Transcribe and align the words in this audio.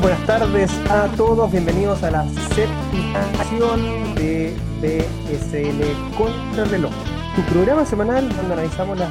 buenas 0.00 0.26
tardes 0.26 0.70
a 0.90 1.08
todos. 1.16 1.50
Bienvenidos 1.50 2.02
a 2.02 2.10
la 2.10 2.28
séptima 2.54 3.20
edición 3.34 4.14
de 4.14 4.54
BSL 4.80 6.16
Contra 6.16 6.64
Reloj, 6.64 6.92
tu 7.36 7.42
programa 7.52 7.84
semanal 7.84 8.28
donde 8.28 8.54
analizamos 8.54 8.98
las 8.98 9.10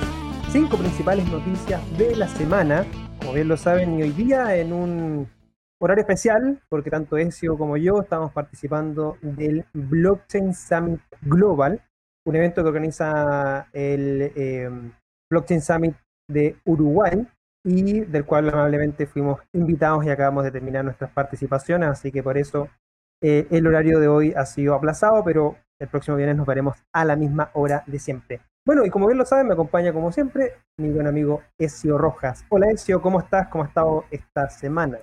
cinco 0.51 0.77
principales 0.77 1.29
noticias 1.29 1.81
de 1.97 2.15
la 2.15 2.27
semana. 2.27 2.85
Como 3.19 3.33
bien 3.33 3.47
lo 3.47 3.57
saben, 3.57 3.99
y 3.99 4.03
hoy 4.03 4.11
día 4.11 4.55
en 4.55 4.73
un 4.73 5.29
horario 5.79 6.01
especial, 6.01 6.59
porque 6.69 6.89
tanto 6.89 7.17
Ezio 7.17 7.57
como 7.57 7.77
yo 7.77 8.01
estamos 8.01 8.31
participando 8.31 9.17
del 9.21 9.65
Blockchain 9.73 10.55
Summit 10.55 11.01
Global, 11.21 11.83
un 12.25 12.35
evento 12.35 12.63
que 12.63 12.67
organiza 12.67 13.67
el 13.73 14.31
eh, 14.35 14.69
Blockchain 15.29 15.61
Summit 15.61 15.95
de 16.27 16.55
Uruguay, 16.65 17.27
y 17.63 18.01
del 18.01 18.25
cual 18.25 18.49
amablemente 18.49 19.05
fuimos 19.05 19.41
invitados 19.53 20.05
y 20.05 20.09
acabamos 20.09 20.43
de 20.43 20.51
terminar 20.51 20.85
nuestras 20.85 21.11
participaciones, 21.11 21.89
así 21.89 22.11
que 22.11 22.23
por 22.23 22.37
eso 22.37 22.69
eh, 23.21 23.47
el 23.51 23.67
horario 23.67 23.99
de 23.99 24.07
hoy 24.07 24.33
ha 24.35 24.45
sido 24.45 24.73
aplazado, 24.73 25.23
pero 25.23 25.57
el 25.79 25.87
próximo 25.87 26.17
viernes 26.17 26.37
nos 26.37 26.47
veremos 26.47 26.77
a 26.93 27.05
la 27.05 27.15
misma 27.15 27.51
hora 27.53 27.83
de 27.85 27.99
siempre. 27.99 28.41
Bueno, 28.65 28.85
y 28.85 28.89
como 28.89 29.07
bien 29.07 29.17
lo 29.17 29.25
saben, 29.25 29.47
me 29.47 29.53
acompaña 29.53 29.91
como 29.91 30.11
siempre 30.11 30.53
mi 30.77 30.89
buen 30.91 31.07
amigo 31.07 31.41
Ezio 31.57 31.97
Rojas. 31.97 32.45
Hola 32.49 32.69
Ezio, 32.71 33.01
¿cómo 33.01 33.19
estás? 33.19 33.47
¿Cómo 33.47 33.63
ha 33.63 33.67
estado 33.67 34.05
esta 34.11 34.49
semana? 34.49 34.99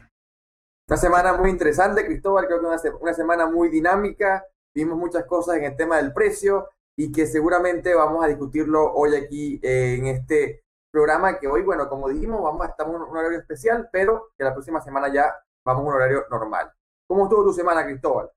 Una 0.88 0.96
semana 0.96 1.32
muy 1.32 1.50
interesante, 1.50 2.06
Cristóbal, 2.06 2.46
creo 2.46 2.60
que 2.60 2.66
una, 3.00 3.12
semana 3.12 3.46
muy 3.50 3.68
dinámica, 3.70 4.46
vimos 4.74 4.96
muchas 4.96 5.24
cosas 5.24 5.56
en 5.56 5.64
el 5.64 5.76
tema 5.76 5.96
del 5.96 6.12
precio 6.12 6.68
y 6.96 7.10
que 7.10 7.26
seguramente 7.26 7.92
vamos 7.94 8.24
a 8.24 8.28
discutirlo 8.28 8.92
hoy 8.94 9.16
aquí 9.16 9.60
eh, 9.62 9.96
en 9.98 10.06
este 10.06 10.65
programa 10.96 11.38
que 11.38 11.46
hoy, 11.46 11.62
bueno, 11.62 11.90
como 11.90 12.08
dijimos, 12.08 12.42
vamos 12.42 12.62
a 12.62 12.70
estar 12.70 12.88
en 12.88 12.94
un, 12.94 13.02
horario 13.02 13.38
especial, 13.38 13.90
pero 13.92 14.30
que 14.34 14.44
la 14.44 14.54
próxima 14.54 14.80
semana 14.80 15.12
ya 15.12 15.30
vamos 15.62 15.82
a 15.82 15.86
un 15.88 15.92
horario 15.92 16.24
normal. 16.30 16.72
¿Cómo 17.06 17.24
estuvo 17.24 17.44
tu 17.44 17.52
semana, 17.52 17.84
Cristóbal? 17.84 18.30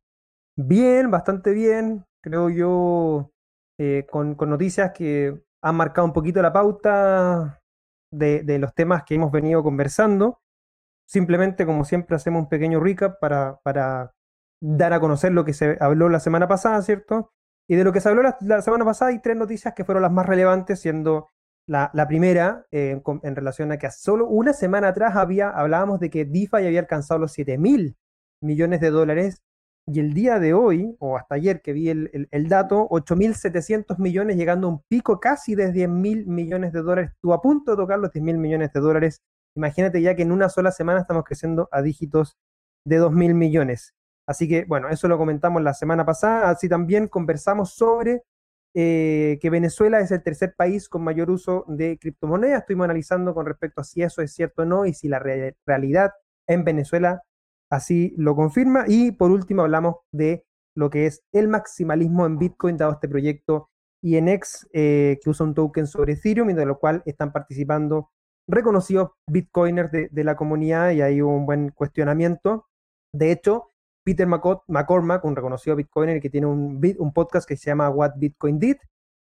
Bien, 0.58 1.10
bastante 1.10 1.52
bien. 1.52 2.06
Creo 2.22 2.50
yo, 2.50 3.32
eh, 3.80 4.06
con, 4.12 4.36
con, 4.36 4.50
noticias 4.50 4.92
que 4.92 5.42
han 5.64 5.76
marcado 5.78 6.06
un 6.06 6.12
poquito 6.12 6.42
la 6.42 6.52
pauta 6.52 7.62
de, 8.12 8.44
de, 8.44 8.60
los 8.60 8.74
temas 8.74 9.04
que 9.06 9.16
hemos 9.16 9.32
venido 9.32 9.64
conversando. 9.64 10.42
Simplemente, 11.08 11.66
como 11.66 11.86
siempre, 11.86 12.18
hacemos 12.18 12.42
un 12.42 12.50
pequeño 12.50 12.82
recap 12.82 13.22
para, 13.22 13.62
para 13.64 14.12
dar 14.62 14.92
a 14.92 15.00
conocer 15.00 15.32
lo 15.32 15.46
que 15.46 15.54
se 15.54 15.78
habló 15.80 16.10
la 16.10 16.20
semana 16.20 16.50
pasada, 16.50 16.82
¿cierto? 16.82 17.32
Y 17.70 17.78
de 17.78 17.86
lo 17.86 17.94
que 17.94 18.02
se 18.02 18.10
habló 18.10 18.22
la, 18.22 18.38
la 18.42 18.62
semana 18.62 18.84
pasada 18.84 19.12
hay 19.12 19.22
tres 19.22 19.38
noticias 19.38 19.74
que 19.74 19.86
fueron 19.86 20.04
las 20.04 20.12
más 20.12 20.26
relevantes, 20.26 20.82
siendo 20.82 21.30
la, 21.70 22.08
primera, 22.08 22.66
eh, 22.72 23.00
en 23.24 23.36
relación 23.36 23.72
a 23.72 23.78
que 23.78 23.92
solo 23.92 24.28
una 24.28 24.54
semana 24.54 24.88
atrás 24.88 25.16
había, 25.16 25.50
hablábamos 25.50 26.00
de 26.00 26.10
que 26.10 26.26
DeFi 26.26 26.66
había 26.66 26.80
alcanzado 26.80 27.20
los 27.20 27.32
7 27.34 27.60
mil 27.60 27.96
millones 28.42 28.82
de 28.82 28.90
dólares 28.90 29.44
y 29.86 30.00
el 30.00 30.14
día 30.14 30.40
de 30.40 30.54
hoy, 30.54 30.96
o 31.00 31.16
hasta 31.16 31.36
ayer 31.36 31.62
que 31.62 31.74
vi 31.74 31.90
el, 31.90 32.28
el, 32.32 32.50
dato, 32.50 32.88
8.700 32.90 34.00
millones, 34.00 34.36
llegando 34.36 34.68
a 34.68 34.72
un 34.72 34.84
pico 34.88 35.20
casi 35.20 35.54
de 35.54 35.72
10 35.72 35.90
mil 35.90 36.26
millones 36.26 36.74
de 36.74 36.82
dólares. 36.82 37.12
Estuvo 37.12 37.34
a 37.34 37.42
punto 37.42 37.72
de 37.72 37.78
tocar 37.78 38.00
los 38.00 38.12
10 38.12 38.24
mil 38.24 38.38
millones 38.38 38.74
de 38.74 38.80
dólares. 38.80 39.22
Imagínate 39.56 40.02
ya 40.02 40.16
que 40.16 40.24
en 40.24 40.32
una 40.32 40.50
sola 40.50 40.72
semana 40.72 41.02
estamos 41.02 41.24
creciendo 41.24 41.70
a 41.72 41.82
dígitos 41.84 42.38
de 42.86 42.98
2 42.98 43.12
mil 43.12 43.36
millones. 43.36 43.94
Así 44.28 44.48
que, 44.48 44.66
bueno, 44.66 44.90
eso 44.90 45.08
lo 45.08 45.18
comentamos 45.20 45.62
la 45.62 45.74
semana 45.74 46.06
pasada. 46.06 46.50
Así 46.50 46.68
también 46.68 47.08
conversamos 47.08 47.74
sobre 47.74 48.24
eh, 48.76 49.40
que 49.42 49.50
Venezuela 49.50 50.00
es 50.00 50.12
el 50.12 50.22
tercer 50.22 50.54
país 50.56 50.90
con 50.90 51.04
mayor 51.04 51.32
uso 51.32 51.66
de 51.68 51.98
criptomonedas. 51.98 52.62
Estuvimos 52.62 52.86
analizando 52.86 53.34
con 53.34 53.46
respecto 53.46 53.82
a 53.82 53.84
si 53.84 54.04
eso 54.04 54.22
es 54.22 54.34
cierto 54.34 54.62
o 54.62 54.66
no 54.66 54.86
y 54.86 54.94
si 54.94 55.08
la 55.08 55.20
realidad 55.20 56.12
en 56.48 56.64
Venezuela 56.64 57.24
así 57.72 58.14
lo 58.18 58.36
confirma. 58.36 58.86
Y 58.88 59.12
por 59.12 59.32
último 59.32 59.64
hablamos 59.64 59.96
de 60.12 60.46
lo 60.76 60.90
que 60.90 61.08
es 61.08 61.24
el 61.32 61.48
maximalismo 61.48 62.26
en 62.26 62.38
Bitcoin, 62.38 62.78
dado 62.78 62.94
este 62.94 63.10
proyecto 63.10 63.70
INX 64.02 64.68
eh, 64.72 65.20
que 65.22 65.30
usa 65.30 65.46
un 65.46 65.54
token 65.54 65.88
sobre 65.88 66.14
Ethereum 66.14 66.50
y 66.52 66.54
de 66.54 66.66
lo 66.66 66.80
cual 66.80 67.04
están 67.06 67.32
participando 67.32 68.12
reconocidos 68.48 69.12
bitcoiners 69.28 69.92
de, 69.92 70.10
de 70.12 70.24
la 70.24 70.36
comunidad 70.36 70.92
y 70.92 71.02
hay 71.02 71.22
un 71.22 71.46
buen 71.46 71.70
cuestionamiento. 71.70 72.68
De 73.14 73.32
hecho, 73.32 73.72
Peter 74.04 74.28
McCormack, 74.28 75.26
un 75.26 75.36
reconocido 75.36 75.76
Bitcoiner 75.76 76.22
que 76.22 76.30
tiene 76.30 76.48
un, 76.48 76.82
un 76.98 77.14
podcast 77.14 77.48
que 77.48 77.58
se 77.58 77.70
llama 77.70 77.90
What 77.90 78.14
Bitcoin 78.18 78.60
Did, 78.60 78.78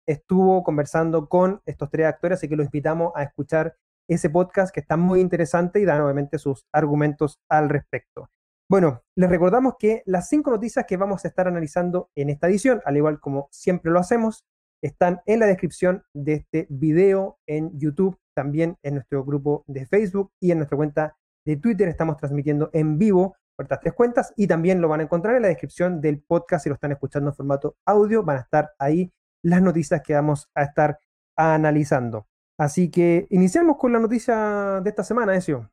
estuvo 0.06 0.62
conversando 0.62 1.28
con 1.28 1.60
estos 1.66 1.90
tres 1.90 2.06
actores, 2.06 2.38
así 2.38 2.48
que 2.48 2.56
los 2.56 2.66
invitamos 2.66 3.12
a 3.14 3.22
escuchar 3.22 3.76
ese 4.08 4.30
podcast 4.30 4.72
que 4.72 4.80
está 4.80 4.96
muy 4.96 5.20
interesante 5.20 5.80
y 5.80 5.84
dan 5.84 6.00
obviamente 6.00 6.38
sus 6.38 6.64
argumentos 6.72 7.40
al 7.48 7.68
respecto. 7.68 8.30
Bueno, 8.70 9.02
les 9.16 9.30
recordamos 9.30 9.74
que 9.78 10.02
las 10.06 10.28
cinco 10.28 10.50
noticias 10.50 10.86
que 10.86 10.96
vamos 10.96 11.24
a 11.24 11.28
estar 11.28 11.46
analizando 11.46 12.10
en 12.14 12.30
esta 12.30 12.48
edición, 12.48 12.80
al 12.84 12.96
igual 12.96 13.20
como 13.20 13.48
siempre 13.50 13.90
lo 13.90 13.98
hacemos, 13.98 14.44
están 14.82 15.20
en 15.26 15.40
la 15.40 15.46
descripción 15.46 16.04
de 16.14 16.34
este 16.34 16.66
video 16.70 17.38
en 17.46 17.78
YouTube, 17.78 18.18
también 18.34 18.76
en 18.82 18.94
nuestro 18.94 19.24
grupo 19.24 19.64
de 19.66 19.86
Facebook 19.86 20.32
y 20.40 20.52
en 20.52 20.58
nuestra 20.58 20.76
cuenta 20.76 21.16
de 21.44 21.56
Twitter. 21.56 21.88
Estamos 21.88 22.16
transmitiendo 22.16 22.70
en 22.72 22.98
vivo 22.98 23.36
estas 23.64 23.80
tres 23.80 23.94
cuentas 23.94 24.32
y 24.36 24.46
también 24.46 24.80
lo 24.80 24.88
van 24.88 25.00
a 25.00 25.04
encontrar 25.04 25.36
en 25.36 25.42
la 25.42 25.48
descripción 25.48 26.00
del 26.00 26.22
podcast 26.22 26.64
si 26.64 26.68
lo 26.68 26.74
están 26.74 26.92
escuchando 26.92 27.30
en 27.30 27.36
formato 27.36 27.76
audio, 27.84 28.22
van 28.22 28.38
a 28.38 28.40
estar 28.40 28.72
ahí 28.78 29.12
las 29.42 29.62
noticias 29.62 30.02
que 30.02 30.14
vamos 30.14 30.48
a 30.54 30.62
estar 30.62 30.98
analizando. 31.36 32.26
Así 32.58 32.90
que 32.90 33.26
iniciamos 33.30 33.76
con 33.76 33.92
la 33.92 34.00
noticia 34.00 34.80
de 34.80 34.90
esta 34.90 35.04
semana, 35.04 35.36
Ezio. 35.36 35.70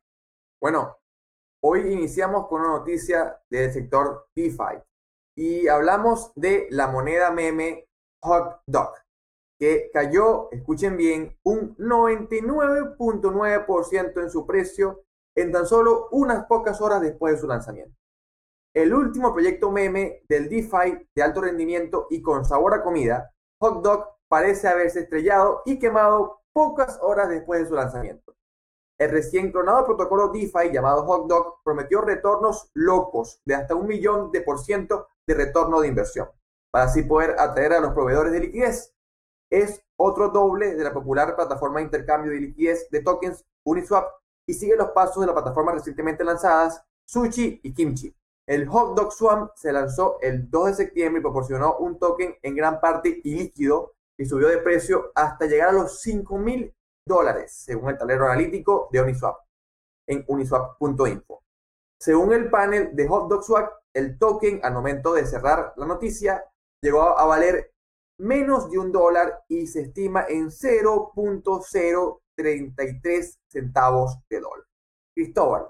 Bueno, 0.60 0.96
hoy 1.62 1.92
iniciamos 1.92 2.46
con 2.48 2.60
una 2.60 2.78
noticia 2.78 3.40
del 3.50 3.72
sector 3.72 4.28
DeFi 4.34 4.82
y 5.36 5.68
hablamos 5.68 6.32
de 6.34 6.66
la 6.70 6.88
moneda 6.88 7.30
meme 7.30 7.86
Hot 8.22 8.62
Dog, 8.66 8.94
que 9.58 9.90
cayó, 9.92 10.50
escuchen 10.52 10.96
bien, 10.96 11.38
un 11.44 11.76
99.9% 11.76 14.22
en 14.22 14.30
su 14.30 14.46
precio 14.46 15.04
en 15.36 15.52
tan 15.52 15.66
solo 15.66 16.08
unas 16.10 16.46
pocas 16.46 16.80
horas 16.80 17.00
después 17.00 17.34
de 17.34 17.40
su 17.40 17.46
lanzamiento. 17.46 17.96
El 18.74 18.92
último 18.92 19.32
proyecto 19.32 19.70
meme 19.70 20.22
del 20.28 20.48
DeFi 20.48 21.08
de 21.14 21.22
alto 21.22 21.42
rendimiento 21.42 22.06
y 22.10 22.20
con 22.20 22.44
sabor 22.44 22.74
a 22.74 22.82
comida, 22.82 23.30
Hot 23.60 23.82
Dog 23.82 24.16
parece 24.28 24.68
haberse 24.68 25.00
estrellado 25.00 25.62
y 25.64 25.78
quemado 25.78 26.40
pocas 26.52 26.98
horas 27.00 27.28
después 27.28 27.60
de 27.60 27.68
su 27.68 27.74
lanzamiento. 27.74 28.34
El 28.98 29.10
recién 29.10 29.52
clonado 29.52 29.84
protocolo 29.84 30.28
DeFi 30.28 30.72
llamado 30.72 31.04
Hot 31.04 31.26
Dog 31.26 31.62
prometió 31.62 32.00
retornos 32.00 32.70
locos 32.74 33.40
de 33.44 33.54
hasta 33.54 33.74
un 33.74 33.86
millón 33.86 34.32
de 34.32 34.40
por 34.40 34.58
ciento 34.58 35.08
de 35.26 35.34
retorno 35.34 35.80
de 35.80 35.88
inversión, 35.88 36.28
para 36.70 36.86
así 36.86 37.02
poder 37.02 37.36
atraer 37.38 37.74
a 37.74 37.80
los 37.80 37.92
proveedores 37.92 38.32
de 38.32 38.40
liquidez. 38.40 38.94
Es 39.50 39.82
otro 39.96 40.30
doble 40.30 40.74
de 40.74 40.84
la 40.84 40.92
popular 40.92 41.36
plataforma 41.36 41.78
de 41.78 41.86
intercambio 41.86 42.32
de 42.32 42.40
liquidez 42.40 42.88
de 42.90 43.02
tokens 43.02 43.44
Uniswap 43.64 44.06
y 44.46 44.54
sigue 44.54 44.76
los 44.76 44.90
pasos 44.90 45.20
de 45.20 45.26
las 45.26 45.34
plataformas 45.34 45.74
recientemente 45.74 46.24
lanzadas, 46.24 46.82
Sushi 47.04 47.60
y 47.62 47.74
Kimchi. 47.74 48.14
El 48.46 48.68
Hot 48.68 48.96
Dog 48.96 49.12
Swamp 49.12 49.50
se 49.56 49.72
lanzó 49.72 50.18
el 50.20 50.48
2 50.48 50.66
de 50.66 50.74
septiembre 50.74 51.20
y 51.20 51.22
proporcionó 51.22 51.78
un 51.78 51.98
token 51.98 52.36
en 52.40 52.54
gran 52.54 52.80
parte 52.80 53.20
ilíquido 53.24 53.94
y 54.16 54.24
subió 54.24 54.48
de 54.48 54.58
precio 54.58 55.10
hasta 55.14 55.46
llegar 55.46 55.70
a 55.70 55.72
los 55.72 56.00
5 56.00 56.38
mil 56.38 56.72
dólares, 57.04 57.52
según 57.52 57.90
el 57.90 57.98
tablero 57.98 58.26
analítico 58.26 58.88
de 58.92 59.00
Uniswap, 59.00 59.38
en 60.06 60.24
uniswap.info. 60.28 61.42
Según 62.00 62.32
el 62.32 62.48
panel 62.50 62.94
de 62.94 63.08
Hot 63.08 63.28
Dog 63.28 63.42
Swap, 63.42 63.72
el 63.92 64.18
token 64.18 64.60
al 64.62 64.74
momento 64.74 65.12
de 65.14 65.26
cerrar 65.26 65.72
la 65.76 65.86
noticia 65.86 66.44
llegó 66.82 67.18
a 67.18 67.24
valer 67.24 67.72
menos 68.18 68.70
de 68.70 68.78
un 68.78 68.92
dólar 68.92 69.44
y 69.48 69.66
se 69.66 69.82
estima 69.82 70.24
en 70.28 70.50
0.0 70.50 72.20
33 72.36 73.38
centavos 73.48 74.18
de 74.28 74.40
dólar. 74.40 74.66
Cristóbal, 75.14 75.68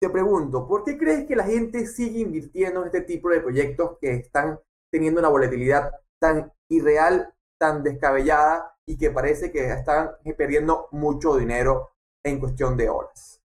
te 0.00 0.08
pregunto, 0.08 0.66
¿por 0.66 0.84
qué 0.84 0.96
crees 0.96 1.26
que 1.26 1.36
la 1.36 1.44
gente 1.44 1.86
sigue 1.86 2.20
invirtiendo 2.20 2.80
en 2.80 2.86
este 2.86 3.02
tipo 3.02 3.28
de 3.28 3.40
proyectos 3.40 3.98
que 4.00 4.14
están 4.14 4.58
teniendo 4.90 5.20
una 5.20 5.28
volatilidad 5.28 5.92
tan 6.18 6.52
irreal, 6.68 7.32
tan 7.58 7.82
descabellada 7.82 8.74
y 8.86 8.96
que 8.96 9.10
parece 9.10 9.52
que 9.52 9.70
están 9.70 10.12
perdiendo 10.36 10.88
mucho 10.92 11.36
dinero 11.36 11.90
en 12.24 12.40
cuestión 12.40 12.76
de 12.76 12.88
horas? 12.88 13.42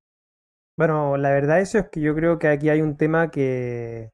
Bueno, 0.78 1.18
la 1.18 1.30
verdad 1.30 1.62
eso 1.62 1.78
es 1.78 1.90
que 1.90 2.01
yo 2.01 2.16
creo 2.16 2.40
que 2.40 2.48
aquí 2.48 2.69
hay 2.69 2.81
un 2.81 2.98
tema 2.98 3.31
que 3.31 4.12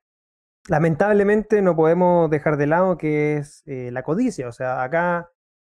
lamentablemente 0.68 1.62
no 1.62 1.76
podemos 1.76 2.30
dejar 2.30 2.58
de 2.58 2.68
lado, 2.68 2.98
que 2.98 3.38
es 3.38 3.64
eh, 3.66 3.90
la 3.92 4.04
codicia. 4.04 4.48
O 4.48 4.52
sea, 4.52 4.84
acá 4.84 5.32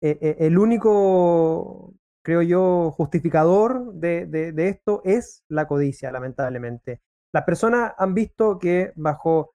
eh, 0.02 0.18
eh, 0.22 0.36
el 0.40 0.58
único 0.58 1.94
creo 2.24 2.42
yo, 2.42 2.92
justificador 2.92 3.94
de, 3.94 4.54
esto 4.58 5.02
es 5.04 5.44
la 5.48 5.68
codicia, 5.68 6.12
lamentablemente. 6.12 7.02
Las 7.34 7.44
personas 7.44 7.94
han 7.98 8.14
visto 8.14 8.60
que 8.60 8.92
bajo 8.96 9.54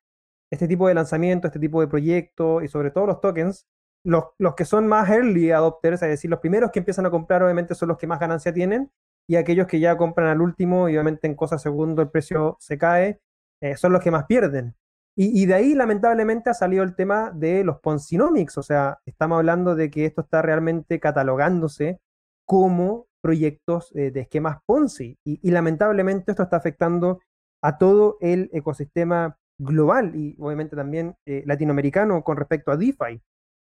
este 0.51 0.69
tipo 0.69 0.89
de 0.89 0.95
lanzamiento, 0.95 1.49
este 1.49 1.59
tipo 1.59 1.81
de 1.81 1.89
proyecto 1.89 2.63
y 2.63 2.69
sobre 2.69 2.91
todo 2.91 3.07
los 3.07 3.21
tokens, 3.21 3.67
los, 4.05 4.25
los, 4.39 4.55
que 4.55 4.65
son 4.65 4.87
más 4.87 5.11
early 5.11 5.51
adopters, 5.51 6.03
es 6.03 6.09
decir, 6.09 6.31
los 6.31 6.41
primeros 6.41 6.71
que 6.71 6.79
empiezan 6.79 7.07
a 7.07 7.11
comprar 7.11 7.43
obviamente 7.43 7.75
son 7.75 7.89
los 7.89 7.99
que 7.99 8.07
más 8.07 8.21
ganancia 8.21 8.53
tienen 8.53 8.91
y 9.29 9.37
aquellos 9.37 9.67
que 9.67 9.81
ya 9.81 9.97
compran 9.97 10.29
al 10.29 10.41
último 10.41 10.89
y 10.89 10.93
obviamente 10.93 11.27
en 11.27 11.35
cosas 11.35 11.63
segundo 11.63 12.03
el 12.03 12.11
precio 12.11 12.57
se 12.61 12.79
cae, 12.79 13.21
eh, 13.61 13.77
son 13.77 13.93
los 13.93 14.03
que 14.03 14.11
más 14.11 14.27
pierden. 14.27 14.77
Y, 15.19 15.47
de 15.47 15.55
ahí, 15.55 15.75
lamentablemente, 15.75 16.51
ha 16.51 16.55
salido 16.55 16.85
el 16.85 16.95
tema 16.95 17.31
de 17.31 17.65
los 17.65 17.81
Ponzinomics. 17.81 18.59
O 18.59 18.63
sea, 18.63 18.99
estamos 19.07 19.39
hablando 19.39 19.75
de 19.75 19.91
que 19.91 20.05
esto 20.05 20.21
está 20.21 20.43
realmente 20.43 21.01
catalogándose 21.01 22.01
como 22.47 23.09
proyectos 23.21 23.91
eh, 23.95 24.11
de 24.11 24.21
esquemas 24.21 24.59
Ponzi. 24.65 25.19
Y, 25.25 25.51
lamentablemente 25.51 26.31
esto 26.31 26.45
está 26.45 26.57
afectando 26.57 27.21
a 27.63 27.77
todo 27.77 28.17
el 28.21 28.49
ecosistema 28.53 29.37
global 29.59 30.15
y 30.15 30.37
obviamente 30.39 30.77
también 30.77 31.17
eh, 31.27 31.43
latinoamericano 31.47 32.23
con 32.23 32.37
respecto 32.37 32.71
a 32.71 32.77
DeFi. 32.77 33.21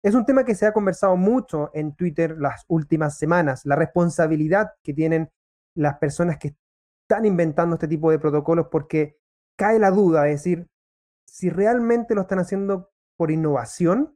Es 0.03 0.13
un 0.13 0.25
tema 0.25 0.43
que 0.43 0.55
se 0.55 0.67
ha 0.67 0.73
conversado 0.73 1.15
mucho 1.15 1.71
en 1.73 1.95
Twitter 1.95 2.35
las 2.37 2.65
últimas 2.67 3.17
semanas, 3.17 3.65
la 3.65 3.75
responsabilidad 3.75 4.71
que 4.83 4.93
tienen 4.93 5.31
las 5.75 5.97
personas 5.97 6.37
que 6.37 6.55
están 7.07 7.25
inventando 7.25 7.75
este 7.75 7.87
tipo 7.87 8.11
de 8.11 8.19
protocolos 8.19 8.67
porque 8.69 9.17
cae 9.57 9.79
la 9.79 9.89
duda, 9.89 10.27
es 10.27 10.43
decir, 10.43 10.67
si 11.25 11.49
realmente 11.49 12.13
lo 12.13 12.21
están 12.21 12.39
haciendo 12.39 12.91
por 13.17 13.31
innovación 13.31 14.15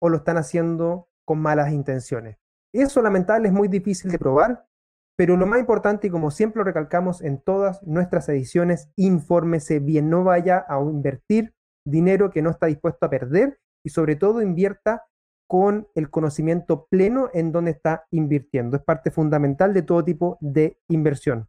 o 0.00 0.08
lo 0.08 0.18
están 0.18 0.38
haciendo 0.38 1.08
con 1.24 1.40
malas 1.40 1.72
intenciones. 1.72 2.39
Eso 2.72 3.02
lamentable 3.02 3.48
es 3.48 3.54
muy 3.54 3.68
difícil 3.68 4.10
de 4.10 4.18
probar, 4.18 4.66
pero 5.16 5.36
lo 5.36 5.46
más 5.46 5.60
importante, 5.60 6.06
y 6.06 6.10
como 6.10 6.30
siempre 6.30 6.60
lo 6.60 6.64
recalcamos 6.64 7.20
en 7.20 7.42
todas 7.42 7.82
nuestras 7.82 8.28
ediciones, 8.28 8.90
infórmese 8.96 9.78
bien, 9.80 10.08
no 10.08 10.24
vaya 10.24 10.64
a 10.68 10.80
invertir 10.80 11.54
dinero 11.84 12.30
que 12.30 12.42
no 12.42 12.50
está 12.50 12.66
dispuesto 12.66 13.06
a 13.06 13.10
perder 13.10 13.58
y 13.84 13.90
sobre 13.90 14.16
todo 14.16 14.42
invierta 14.42 15.04
con 15.48 15.88
el 15.94 16.10
conocimiento 16.10 16.86
pleno 16.88 17.28
en 17.34 17.50
donde 17.50 17.72
está 17.72 18.06
invirtiendo. 18.10 18.76
Es 18.76 18.84
parte 18.84 19.10
fundamental 19.10 19.74
de 19.74 19.82
todo 19.82 20.04
tipo 20.04 20.38
de 20.40 20.78
inversión. 20.88 21.48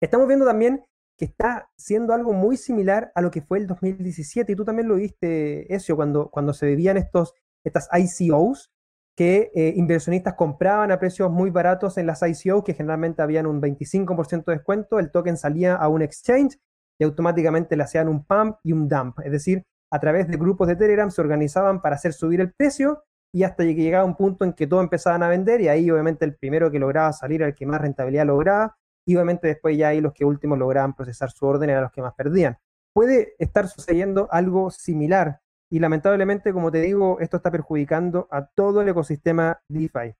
Estamos 0.00 0.28
viendo 0.28 0.46
también 0.46 0.84
que 1.18 1.24
está 1.24 1.68
siendo 1.76 2.14
algo 2.14 2.32
muy 2.32 2.56
similar 2.56 3.12
a 3.14 3.20
lo 3.20 3.30
que 3.30 3.42
fue 3.42 3.58
el 3.58 3.66
2017, 3.66 4.52
y 4.52 4.56
tú 4.56 4.64
también 4.64 4.88
lo 4.88 4.94
viste, 4.94 5.74
Ezio, 5.74 5.96
cuando, 5.96 6.30
cuando 6.30 6.54
se 6.54 6.66
vivían 6.66 6.96
estos, 6.96 7.34
estas 7.62 7.90
ICOs, 7.92 8.72
que 9.20 9.52
eh, 9.54 9.74
inversionistas 9.76 10.32
compraban 10.32 10.90
a 10.90 10.98
precios 10.98 11.30
muy 11.30 11.50
baratos 11.50 11.98
en 11.98 12.06
las 12.06 12.22
ICOs, 12.22 12.64
que 12.64 12.72
generalmente 12.72 13.20
habían 13.20 13.44
un 13.44 13.60
25% 13.60 14.46
de 14.46 14.54
descuento, 14.54 14.98
el 14.98 15.10
token 15.10 15.36
salía 15.36 15.74
a 15.74 15.88
un 15.88 16.00
exchange 16.00 16.58
y 16.98 17.04
automáticamente 17.04 17.76
le 17.76 17.82
hacían 17.82 18.08
un 18.08 18.24
pump 18.24 18.56
y 18.62 18.72
un 18.72 18.88
dump, 18.88 19.20
es 19.22 19.30
decir, 19.30 19.62
a 19.92 20.00
través 20.00 20.26
de 20.26 20.38
grupos 20.38 20.68
de 20.68 20.76
Telegram 20.76 21.10
se 21.10 21.20
organizaban 21.20 21.82
para 21.82 21.96
hacer 21.96 22.14
subir 22.14 22.40
el 22.40 22.54
precio 22.54 23.04
y 23.30 23.42
hasta 23.42 23.62
que 23.62 23.74
llegaba 23.74 24.06
un 24.06 24.16
punto 24.16 24.46
en 24.46 24.54
que 24.54 24.66
todos 24.66 24.82
empezaban 24.82 25.22
a 25.22 25.28
vender 25.28 25.60
y 25.60 25.68
ahí 25.68 25.90
obviamente 25.90 26.24
el 26.24 26.34
primero 26.36 26.70
que 26.70 26.78
lograba 26.78 27.12
salir 27.12 27.42
era 27.42 27.48
el 27.48 27.54
que 27.54 27.66
más 27.66 27.78
rentabilidad 27.78 28.24
lograba 28.24 28.78
y 29.06 29.16
obviamente 29.16 29.48
después 29.48 29.76
ya 29.76 29.88
ahí 29.88 30.00
los 30.00 30.14
que 30.14 30.24
últimos 30.24 30.58
lograban 30.58 30.94
procesar 30.94 31.30
su 31.30 31.44
orden 31.44 31.68
eran 31.68 31.82
los 31.82 31.92
que 31.92 32.00
más 32.00 32.14
perdían. 32.14 32.56
Puede 32.94 33.34
estar 33.38 33.68
sucediendo 33.68 34.28
algo 34.32 34.70
similar 34.70 35.40
y 35.72 35.78
lamentablemente, 35.78 36.52
como 36.52 36.72
te 36.72 36.80
digo, 36.80 37.20
esto 37.20 37.36
está 37.36 37.50
perjudicando 37.50 38.26
a 38.30 38.46
todo 38.46 38.82
el 38.82 38.88
ecosistema 38.88 39.62
DeFi. 39.68 40.16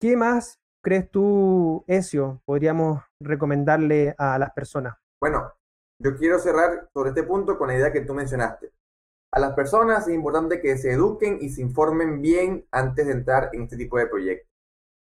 ¿Qué 0.00 0.16
más 0.16 0.58
crees 0.82 1.10
tú, 1.10 1.84
Ezio, 1.86 2.42
podríamos 2.44 3.02
recomendarle 3.20 4.14
a 4.18 4.38
las 4.38 4.52
personas? 4.52 4.96
Bueno, 5.20 5.52
yo 6.02 6.16
quiero 6.16 6.38
cerrar 6.40 6.88
sobre 6.92 7.10
este 7.10 7.22
punto 7.22 7.56
con 7.56 7.68
la 7.68 7.76
idea 7.76 7.92
que 7.92 8.00
tú 8.00 8.12
mencionaste. 8.12 8.72
A 9.32 9.38
las 9.38 9.52
personas 9.52 10.08
es 10.08 10.14
importante 10.14 10.60
que 10.60 10.76
se 10.78 10.92
eduquen 10.92 11.38
y 11.40 11.50
se 11.50 11.62
informen 11.62 12.20
bien 12.20 12.66
antes 12.72 13.06
de 13.06 13.12
entrar 13.12 13.50
en 13.52 13.62
este 13.62 13.76
tipo 13.76 13.98
de 13.98 14.06
proyectos. 14.06 14.48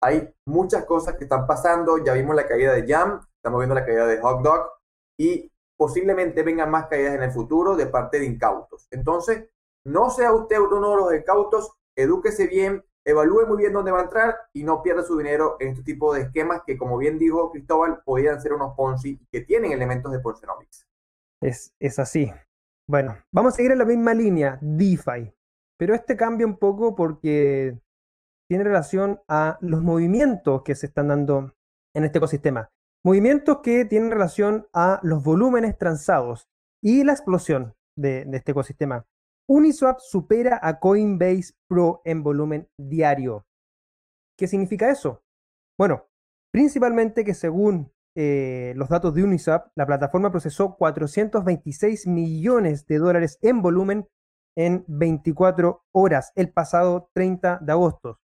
Hay 0.02 0.32
muchas 0.46 0.84
cosas 0.84 1.16
que 1.16 1.24
están 1.24 1.46
pasando, 1.46 2.02
ya 2.04 2.12
vimos 2.12 2.34
la 2.34 2.46
caída 2.46 2.72
de 2.72 2.86
Jam, 2.86 3.20
estamos 3.36 3.60
viendo 3.60 3.74
la 3.74 3.84
caída 3.84 4.06
de 4.06 4.20
Hot 4.20 4.42
Dog 4.42 4.70
y 5.18 5.50
posiblemente 5.78 6.42
vengan 6.42 6.70
más 6.70 6.86
caídas 6.86 7.14
en 7.14 7.22
el 7.22 7.30
futuro 7.30 7.76
de 7.76 7.86
parte 7.86 8.18
de 8.18 8.26
incautos. 8.26 8.88
Entonces, 8.90 9.48
no 9.86 10.10
sea 10.10 10.32
usted 10.32 10.58
uno 10.58 10.90
de 10.90 10.96
los 10.96 11.14
incautos, 11.14 11.72
edúquese 11.96 12.46
bien, 12.48 12.84
evalúe 13.04 13.46
muy 13.46 13.58
bien 13.58 13.72
dónde 13.72 13.92
va 13.92 14.00
a 14.00 14.04
entrar 14.04 14.36
y 14.52 14.64
no 14.64 14.82
pierda 14.82 15.04
su 15.04 15.16
dinero 15.16 15.56
en 15.60 15.68
este 15.68 15.84
tipo 15.84 16.12
de 16.12 16.22
esquemas 16.22 16.62
que, 16.66 16.76
como 16.76 16.98
bien 16.98 17.18
dijo 17.18 17.52
Cristóbal, 17.52 18.02
podrían 18.04 18.40
ser 18.42 18.52
unos 18.52 18.74
Ponzi 18.74 19.18
que 19.30 19.42
tienen 19.42 19.72
elementos 19.72 20.10
de 20.10 20.18
Ponzinomics. 20.18 20.86
Es, 21.40 21.72
es 21.78 21.98
así. 21.98 22.32
Bueno, 22.88 23.16
vamos 23.32 23.54
a 23.54 23.56
seguir 23.56 23.72
en 23.72 23.78
la 23.78 23.84
misma 23.84 24.12
línea, 24.12 24.58
DeFi. 24.60 25.32
Pero 25.78 25.94
este 25.94 26.16
cambia 26.16 26.46
un 26.46 26.56
poco 26.56 26.96
porque 26.96 27.78
tiene 28.48 28.64
relación 28.64 29.20
a 29.28 29.58
los 29.60 29.82
movimientos 29.82 30.62
que 30.62 30.74
se 30.74 30.86
están 30.86 31.08
dando 31.08 31.54
en 31.94 32.04
este 32.04 32.18
ecosistema. 32.18 32.70
Movimientos 33.04 33.58
que 33.62 33.84
tienen 33.84 34.10
relación 34.10 34.66
a 34.72 34.98
los 35.02 35.22
volúmenes 35.22 35.78
transados 35.78 36.48
y 36.82 37.04
la 37.04 37.12
explosión 37.12 37.74
de, 37.96 38.26
este 38.32 38.52
ecosistema. 38.52 39.06
Uniswap 39.48 40.00
supera 40.00 40.58
a 40.60 40.81
Coinbase 40.81 41.54
Pro 41.69 42.02
en 42.04 42.22
volumen 42.22 42.69
diario. 42.76 43.46
¿Qué 44.37 44.48
significa 44.48 44.90
eso? 44.90 45.22
Bueno, 45.78 46.08
principalmente 46.52 47.25
que 47.25 47.32
según 47.32 47.93
eh, 48.16 48.72
los 48.76 48.88
datos 48.88 49.14
de 49.14 49.22
Uniswap, 49.22 49.69
la 49.76 49.87
plataforma 49.87 50.31
procesó 50.31 50.76
426 50.76 52.06
millones 52.06 52.87
de 52.87 52.98
dólares 52.98 53.38
en 53.43 53.62
volumen 53.62 54.08
en 54.56 54.84
24 54.88 55.84
horas 55.92 56.32
el 56.34 56.52
pasado 56.52 57.10
30 57.14 57.60
de 57.62 57.72
agosto. 57.72 58.20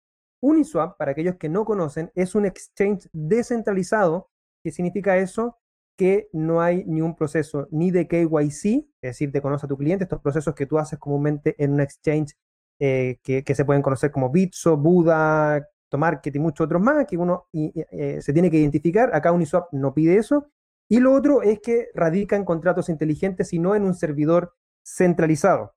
Uniswap, 0.43 0.99
para 0.99 1.13
aquellos 1.13 1.37
que 1.37 1.49
no 1.49 1.65
conocen, 1.65 2.11
es 2.15 2.35
un 2.35 2.45
exchange 2.45 3.09
descentralizado. 3.13 4.29
¿Qué 4.63 4.71
significa 4.71 5.17
eso? 5.17 5.59
Que 5.97 6.29
no 6.33 6.61
hay 6.61 6.85
ni 6.85 7.01
un 7.01 7.17
proceso 7.17 7.69
ni 7.71 7.91
de 7.91 8.07
KYC, 8.07 8.87
es 9.01 9.11
decir, 9.11 9.33
te 9.33 9.41
conoce 9.41 9.67
a 9.67 9.69
tu 9.69 9.77
cliente, 9.77 10.05
estos 10.05 10.21
procesos 10.21 10.55
que 10.55 10.67
tú 10.67 10.79
haces 10.79 10.99
comúnmente 10.99 11.55
en 11.63 11.73
un 11.73 11.81
exchange 11.81 12.37
eh, 12.79 13.19
que, 13.23 13.55
se 13.55 13.65
pueden 13.65 13.83
conocer 13.83 14.11
como 14.11 14.31
Bitso, 14.31 14.77
Buda, 14.77 15.67
Tomarket 15.89 16.37
y 16.37 16.39
muchos 16.39 16.67
otros 16.67 16.83
más, 16.83 17.07
que 17.07 17.17
uno 17.17 17.47
eh, 17.53 18.21
se 18.21 18.33
tiene 18.33 18.51
que 18.51 18.59
identificar. 18.59 19.15
Acá 19.15 19.33
Uniswap 19.33 19.73
no 19.73 19.95
pide 19.95 20.17
eso. 20.17 20.51
Y 20.89 21.01
lo 21.01 21.13
otro 21.13 21.43
es 21.43 21.61
que 21.61 21.89
radica 21.95 22.37
en 22.37 22.45
contratos 22.45 22.89
inteligentes 22.89 23.53
y 23.53 23.59
no 23.59 23.75
en 23.75 23.83
un 23.85 23.95
servidor 23.95 24.55
centralizado, 24.85 25.75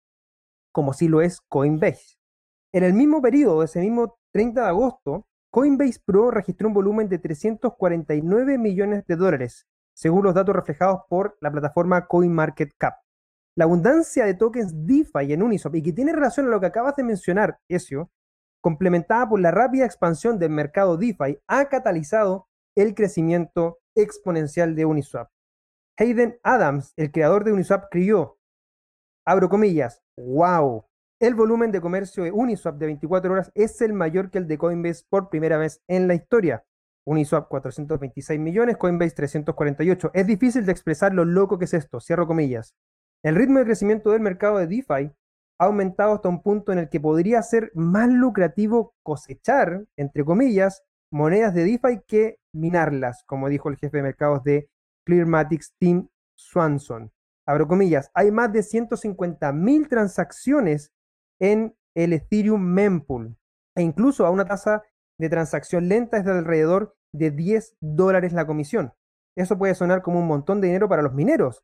como 0.71 0.93
sí 0.93 1.07
lo 1.07 1.21
es 1.21 1.41
Coinbase. 1.41 2.17
En 2.71 2.83
el 2.83 2.93
mismo 2.93 3.21
periodo, 3.21 3.63
ese 3.63 3.79
mismo 3.79 4.19
30 4.31 4.61
de 4.61 4.67
agosto, 4.67 5.27
Coinbase 5.49 5.99
Pro 6.05 6.29
registró 6.29 6.67
un 6.67 6.75
volumen 6.75 7.09
de 7.09 7.17
349 7.17 8.59
millones 8.59 9.05
de 9.07 9.15
dólares, 9.15 9.65
según 9.99 10.23
los 10.23 10.33
datos 10.33 10.55
reflejados 10.55 11.01
por 11.09 11.37
la 11.41 11.51
plataforma 11.51 12.07
CoinMarketCap. 12.07 12.99
La 13.57 13.65
abundancia 13.65 14.25
de 14.25 14.33
tokens 14.33 14.85
DeFi 14.85 15.33
en 15.33 15.43
Uniswap 15.43 15.75
y 15.75 15.83
que 15.83 15.91
tiene 15.91 16.13
relación 16.13 16.45
a 16.45 16.49
lo 16.49 16.61
que 16.61 16.67
acabas 16.67 16.95
de 16.95 17.03
mencionar, 17.03 17.59
Ezio, 17.67 18.09
complementada 18.61 19.27
por 19.27 19.41
la 19.41 19.51
rápida 19.51 19.83
expansión 19.83 20.39
del 20.39 20.51
mercado 20.51 20.95
DeFi, 20.95 21.39
ha 21.47 21.65
catalizado 21.67 22.47
el 22.75 22.95
crecimiento 22.95 23.79
exponencial 23.93 24.73
de 24.73 24.85
Uniswap. 24.85 25.29
Hayden 25.97 26.39
Adams, 26.43 26.93
el 26.95 27.11
creador 27.11 27.43
de 27.43 27.51
Uniswap, 27.51 27.89
crió, 27.91 28.37
abro 29.25 29.49
comillas, 29.49 30.01
wow, 30.15 30.85
el 31.19 31.35
volumen 31.35 31.73
de 31.73 31.81
comercio 31.81 32.23
de 32.23 32.31
Uniswap 32.31 32.77
de 32.77 32.85
24 32.85 33.33
horas 33.33 33.51
es 33.53 33.81
el 33.81 33.91
mayor 33.91 34.31
que 34.31 34.37
el 34.37 34.47
de 34.47 34.57
Coinbase 34.57 35.03
por 35.09 35.29
primera 35.29 35.57
vez 35.57 35.81
en 35.89 36.07
la 36.07 36.13
historia. 36.13 36.63
Uniswap 37.09 37.47
426 37.49 38.39
millones, 38.39 38.77
Coinbase 38.77 39.15
348. 39.15 40.11
Es 40.13 40.27
difícil 40.27 40.63
de 40.63 40.71
expresar 40.71 41.11
lo 41.11 41.25
loco 41.25 41.57
que 41.57 41.65
es 41.65 41.73
esto, 41.73 41.99
cierro 41.99 42.27
comillas. 42.27 42.75
El 43.23 43.33
ritmo 43.33 43.57
de 43.57 43.65
crecimiento 43.65 44.11
del 44.11 44.21
mercado 44.21 44.59
de 44.59 44.67
DeFi 44.67 45.11
ha 45.59 45.65
aumentado 45.65 46.13
hasta 46.13 46.29
un 46.29 46.43
punto 46.43 46.71
en 46.71 46.77
el 46.77 46.87
que 46.87 46.99
podría 46.99 47.41
ser 47.41 47.71
más 47.73 48.09
lucrativo 48.09 48.93
cosechar, 49.01 49.85
entre 49.97 50.23
comillas, 50.23 50.83
monedas 51.11 51.55
de 51.55 51.63
DeFi 51.63 52.01
que 52.07 52.37
minarlas, 52.53 53.23
como 53.25 53.49
dijo 53.49 53.69
el 53.69 53.77
jefe 53.77 53.97
de 53.97 54.03
mercados 54.03 54.43
de 54.43 54.69
Clearmatics, 55.03 55.73
Tim 55.79 56.09
Swanson. 56.37 57.11
Abro 57.47 57.67
comillas, 57.67 58.11
hay 58.13 58.29
más 58.29 58.53
de 58.53 58.61
150 58.61 59.51
mil 59.51 59.89
transacciones 59.89 60.91
en 61.39 61.75
el 61.95 62.13
Ethereum 62.13 62.61
Mempool 62.61 63.35
e 63.75 63.81
incluso 63.81 64.27
a 64.27 64.29
una 64.29 64.45
tasa 64.45 64.83
de 65.17 65.29
transacción 65.29 65.89
lenta 65.89 66.17
es 66.17 66.25
de 66.25 66.31
alrededor 66.33 66.95
de 67.13 67.31
10 67.31 67.77
dólares 67.79 68.33
la 68.33 68.45
comisión. 68.45 68.93
Eso 69.35 69.57
puede 69.57 69.75
sonar 69.75 70.01
como 70.01 70.19
un 70.19 70.27
montón 70.27 70.61
de 70.61 70.67
dinero 70.67 70.89
para 70.89 71.01
los 71.01 71.13
mineros. 71.13 71.63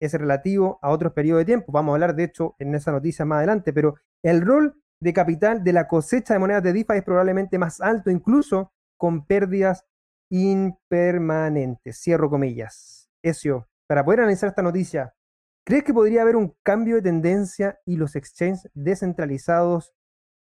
Es 0.00 0.12
relativo 0.12 0.78
a 0.82 0.90
otros 0.90 1.12
periodos 1.12 1.40
de 1.40 1.46
tiempo. 1.46 1.72
Vamos 1.72 1.92
a 1.92 1.94
hablar, 1.94 2.14
de 2.14 2.24
hecho, 2.24 2.54
en 2.58 2.74
esa 2.74 2.92
noticia 2.92 3.24
más 3.24 3.38
adelante, 3.38 3.72
pero 3.72 3.96
el 4.22 4.42
rol 4.42 4.80
de 5.00 5.12
capital 5.12 5.64
de 5.64 5.72
la 5.72 5.88
cosecha 5.88 6.34
de 6.34 6.40
monedas 6.40 6.62
de 6.62 6.72
DeFi 6.72 6.98
es 6.98 7.04
probablemente 7.04 7.58
más 7.58 7.80
alto, 7.80 8.10
incluso 8.10 8.72
con 8.96 9.26
pérdidas 9.26 9.84
impermanentes. 10.30 12.00
Cierro 12.00 12.30
comillas. 12.30 13.10
Ezio, 13.22 13.68
para 13.88 14.04
poder 14.04 14.20
analizar 14.20 14.48
esta 14.48 14.62
noticia, 14.62 15.14
¿Crees 15.68 15.84
que 15.84 15.92
podría 15.92 16.22
haber 16.22 16.36
un 16.36 16.56
cambio 16.62 16.94
de 16.94 17.02
tendencia 17.02 17.78
y 17.84 17.96
los 17.96 18.16
exchanges 18.16 18.70
descentralizados 18.72 19.92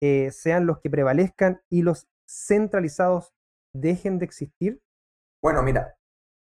eh, 0.01 0.31
sean 0.31 0.65
los 0.65 0.79
que 0.79 0.89
prevalezcan 0.89 1.59
y 1.69 1.81
los 1.81 2.07
centralizados 2.25 3.33
dejen 3.81 4.19
de 4.19 4.25
existir? 4.25 4.81
Bueno, 5.41 5.63
mira, 5.63 5.95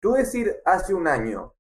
tú 0.02 0.14
decir 0.14 0.62
hace 0.66 0.94
un 0.94 1.08
año 1.08 1.56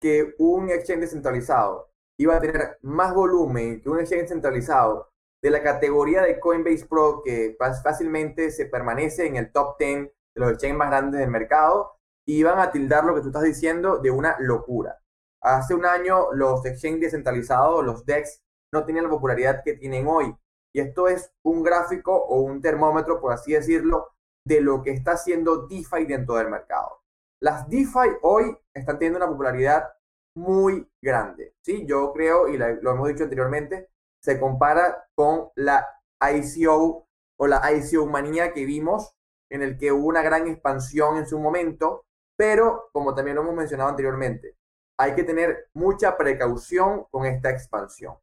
que 0.00 0.34
un 0.38 0.70
exchange 0.70 1.00
descentralizado 1.00 1.92
iba 2.18 2.36
a 2.36 2.40
tener 2.40 2.78
más 2.82 3.14
volumen 3.14 3.80
que 3.80 3.88
un 3.88 4.00
exchange 4.00 4.28
centralizado 4.28 5.12
de 5.42 5.50
la 5.50 5.62
categoría 5.62 6.22
de 6.22 6.38
Coinbase 6.38 6.86
Pro 6.86 7.22
que 7.24 7.56
fácilmente 7.58 8.50
se 8.50 8.66
permanece 8.66 9.26
en 9.26 9.36
el 9.36 9.50
top 9.50 9.76
10 9.78 9.98
de 10.04 10.10
los 10.34 10.52
exchanges 10.52 10.78
más 10.78 10.90
grandes 10.90 11.20
del 11.20 11.30
mercado, 11.30 11.92
iban 12.26 12.58
a 12.58 12.70
tildar 12.70 13.04
lo 13.04 13.14
que 13.14 13.20
tú 13.20 13.28
estás 13.28 13.42
diciendo 13.42 13.98
de 13.98 14.10
una 14.10 14.36
locura. 14.38 14.98
Hace 15.42 15.74
un 15.74 15.84
año 15.84 16.32
los 16.32 16.64
exchanges 16.64 17.00
descentralizados, 17.00 17.84
los 17.84 18.06
DEX, 18.06 18.42
no 18.72 18.84
tenían 18.84 19.04
la 19.04 19.10
popularidad 19.10 19.62
que 19.64 19.74
tienen 19.74 20.06
hoy. 20.06 20.34
Y 20.72 20.80
esto 20.80 21.08
es 21.08 21.32
un 21.42 21.62
gráfico 21.62 22.16
o 22.16 22.40
un 22.40 22.62
termómetro, 22.62 23.20
por 23.20 23.32
así 23.32 23.52
decirlo, 23.52 24.11
de 24.46 24.60
lo 24.60 24.82
que 24.82 24.90
está 24.90 25.12
haciendo 25.12 25.66
DeFi 25.66 26.04
dentro 26.06 26.36
del 26.36 26.50
mercado. 26.50 27.02
Las 27.40 27.68
DeFi 27.68 28.18
hoy 28.22 28.56
están 28.74 28.98
teniendo 28.98 29.18
una 29.18 29.28
popularidad 29.28 29.92
muy 30.36 30.88
grande. 31.02 31.54
¿sí? 31.64 31.84
Yo 31.86 32.12
creo, 32.12 32.48
y 32.48 32.56
lo 32.56 32.90
hemos 32.90 33.08
dicho 33.08 33.24
anteriormente, 33.24 33.90
se 34.22 34.38
compara 34.38 35.08
con 35.14 35.50
la 35.56 35.86
ICO 36.20 37.06
o 37.38 37.46
la 37.46 37.60
ICO 37.72 38.06
manía 38.06 38.52
que 38.52 38.64
vimos, 38.64 39.14
en 39.50 39.62
el 39.62 39.76
que 39.76 39.92
hubo 39.92 40.06
una 40.06 40.22
gran 40.22 40.46
expansión 40.48 41.18
en 41.18 41.26
su 41.26 41.38
momento, 41.38 42.06
pero 42.38 42.88
como 42.92 43.14
también 43.14 43.36
lo 43.36 43.42
hemos 43.42 43.54
mencionado 43.54 43.90
anteriormente, 43.90 44.56
hay 44.98 45.14
que 45.14 45.24
tener 45.24 45.68
mucha 45.74 46.16
precaución 46.16 47.06
con 47.10 47.26
esta 47.26 47.50
expansión. 47.50 48.16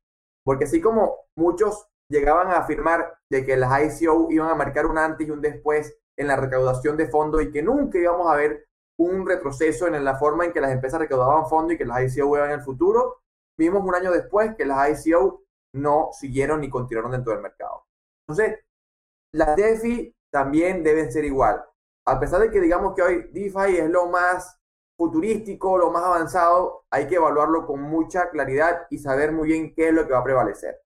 Porque 0.43 0.65
así 0.65 0.81
como 0.81 1.27
muchos 1.35 1.87
llegaban 2.09 2.47
a 2.47 2.57
afirmar 2.57 3.19
de 3.29 3.45
que 3.45 3.57
las 3.57 4.01
ICO 4.01 4.27
iban 4.31 4.49
a 4.49 4.55
marcar 4.55 4.85
un 4.85 4.97
antes 4.97 5.27
y 5.27 5.31
un 5.31 5.41
después 5.41 5.98
en 6.19 6.27
la 6.27 6.35
recaudación 6.35 6.97
de 6.97 7.07
fondos 7.07 7.41
y 7.41 7.49
que 7.49 7.63
nunca 7.63 7.97
íbamos 7.97 8.29
a 8.29 8.35
ver 8.35 8.67
un 8.99 9.25
retroceso 9.25 9.87
en 9.87 10.03
la 10.03 10.17
forma 10.17 10.45
en 10.45 10.51
que 10.51 10.59
las 10.59 10.71
empresas 10.71 10.99
recaudaban 10.99 11.47
fondos 11.47 11.73
y 11.73 11.77
que 11.77 11.85
las 11.85 12.13
ICO 12.13 12.35
iban 12.35 12.51
en 12.51 12.59
el 12.59 12.65
futuro, 12.65 13.21
vimos 13.57 13.81
un 13.83 13.95
año 13.95 14.11
después 14.11 14.53
que 14.57 14.65
las 14.65 15.05
ICO 15.05 15.43
no 15.73 16.09
siguieron 16.11 16.59
ni 16.59 16.69
continuaron 16.69 17.11
dentro 17.11 17.31
del 17.31 17.41
mercado. 17.41 17.85
Entonces, 18.27 18.59
las 19.33 19.55
DeFi 19.55 20.13
también 20.29 20.83
deben 20.83 21.09
ser 21.09 21.23
igual. 21.23 21.63
A 22.05 22.19
pesar 22.19 22.41
de 22.41 22.51
que 22.51 22.59
digamos 22.59 22.93
que 22.93 23.01
hoy 23.01 23.29
DeFi 23.31 23.77
es 23.77 23.89
lo 23.89 24.07
más 24.07 24.59
futurístico, 24.97 25.77
lo 25.77 25.91
más 25.91 26.03
avanzado, 26.03 26.83
hay 26.91 27.07
que 27.07 27.15
evaluarlo 27.15 27.65
con 27.65 27.81
mucha 27.81 28.29
claridad 28.29 28.87
y 28.89 28.97
saber 28.97 29.31
muy 29.31 29.47
bien 29.47 29.73
qué 29.73 29.87
es 29.87 29.93
lo 29.93 30.05
que 30.05 30.11
va 30.11 30.19
a 30.19 30.23
prevalecer. 30.23 30.81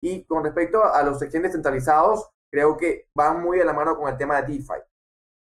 Y 0.00 0.24
con 0.24 0.44
respecto 0.44 0.82
a 0.82 1.02
los 1.02 1.20
exchanges 1.20 1.52
centralizados, 1.52 2.30
creo 2.50 2.76
que 2.76 3.08
van 3.14 3.42
muy 3.42 3.58
de 3.58 3.64
la 3.64 3.72
mano 3.72 3.96
con 3.96 4.08
el 4.08 4.16
tema 4.16 4.40
de 4.40 4.52
DeFi. 4.52 4.80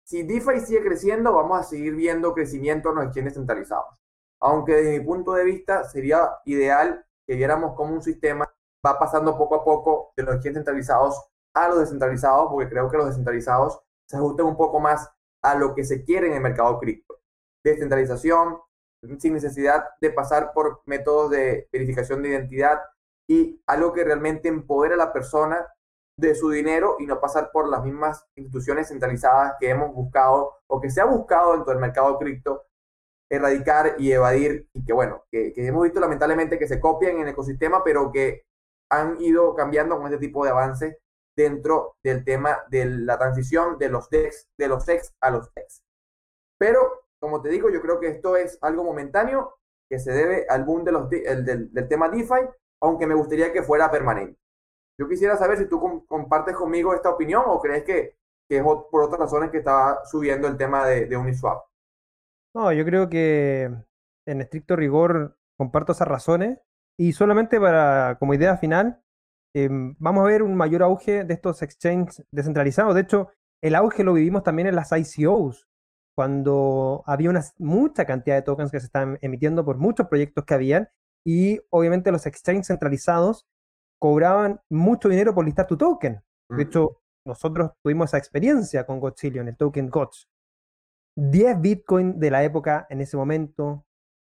Si 0.04 0.24
DeFi 0.24 0.60
sigue 0.62 0.84
creciendo, 0.84 1.34
vamos 1.34 1.60
a 1.60 1.64
seguir 1.64 1.96
viendo 1.96 2.34
crecimiento 2.34 2.90
en 2.90 2.96
los 2.96 3.06
exchanges 3.06 3.36
centralizados. 3.36 3.96
Aunque 4.42 4.74
desde 4.74 5.00
mi 5.00 5.06
punto 5.06 5.34
de 5.34 5.44
vista 5.44 5.84
sería 5.84 6.30
ideal 6.46 7.06
que 7.28 7.36
viéramos 7.36 7.76
como 7.76 7.94
un 7.94 8.02
sistema 8.02 8.52
va 8.86 8.98
pasando 8.98 9.38
poco 9.38 9.56
a 9.56 9.64
poco 9.64 10.14
de 10.16 10.24
los 10.24 10.36
exchanges 10.36 10.60
centralizados 10.60 11.30
a 11.54 11.68
los 11.68 11.80
descentralizados, 11.80 12.50
porque 12.50 12.70
creo 12.70 12.90
que 12.90 12.98
los 12.98 13.08
descentralizados 13.08 13.82
se 14.08 14.18
ajustan 14.18 14.46
un 14.46 14.58
poco 14.58 14.80
más 14.80 15.10
a 15.44 15.56
lo 15.56 15.76
que 15.76 15.84
se 15.84 16.04
quiere 16.04 16.28
en 16.28 16.34
el 16.34 16.42
mercado 16.42 16.80
cripto. 16.80 17.20
Descentralización, 17.64 18.60
sin 19.20 19.34
necesidad 19.34 19.86
de 20.02 20.12
pasar 20.12 20.54
por 20.54 20.82
métodos 20.86 21.32
de 21.32 21.68
verificación 21.72 22.22
de 22.22 22.30
identidad 22.30 22.80
y 23.28 23.62
algo 23.68 23.94
que 23.94 24.04
realmente 24.04 24.48
empodera 24.50 24.96
a 24.96 24.98
la 24.98 25.14
persona 25.14 25.68
de 26.20 26.36
su 26.36 26.50
dinero 26.50 26.98
y 27.00 27.06
no 27.06 27.20
pasar 27.20 27.52
por 27.52 27.70
las 27.70 27.84
mismas 27.84 28.26
instituciones 28.36 28.90
centralizadas 28.90 29.54
que 29.60 29.70
hemos 29.70 29.94
buscado 29.94 30.58
o 30.68 30.82
que 30.82 30.90
se 30.90 31.02
ha 31.02 31.06
buscado 31.06 31.54
dentro 31.54 31.72
del 31.72 31.82
mercado 31.82 32.18
cripto 32.18 32.66
erradicar 33.30 33.96
y 34.00 34.12
evadir 34.12 34.68
y 34.74 34.84
que 34.84 34.94
bueno, 34.94 35.24
que, 35.32 35.54
hemos 35.56 35.84
visto 35.84 36.00
lamentablemente 36.00 36.58
que 36.58 36.68
se 36.68 36.80
copian 36.80 37.18
en 37.18 37.22
el 37.22 37.28
ecosistema, 37.30 37.84
pero 37.84 38.12
que 38.12 38.44
han 38.92 39.22
ido 39.22 39.56
cambiando 39.56 39.98
con 39.98 40.06
este 40.08 40.18
tipo 40.18 40.44
de 40.44 40.52
avances 40.52 40.98
dentro 41.38 41.96
del 42.04 42.26
tema 42.26 42.64
de 42.70 42.86
la 42.86 43.18
transición 43.18 43.78
de 43.78 43.90
los 43.90 44.10
DEX, 44.10 44.50
de 44.58 44.68
los 44.68 44.88
EX 44.90 45.14
a 45.22 45.30
los 45.30 45.54
DEX. 45.54 45.84
Pero, 46.58 47.04
como 47.22 47.42
te 47.42 47.50
digo, 47.50 47.70
yo 47.70 47.82
creo 47.82 48.00
que 48.00 48.08
esto 48.08 48.36
es 48.36 48.58
algo 48.62 48.84
momentáneo 48.84 49.56
que 49.90 50.00
se 50.00 50.12
debe 50.12 50.46
al 50.50 50.66
boom 50.66 50.84
de 50.84 50.92
los, 50.92 51.10
del, 51.10 51.72
del 51.72 51.88
tema 51.88 52.10
DeFi, 52.10 52.50
aunque 52.82 53.08
me 53.08 53.16
gustaría 53.16 53.54
que 53.54 53.64
fuera 53.64 53.92
permanente. 53.92 54.40
Yo 55.00 55.08
quisiera 55.08 55.38
saber 55.38 55.58
si 55.58 55.70
tú 55.70 56.04
compartes 56.08 56.56
conmigo 56.58 56.94
esta 56.94 57.10
opinión 57.10 57.44
o 57.48 57.62
crees 57.62 57.86
que, 57.86 58.18
es 58.50 58.64
por 58.64 59.04
otras 59.04 59.20
razones 59.20 59.50
que 59.50 59.60
está 59.60 60.04
subiendo 60.04 60.48
el 60.48 60.58
tema 60.58 60.86
de, 60.86 61.16
Uniswap. 61.16 61.64
No, 62.54 62.74
yo 62.74 62.84
creo 62.84 63.08
que 63.08 63.72
en 64.28 64.42
estricto 64.42 64.76
rigor 64.76 65.38
comparto 65.58 65.94
esas 65.94 66.08
razones 66.08 66.60
y 67.00 67.14
solamente 67.14 67.62
para 67.62 68.18
como 68.20 68.34
idea 68.34 68.58
final, 68.58 69.02
em, 69.56 69.96
vamos 70.00 70.26
a 70.26 70.28
ver 70.28 70.44
un 70.44 70.56
mayor 70.56 70.84
auge 70.84 71.24
de 71.24 71.34
estos 71.34 71.62
exchanges 71.62 72.26
descentralizados. 72.34 72.94
De 72.94 73.02
hecho, 73.02 73.30
el 73.64 73.76
auge 73.76 74.04
lo 74.04 74.14
vivimos 74.14 74.44
también 74.44 74.68
en 74.68 74.76
las 74.76 74.92
ICOs, 74.92 75.70
cuando 76.18 77.04
había 77.06 77.30
una 77.30 77.46
mucha 77.58 78.04
cantidad 78.04 78.36
de 78.36 78.42
tokens 78.42 78.72
que 78.72 78.82
se 78.82 78.88
estaban 78.88 79.18
emitiendo 79.22 79.64
por 79.64 79.78
muchos 79.78 80.08
proyectos 80.08 80.44
que 80.44 80.56
habían 80.56 80.90
y 81.26 81.62
obviamente 81.70 82.12
los 82.12 82.26
exchanges 82.26 82.68
centralizados 82.68 83.46
cobraban 84.00 84.60
mucho 84.70 85.10
dinero 85.10 85.36
por 85.36 85.46
listar 85.46 85.68
tu 85.68 85.78
token. 85.78 86.22
De 86.50 86.64
hecho, 86.64 87.02
nosotros 87.26 87.72
tuvimos 87.84 88.10
esa 88.10 88.18
experiencia 88.18 88.86
con 88.86 89.00
en 89.22 89.48
el 89.48 89.58
token 89.58 89.90
GOTS. 89.90 90.28
10 91.16 91.62
Bitcoin 91.62 92.20
de 92.20 92.32
la 92.32 92.44
época 92.44 92.88
en 92.90 93.02
ese 93.02 93.18
momento. 93.18 93.86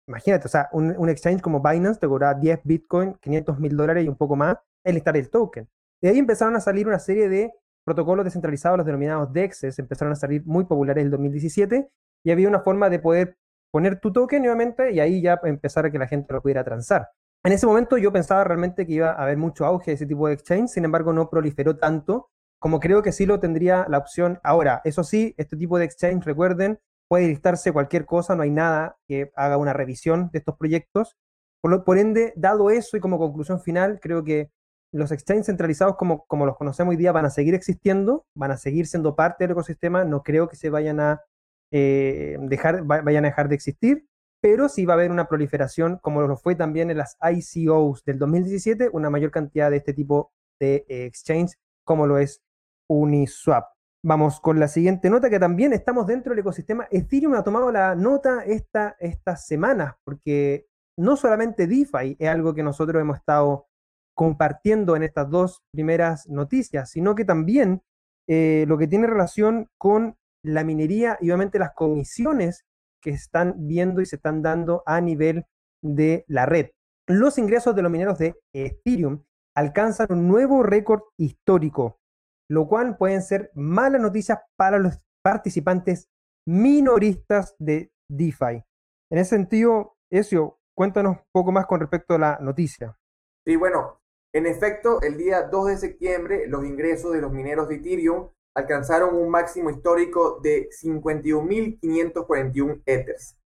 Imagínate, 0.08 0.46
o 0.46 0.48
sea, 0.48 0.68
un, 0.72 1.08
exchange 1.08 1.42
como 1.42 1.60
Binance 1.60 2.00
te 2.00 2.08
cobraba 2.08 2.34
10 2.34 2.60
Bitcoin, 2.64 3.14
500 3.20 3.60
mil 3.60 3.76
dólares 3.76 4.04
y 4.04 4.08
un 4.08 4.16
poco 4.16 4.36
más 4.36 4.56
en 4.84 4.94
listar 4.94 5.16
el 5.16 5.30
token. 5.30 5.68
De 6.00 6.08
ahí 6.08 6.18
empezaron 6.18 6.56
a 6.56 6.60
salir 6.60 6.88
una 6.88 6.98
serie 6.98 7.28
de 7.28 7.52
protocolos 7.84 8.24
descentralizados, 8.24 8.78
los 8.78 8.86
denominados 8.86 9.32
DEXs, 9.32 9.78
empezaron 9.78 10.12
a 10.12 10.16
salir 10.16 10.42
muy 10.44 10.64
populares 10.64 11.02
en 11.02 11.06
el 11.06 11.10
2017 11.10 11.90
y 12.24 12.30
había 12.30 12.48
una 12.48 12.60
forma 12.60 12.90
de 12.90 12.98
poder 12.98 13.36
poner 13.70 14.00
tu 14.00 14.12
token 14.12 14.42
nuevamente 14.42 14.92
y 14.92 15.00
ahí 15.00 15.20
ya 15.22 15.40
empezar 15.44 15.86
a 15.86 15.90
que 15.90 15.98
la 15.98 16.06
gente 16.06 16.32
lo 16.32 16.42
pudiera 16.42 16.64
transar. 16.64 17.08
En 17.44 17.52
ese 17.52 17.66
momento 17.66 17.96
yo 17.98 18.12
pensaba 18.12 18.44
realmente 18.44 18.86
que 18.86 18.94
iba 18.94 19.10
a 19.10 19.22
haber 19.22 19.36
mucho 19.36 19.64
auge 19.64 19.92
de 19.92 19.94
ese 19.94 20.06
tipo 20.06 20.26
de 20.28 20.34
exchange, 20.34 20.70
sin 20.70 20.84
embargo 20.84 21.12
no 21.12 21.30
proliferó 21.30 21.76
tanto 21.76 22.30
como 22.58 22.80
creo 22.80 23.02
que 23.02 23.12
sí 23.12 23.26
lo 23.26 23.40
tendría 23.40 23.86
la 23.88 23.98
opción 23.98 24.40
ahora. 24.42 24.80
Eso 24.84 25.04
sí, 25.04 25.34
este 25.38 25.56
tipo 25.56 25.78
de 25.78 25.84
exchange, 25.84 26.24
recuerden, 26.24 26.80
puede 27.08 27.28
listarse 27.28 27.72
cualquier 27.72 28.04
cosa, 28.04 28.34
no 28.34 28.42
hay 28.42 28.50
nada 28.50 28.96
que 29.06 29.30
haga 29.36 29.56
una 29.56 29.72
revisión 29.72 30.30
de 30.32 30.40
estos 30.40 30.56
proyectos. 30.56 31.16
Por, 31.60 31.98
ende, 31.98 32.32
dado 32.36 32.70
eso 32.70 32.96
y 32.96 33.00
como 33.00 33.18
conclusión 33.18 33.60
final, 33.60 34.00
creo 34.00 34.24
que 34.24 34.50
los 34.92 35.12
exchanges 35.12 35.46
centralizados 35.46 35.96
como, 35.96 36.24
como 36.26 36.46
los 36.46 36.56
conocemos 36.56 36.92
hoy 36.92 36.96
día 36.96 37.12
van 37.12 37.26
a 37.26 37.30
seguir 37.30 37.54
existiendo, 37.54 38.26
van 38.34 38.52
a 38.52 38.56
seguir 38.56 38.86
siendo 38.86 39.16
parte 39.16 39.44
del 39.44 39.52
ecosistema, 39.52 40.04
no 40.04 40.22
creo 40.22 40.48
que 40.48 40.56
se 40.56 40.70
vayan 40.70 41.00
a 41.00 41.22
eh, 41.70 42.38
dejar, 42.40 42.84
vayan 42.84 43.24
a 43.24 43.28
dejar 43.28 43.48
de 43.48 43.54
existir 43.54 44.06
pero 44.40 44.68
sí 44.68 44.84
va 44.86 44.94
a 44.94 44.96
haber 44.96 45.10
una 45.10 45.28
proliferación, 45.28 45.98
como 45.98 46.22
lo 46.22 46.36
fue 46.36 46.54
también 46.54 46.90
en 46.90 46.98
las 46.98 47.16
ICOs 47.20 48.04
del 48.04 48.18
2017, 48.18 48.90
una 48.92 49.10
mayor 49.10 49.30
cantidad 49.30 49.70
de 49.70 49.78
este 49.78 49.92
tipo 49.92 50.32
de 50.60 50.86
eh, 50.88 51.06
exchange, 51.06 51.54
como 51.84 52.06
lo 52.06 52.18
es 52.18 52.42
Uniswap. 52.88 53.64
Vamos 54.04 54.40
con 54.40 54.60
la 54.60 54.68
siguiente 54.68 55.10
nota, 55.10 55.28
que 55.28 55.40
también 55.40 55.72
estamos 55.72 56.06
dentro 56.06 56.30
del 56.30 56.40
ecosistema. 56.40 56.86
Ethereum 56.90 57.34
ha 57.34 57.42
tomado 57.42 57.72
la 57.72 57.96
nota 57.96 58.44
esta, 58.44 58.96
estas 59.00 59.46
semanas, 59.46 59.96
porque 60.04 60.66
no 60.96 61.16
solamente 61.16 61.66
DeFi 61.66 62.16
es 62.18 62.28
algo 62.28 62.54
que 62.54 62.62
nosotros 62.62 63.00
hemos 63.00 63.18
estado 63.18 63.66
compartiendo 64.14 64.96
en 64.96 65.02
estas 65.02 65.30
dos 65.30 65.62
primeras 65.72 66.28
noticias, 66.28 66.90
sino 66.90 67.14
que 67.14 67.24
también 67.24 67.82
eh, 68.28 68.64
lo 68.68 68.78
que 68.78 68.86
tiene 68.86 69.06
relación 69.06 69.68
con 69.78 70.16
la 70.44 70.64
minería 70.64 71.16
y 71.20 71.30
obviamente 71.30 71.58
las 71.58 71.72
comisiones 71.72 72.64
que 73.02 73.10
están 73.10 73.54
viendo 73.66 74.00
y 74.00 74.06
se 74.06 74.16
están 74.16 74.42
dando 74.42 74.82
a 74.86 75.00
nivel 75.00 75.46
de 75.82 76.24
la 76.28 76.46
red. 76.46 76.70
Los 77.06 77.38
ingresos 77.38 77.74
de 77.74 77.82
los 77.82 77.90
mineros 77.90 78.18
de 78.18 78.34
Ethereum 78.52 79.24
alcanzan 79.56 80.08
un 80.10 80.28
nuevo 80.28 80.62
récord 80.62 81.02
histórico, 81.18 81.98
lo 82.50 82.68
cual 82.68 82.96
pueden 82.96 83.22
ser 83.22 83.50
malas 83.54 84.00
noticias 84.00 84.38
para 84.56 84.78
los 84.78 84.98
participantes 85.22 86.08
minoristas 86.46 87.56
de 87.58 87.90
DeFi. 88.10 88.64
En 89.10 89.18
ese 89.18 89.30
sentido, 89.30 89.96
Ezio, 90.10 90.58
cuéntanos 90.76 91.16
un 91.16 91.22
poco 91.32 91.52
más 91.52 91.66
con 91.66 91.80
respecto 91.80 92.14
a 92.14 92.18
la 92.18 92.38
noticia. 92.40 92.96
Sí, 93.46 93.56
bueno, 93.56 94.00
en 94.34 94.46
efecto, 94.46 95.00
el 95.02 95.16
día 95.16 95.42
2 95.42 95.66
de 95.66 95.76
septiembre 95.78 96.46
los 96.46 96.64
ingresos 96.64 97.12
de 97.12 97.20
los 97.20 97.32
mineros 97.32 97.68
de 97.68 97.76
Ethereum 97.76 98.30
alcanzaron 98.58 99.14
un 99.14 99.30
máximo 99.30 99.70
histórico 99.70 100.40
de 100.42 100.68
51.541 100.70 102.82
Ethers. 102.84 103.38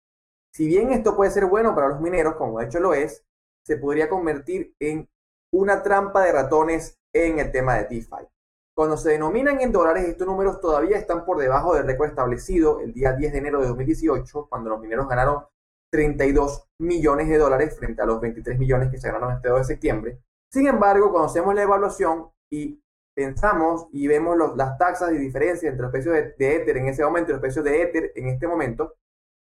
Si 0.54 0.66
bien 0.66 0.90
esto 0.90 1.14
puede 1.14 1.31
ser 1.31 1.47
bueno 1.47 1.75
para 1.75 1.88
los 1.88 2.00
mineros, 2.00 2.37
como 2.37 2.59
de 2.59 2.64
hecho 2.66 2.81
lo 2.81 2.95
es, 2.95 3.23
se 3.64 3.76
podría 3.76 4.09
convertir 4.09 4.75
en 4.81 5.09
una 5.52 5.83
trampa 5.83 6.25
de 6.25 6.33
ratones 6.33 6.99
en 7.14 7.38
el 7.38 7.52
tema 7.52 7.76
de 7.76 7.85
DeFi. 7.85 8.26
Cuando 8.75 8.97
se 8.97 9.11
denominan 9.11 9.61
en 9.61 9.71
dólares, 9.71 10.09
estos 10.09 10.26
números 10.26 10.59
todavía 10.61 10.97
están 10.97 11.26
por 11.26 11.38
debajo 11.38 11.75
del 11.75 11.87
récord 11.87 12.09
establecido 12.09 12.81
el 12.81 12.95
día 12.95 13.12
10 13.12 13.33
de 13.33 13.38
enero 13.38 13.61
de 13.61 13.69
2018, 13.69 14.47
cuando 14.49 14.71
los 14.71 14.81
mineros 14.81 15.07
ganaron 15.07 15.45
32 15.90 16.71
millones 16.78 17.28
de 17.28 17.37
dólares 17.37 17.76
frente 17.78 18.00
a 18.00 18.07
los 18.07 18.19
23 18.19 18.59
millones 18.59 18.90
que 18.90 18.97
se 18.97 19.09
ganaron 19.09 19.35
este 19.35 19.50
2 19.50 19.59
de 19.59 19.64
septiembre. 19.64 20.23
Sin 20.50 20.66
embargo, 20.66 21.12
conocemos 21.12 21.54
la 21.54 21.62
evaluación 21.62 22.31
y 22.50 22.82
pensamos 23.14 23.88
y 23.92 24.07
vemos 24.07 24.37
las 24.57 24.78
taxas 24.78 25.12
y 25.12 25.19
diferencias 25.19 25.71
entre 25.71 25.83
los 25.83 25.92
precios 25.92 26.14
de, 26.14 26.35
de, 26.38 26.57
Ether 26.57 26.76
en 26.76 26.88
ese 26.88 27.04
momento 27.04 27.31
y 27.31 27.35
los 27.35 27.40
precios 27.40 27.64
de 27.64 27.83
Ether 27.83 28.12
en 28.14 28.28
este 28.28 28.47
momento, 28.47 28.97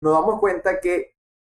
nos 0.02 0.14
damos 0.14 0.40
cuenta 0.40 0.80
que 0.80 1.16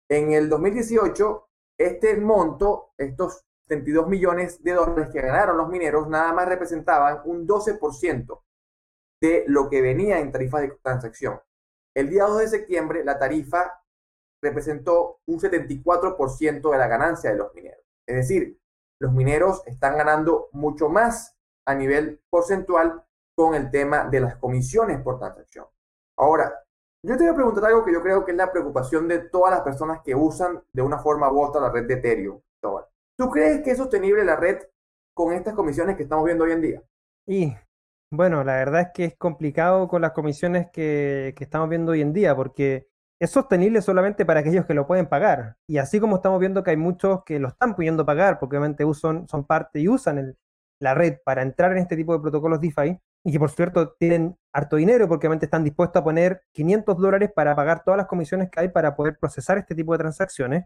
en 0.08 0.32
el 0.32 0.48
2018 0.48 1.48
este 1.78 2.16
monto, 2.16 2.92
estos 2.98 3.44
72 3.68 4.08
millones 4.08 4.62
de 4.62 4.72
dólares 4.72 5.10
que 5.12 5.20
ganaron 5.20 5.56
los 5.56 5.68
mineros, 5.68 6.08
nada 6.08 6.32
más 6.32 6.48
representaban 6.48 7.22
un 7.24 7.46
12% 7.46 8.42
de 9.22 9.44
lo 9.46 9.70
que 9.70 9.80
venía 9.80 10.18
en 10.18 10.32
tarifa 10.32 10.60
de 10.60 10.76
transacción. 10.82 11.40
El 11.94 12.10
día 12.10 12.24
2 12.24 12.40
de 12.40 12.48
septiembre, 12.48 13.04
la 13.04 13.18
tarifa 13.18 13.82
representó 14.42 15.20
un 15.26 15.38
74% 15.38 16.70
de 16.70 16.78
la 16.78 16.86
ganancia 16.88 17.30
de 17.30 17.36
los 17.36 17.54
mineros. 17.54 17.84
Es 18.06 18.16
decir, 18.16 18.58
los 19.00 19.12
mineros 19.12 19.62
están 19.66 19.96
ganando 19.96 20.48
mucho 20.52 20.88
más 20.88 21.38
a 21.66 21.74
nivel 21.74 22.20
porcentual 22.30 23.04
con 23.34 23.54
el 23.54 23.70
tema 23.70 24.04
de 24.04 24.20
las 24.20 24.36
comisiones 24.36 25.00
por 25.02 25.18
transacción. 25.18 25.66
Ahora, 26.18 26.52
yo 27.02 27.16
te 27.16 27.24
voy 27.24 27.32
a 27.32 27.34
preguntar 27.34 27.64
algo 27.64 27.84
que 27.84 27.92
yo 27.92 28.02
creo 28.02 28.24
que 28.24 28.32
es 28.32 28.36
la 28.36 28.52
preocupación 28.52 29.08
de 29.08 29.20
todas 29.20 29.52
las 29.52 29.62
personas 29.62 30.00
que 30.04 30.14
usan 30.14 30.62
de 30.72 30.82
una 30.82 30.98
forma 30.98 31.32
u 31.32 31.40
otra 31.40 31.60
la 31.60 31.70
red 31.70 31.86
de 31.86 31.94
Ethereum. 31.94 32.40
¿Tú 33.16 33.30
crees 33.30 33.62
que 33.62 33.72
es 33.72 33.78
sostenible 33.78 34.24
la 34.24 34.36
red 34.36 34.58
con 35.14 35.32
estas 35.32 35.54
comisiones 35.54 35.96
que 35.96 36.02
estamos 36.02 36.24
viendo 36.24 36.44
hoy 36.44 36.52
en 36.52 36.60
día? 36.60 36.82
Y 37.26 37.54
bueno, 38.10 38.42
la 38.44 38.56
verdad 38.56 38.80
es 38.82 38.88
que 38.92 39.04
es 39.04 39.16
complicado 39.16 39.88
con 39.88 40.02
las 40.02 40.12
comisiones 40.12 40.70
que, 40.70 41.34
que 41.36 41.44
estamos 41.44 41.68
viendo 41.68 41.92
hoy 41.92 42.00
en 42.00 42.12
día, 42.12 42.34
porque 42.34 42.88
es 43.20 43.30
sostenible 43.30 43.82
solamente 43.82 44.24
para 44.24 44.40
aquellos 44.40 44.64
que 44.64 44.74
lo 44.74 44.86
pueden 44.86 45.06
pagar. 45.06 45.56
Y 45.66 45.78
así 45.78 46.00
como 46.00 46.16
estamos 46.16 46.40
viendo 46.40 46.62
que 46.62 46.70
hay 46.70 46.76
muchos 46.76 47.22
que 47.24 47.38
lo 47.38 47.48
están 47.48 47.74
pudiendo 47.74 48.04
pagar, 48.04 48.38
porque 48.38 48.56
obviamente 48.56 48.84
usan, 48.84 49.28
son 49.28 49.46
parte 49.46 49.80
y 49.80 49.88
usan 49.88 50.36
la 50.80 50.94
red 50.94 51.18
para 51.24 51.42
entrar 51.42 51.72
en 51.72 51.78
este 51.78 51.96
tipo 51.96 52.12
de 52.12 52.20
protocolos 52.20 52.60
DeFi, 52.60 52.98
y 53.24 53.32
que 53.32 53.38
por 53.38 53.50
cierto 53.50 53.92
tienen 53.98 54.36
harto 54.52 54.76
dinero 54.76 55.06
porque 55.08 55.26
obviamente 55.26 55.46
están 55.46 55.64
dispuestos 55.64 56.00
a 56.00 56.04
poner 56.04 56.42
500 56.52 56.96
dólares 56.96 57.30
para 57.34 57.54
pagar 57.54 57.84
todas 57.84 57.98
las 57.98 58.06
comisiones 58.06 58.50
que 58.50 58.60
hay 58.60 58.68
para 58.68 58.96
poder 58.96 59.18
procesar 59.18 59.58
este 59.58 59.74
tipo 59.74 59.92
de 59.92 59.98
transacciones. 59.98 60.64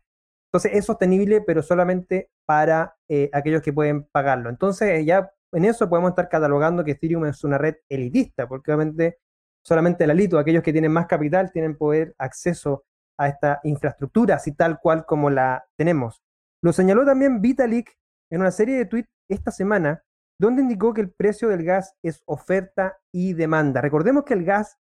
Entonces 0.49 0.73
es 0.75 0.85
sostenible, 0.85 1.41
pero 1.41 1.63
solamente 1.63 2.31
para 2.47 2.97
eh, 3.09 3.29
aquellos 3.33 3.61
que 3.61 3.73
pueden 3.73 4.05
pagarlo. 4.05 4.51
Entonces 4.51 5.05
ya 5.05 5.33
en 5.53 5.65
eso 5.65 5.89
podemos 5.89 6.11
estar 6.11 6.29
catalogando 6.29 6.85
que 6.85 6.93
Ethereum 6.93 7.27
es 7.27 7.43
una 7.43 7.59
red 7.59 7.77
elitista, 7.89 8.47
porque 8.47 8.73
obviamente 8.73 9.19
solamente 9.65 10.07
la 10.07 10.13
elite, 10.13 10.39
aquellos 10.39 10.63
que 10.63 10.73
tienen 10.73 10.93
más 10.93 11.07
capital, 11.07 11.51
tienen 11.51 11.77
poder 11.77 12.15
acceso 12.19 12.85
a 13.19 13.29
esta 13.29 13.61
infraestructura, 13.65 14.37
así 14.37 14.53
tal 14.53 14.79
cual 14.81 15.07
como 15.07 15.31
la 15.31 15.65
tenemos. 15.77 16.23
Lo 16.63 16.73
señaló 16.73 17.05
también 17.05 17.41
Vitalik 17.41 17.91
en 18.31 18.41
una 18.41 18.51
serie 18.51 18.77
de 18.77 18.87
tweets 18.87 19.14
esta 19.29 19.51
semana, 19.51 20.05
donde 20.39 20.63
indicó 20.63 20.95
que 20.95 21.01
el 21.01 21.11
precio 21.11 21.49
del 21.49 21.65
gas 21.65 21.97
es 22.03 22.23
oferta 22.27 22.99
y 23.13 23.35
demanda. 23.35 23.81
Recordemos 23.81 24.25
que 24.25 24.35
el 24.35 24.45
gas 24.45 24.79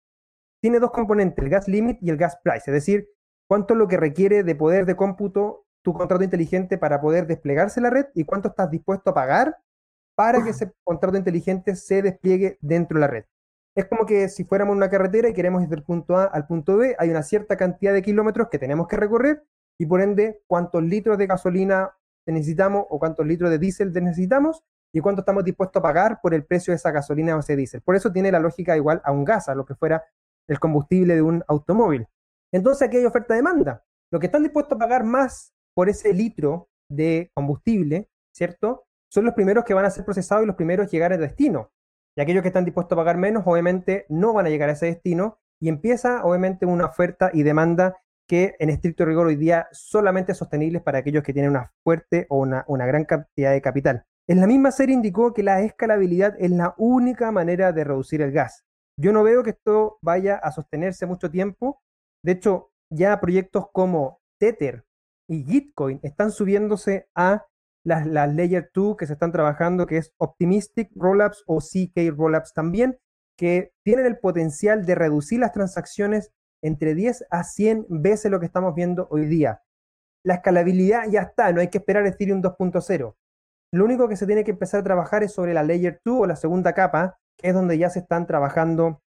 tiene 0.62 0.80
dos 0.80 0.92
componentes, 0.92 1.44
el 1.44 1.50
gas 1.50 1.68
limit 1.68 1.98
y 2.02 2.10
el 2.10 2.18
gas 2.18 2.38
price, 2.44 2.70
es 2.70 2.74
decir, 2.74 3.10
cuánto 3.48 3.74
es 3.74 3.78
lo 3.78 3.88
que 3.88 3.98
requiere 3.98 4.44
de 4.44 4.56
poder 4.56 4.86
de 4.86 4.96
cómputo 4.96 5.66
tu 5.82 5.94
contrato 5.94 6.24
inteligente 6.24 6.78
para 6.78 7.02
poder 7.02 7.26
desplegarse 7.26 7.82
la 7.82 7.90
red 7.90 8.08
y 8.14 8.26
cuánto 8.26 8.50
estás 8.50 8.70
dispuesto 8.70 9.12
a 9.12 9.14
pagar 9.14 9.58
para 10.16 10.44
que 10.44 10.50
ese 10.50 10.74
contrato 10.84 11.18
inteligente 11.18 11.76
se 11.76 12.02
despliegue 12.02 12.58
dentro 12.60 12.96
de 12.96 13.02
la 13.02 13.08
red. 13.08 13.26
Es 13.74 13.86
como 13.86 14.06
que 14.06 14.28
si 14.28 14.44
fuéramos 14.44 14.76
una 14.76 14.90
carretera 14.90 15.30
y 15.30 15.34
queremos 15.34 15.64
ir 15.64 15.70
del 15.70 15.84
punto 15.84 16.18
A 16.18 16.26
al 16.26 16.46
punto 16.46 16.76
B, 16.76 16.96
hay 17.00 17.10
una 17.10 17.24
cierta 17.24 17.56
cantidad 17.56 17.94
de 17.94 18.02
kilómetros 18.02 18.50
que 18.50 18.60
tenemos 18.60 18.88
que 18.88 18.98
recorrer 18.98 19.46
y 19.80 19.86
por 19.86 20.02
ende 20.02 20.42
cuántos 20.48 20.84
litros 20.84 21.18
de 21.18 21.28
gasolina 21.28 21.96
necesitamos 22.26 22.86
o 22.90 23.00
cuántos 23.00 23.26
litros 23.26 23.50
de 23.50 23.60
diésel 23.60 23.92
necesitamos 23.94 24.64
y 24.94 25.02
cuánto 25.02 25.22
estamos 25.22 25.44
dispuestos 25.44 25.80
a 25.80 25.84
pagar 25.84 26.20
por 26.22 26.34
el 26.34 26.46
precio 26.46 26.72
de 26.72 26.76
esa 26.76 26.92
gasolina 26.92 27.36
o 27.36 27.40
ese 27.40 27.56
diésel. 27.56 27.82
Por 27.82 27.96
eso 27.96 28.12
tiene 28.12 28.32
la 28.32 28.40
lógica 28.40 28.76
igual 28.76 29.02
a 29.04 29.12
un 29.12 29.24
gas, 29.24 29.50
a 29.50 29.56
lo 29.56 29.66
que 29.66 29.76
fuera 29.76 30.04
el 30.48 30.60
combustible 30.60 31.16
de 31.16 31.22
un 31.22 31.44
automóvil. 31.48 32.08
Entonces 32.52 32.88
aquí 32.88 32.98
hay 32.98 33.06
oferta-demanda. 33.06 33.84
Lo 34.12 34.20
que 34.20 34.26
están 34.26 34.44
dispuestos 34.44 34.76
a 34.76 34.80
pagar 34.80 35.04
más 35.04 35.54
por 35.76 35.90
ese 35.90 36.14
litro 36.14 36.70
de 36.90 37.32
combustible, 37.36 38.10
¿cierto? 38.34 38.86
Son 39.12 39.26
los 39.26 39.36
primeros 39.36 39.64
que 39.64 39.74
van 39.74 39.86
a 39.86 39.92
ser 39.92 40.06
procesados 40.06 40.44
y 40.44 40.48
los 40.48 40.56
primeros 40.56 40.88
a 40.88 40.90
llegar 40.90 41.14
al 41.14 41.20
destino. 41.20 41.72
Y 42.16 42.22
aquellos 42.22 42.42
que 42.42 42.50
están 42.50 42.66
dispuestos 42.66 42.96
a 42.96 43.02
pagar 43.02 43.18
menos, 43.18 43.44
obviamente, 43.46 44.06
no 44.10 44.34
van 44.34 44.48
a 44.48 44.50
llegar 44.50 44.70
a 44.70 44.74
ese 44.74 44.88
destino. 44.88 45.38
Y 45.62 45.70
empieza, 45.70 46.24
obviamente, 46.24 46.66
una 46.66 46.86
oferta 46.86 47.30
y 47.34 47.44
demanda 47.44 47.98
que 48.30 48.56
en 48.60 48.70
estricto 48.70 49.06
rigor 49.06 49.26
hoy 49.26 49.36
día 49.36 49.68
solamente 49.72 50.34
es 50.34 50.38
sostenible 50.38 50.82
para 50.82 51.00
aquellos 51.00 51.24
que 51.24 51.34
tienen 51.34 51.50
una 51.50 51.74
fuerte 51.84 52.28
o 52.30 52.38
una, 52.38 52.64
una 52.68 52.86
gran 52.86 53.04
cantidad 53.04 53.52
de 53.52 53.62
capital. 53.62 54.06
En 54.28 54.40
la 54.40 54.46
misma 54.46 54.70
serie 54.70 54.94
indicó 54.94 55.34
que 55.34 55.42
la 55.42 55.64
escalabilidad 55.64 56.36
es 56.38 56.52
la 56.52 56.76
única 56.78 57.32
manera 57.32 57.74
de 57.74 57.84
reducir 57.84 58.22
el 58.22 58.32
gas. 58.32 58.64
Yo 59.02 59.12
no 59.12 59.24
veo 59.24 59.42
que 59.42 59.50
esto 59.50 59.98
vaya 60.04 60.36
a 60.36 60.52
sostenerse 60.52 61.08
mucho 61.08 61.32
tiempo. 61.32 61.82
De 62.24 62.34
hecho, 62.34 62.72
ya 62.92 63.20
proyectos 63.20 63.66
como 63.74 64.22
Tether 64.40 64.86
y 65.28 65.44
Gitcoin 65.44 66.00
están 66.04 66.30
subiéndose 66.30 67.10
a 67.16 67.48
las, 67.84 68.06
Layer 68.06 68.70
2 68.72 68.96
que 68.96 69.08
se 69.08 69.14
están 69.14 69.32
trabajando, 69.32 69.88
que 69.88 69.98
es 69.98 70.14
Optimistic 70.18 70.92
Rollups 70.96 71.44
o 71.48 71.58
CK 71.58 72.16
Rollups 72.16 72.54
también, 72.54 73.00
que 73.36 73.72
tienen 73.84 74.06
el 74.06 74.20
potencial 74.20 74.86
de 74.86 74.94
reducir 74.94 75.40
las 75.40 75.52
transacciones 75.52 76.32
entre 76.62 76.96
10 76.96 77.26
a 77.30 77.44
100 77.44 77.86
veces 77.90 78.32
lo 78.32 78.40
que 78.40 78.46
estamos 78.46 78.76
viendo 78.76 79.08
hoy 79.12 79.26
día. 79.26 79.62
La 80.24 80.36
escalabilidad 80.36 81.10
ya 81.10 81.22
está, 81.22 81.52
no 81.52 81.62
hay 81.62 81.70
que 81.70 81.78
esperar 81.78 82.06
Ethereum 82.06 82.42
2.0. 82.42 83.16
Lo 83.72 83.86
único 83.86 84.10
que 84.10 84.18
se 84.18 84.26
tiene 84.26 84.44
que 84.44 84.52
empezar 84.52 84.82
a 84.82 84.84
trabajar 84.84 85.24
es 85.24 85.32
sobre 85.32 85.54
la 85.54 85.64
Layer 85.64 86.02
2 86.04 86.22
o 86.22 86.26
la 86.26 86.36
segunda 86.36 86.74
capa, 86.74 87.20
que 87.38 87.50
es 87.50 87.54
donde 87.54 87.78
ya 87.78 87.90
se 87.90 88.00
están 88.00 88.28
trabajando 88.28 89.02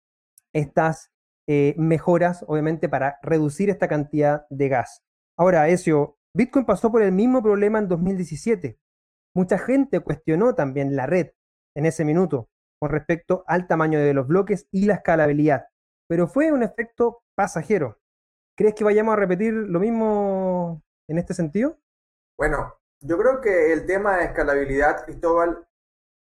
estas 0.53 1.11
eh, 1.47 1.75
mejoras, 1.77 2.45
obviamente, 2.47 2.87
para 2.87 3.17
reducir 3.23 3.69
esta 3.69 3.87
cantidad 3.87 4.45
de 4.49 4.69
gas. 4.69 5.03
Ahora, 5.37 5.67
Ezio, 5.67 6.17
Bitcoin 6.33 6.65
pasó 6.65 6.91
por 6.91 7.01
el 7.01 7.11
mismo 7.11 7.41
problema 7.41 7.79
en 7.79 7.87
2017. 7.87 8.77
Mucha 9.35 9.57
gente 9.57 9.99
cuestionó 10.01 10.55
también 10.55 10.95
la 10.95 11.07
red 11.07 11.31
en 11.75 11.85
ese 11.85 12.05
minuto 12.05 12.49
con 12.81 12.89
respecto 12.89 13.43
al 13.47 13.67
tamaño 13.67 13.99
de 13.99 14.13
los 14.13 14.27
bloques 14.27 14.67
y 14.71 14.85
la 14.85 14.95
escalabilidad, 14.95 15.67
pero 16.11 16.27
fue 16.27 16.51
un 16.51 16.61
efecto 16.61 17.23
pasajero. 17.35 17.97
¿Crees 18.57 18.75
que 18.75 18.83
vayamos 18.83 19.13
a 19.13 19.15
repetir 19.15 19.53
lo 19.53 19.79
mismo 19.79 20.83
en 21.07 21.17
este 21.17 21.33
sentido? 21.33 21.77
Bueno, 22.37 22.75
yo 22.99 23.17
creo 23.17 23.39
que 23.39 23.71
el 23.71 23.85
tema 23.85 24.17
de 24.17 24.25
escalabilidad, 24.25 25.05
Cristóbal, 25.05 25.65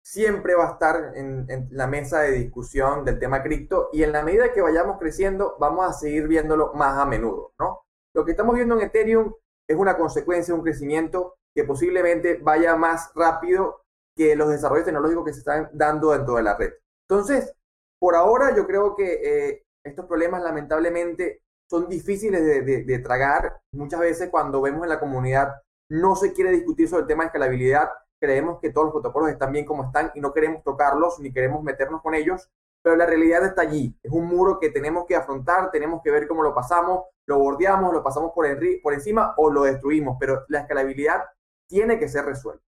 siempre 0.04 0.56
va 0.56 0.68
a 0.68 0.72
estar 0.72 1.12
en, 1.13 1.68
la 1.70 1.86
mesa 1.86 2.22
de 2.22 2.32
discusión 2.32 3.06
del 3.06 3.20
tema 3.20 3.44
cripto 3.44 3.90
y 3.94 4.02
en 4.02 4.13
la 4.13 4.24
medida 4.24 4.52
que 4.52 4.63
vayamos 4.63 4.98
creciendo 4.98 5.58
vamos 5.60 5.88
a 5.88 5.94
seguir 5.94 6.28
viéndolo 6.28 6.74
más 6.74 6.98
a 6.98 7.06
menudo, 7.06 7.54
¿no? 7.60 7.82
Lo 8.16 8.26
que 8.26 8.32
estamos 8.32 8.56
viendo 8.56 8.80
en 8.80 8.88
Ethereum 8.88 9.32
es 9.70 9.78
una 9.78 9.96
consecuencia 9.96 10.56
de 10.56 10.60
un 10.60 10.66
crecimiento 10.66 11.36
que 11.54 11.66
posiblemente 11.66 12.40
vaya 12.42 12.76
más 12.76 13.12
rápido 13.13 13.84
que 14.16 14.36
los 14.36 14.50
desarrollos 14.50 14.86
tecnológicos 14.86 15.26
que 15.26 15.34
se 15.34 15.40
están 15.42 15.70
dando 15.72 16.13
dentro 16.13 16.38
de 16.38 16.42
la 16.42 16.58
red. 16.58 16.74
Entonces, 17.08 17.54
por 18.00 18.16
ahora 18.16 18.56
yo 18.56 18.66
creo 18.66 18.96
que 18.96 19.22
eh, 19.24 19.66
estos 19.88 20.06
problemas 20.06 20.43
lamentablemente 20.43 21.41
son 21.69 21.89
difíciles 21.89 22.43
de, 22.43 23.00
tragar. 23.00 23.60
Muchas 23.71 24.00
veces 24.00 24.30
cuando 24.30 24.62
vemos 24.62 24.84
en 24.84 24.89
la 24.89 25.00
comunidad 25.00 25.62
no 25.89 26.15
se 26.15 26.34
quiere 26.34 26.52
discutir 26.52 26.88
sobre 26.88 27.02
el 27.02 27.08
tema 27.08 27.23
de 27.23 27.28
escalabilidad, 27.28 27.89
creemos 28.19 28.60
que 28.60 28.71
todos 28.71 28.86
los 28.86 28.93
protocolos 28.93 29.30
están 29.30 29.52
bien 29.52 29.65
como 29.65 29.86
están 29.86 30.12
y 30.15 30.21
no 30.21 30.34
queremos 30.34 30.63
tocarlos 30.63 31.19
ni 31.19 31.32
queremos 31.32 31.63
meternos 31.63 32.02
con 32.02 32.13
ellos, 32.13 32.50
pero 32.82 32.95
la 32.95 33.06
realidad 33.06 33.45
está 33.45 33.63
allí. 33.63 33.97
Es 34.02 34.12
un 34.12 34.26
muro 34.28 34.60
que 34.60 34.69
tenemos 34.69 35.06
que 35.06 35.15
afrontar, 35.15 35.71
tenemos 35.71 36.02
que 36.04 36.12
ver 36.12 36.28
cómo 36.28 36.43
lo 36.43 36.54
pasamos, 36.54 37.06
lo 37.28 37.39
bordeamos, 37.39 37.93
lo 37.93 38.04
pasamos 38.04 38.32
por, 38.34 38.47
por 38.82 38.93
encima 38.93 39.34
o 39.38 39.52
lo 39.52 39.63
destruimos, 39.63 40.17
pero 40.19 40.45
la 40.47 40.62
escalabilidad 40.62 41.23
tiene 41.67 42.00
que 42.00 42.08
ser 42.08 42.26
resuelta. 42.26 42.63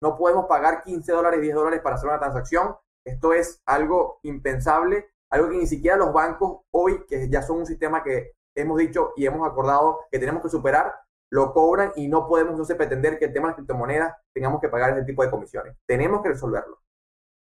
No 0.00 0.16
podemos 0.16 0.46
pagar 0.46 0.82
15 0.82 1.12
dólares, 1.12 1.40
10 1.40 1.54
dólares 1.54 1.80
para 1.80 1.96
hacer 1.96 2.08
una 2.08 2.18
transacción. 2.18 2.76
Esto 3.04 3.32
es 3.32 3.62
algo 3.66 4.20
impensable, 4.22 5.08
algo 5.30 5.50
que 5.50 5.56
ni 5.56 5.66
siquiera 5.66 5.96
los 5.96 6.12
bancos 6.12 6.60
hoy, 6.72 7.04
que 7.08 7.28
ya 7.28 7.42
son 7.42 7.58
un 7.58 7.66
sistema 7.66 8.02
que 8.02 8.32
hemos 8.56 8.78
dicho 8.78 9.12
y 9.16 9.26
hemos 9.26 9.46
acordado 9.46 10.00
que 10.10 10.18
tenemos 10.18 10.42
que 10.42 10.48
superar, 10.48 10.94
lo 11.30 11.52
cobran 11.52 11.92
y 11.96 12.08
no 12.08 12.28
podemos 12.28 12.52
entonces 12.52 12.76
pretender 12.76 13.18
que 13.18 13.26
el 13.26 13.32
tema 13.32 13.46
de 13.46 13.50
las 13.50 13.56
criptomonedas 13.56 14.14
tengamos 14.32 14.60
que 14.60 14.68
pagar 14.68 14.96
ese 14.96 15.04
tipo 15.04 15.24
de 15.24 15.30
comisiones. 15.30 15.76
Tenemos 15.86 16.22
que 16.22 16.28
resolverlo. 16.28 16.78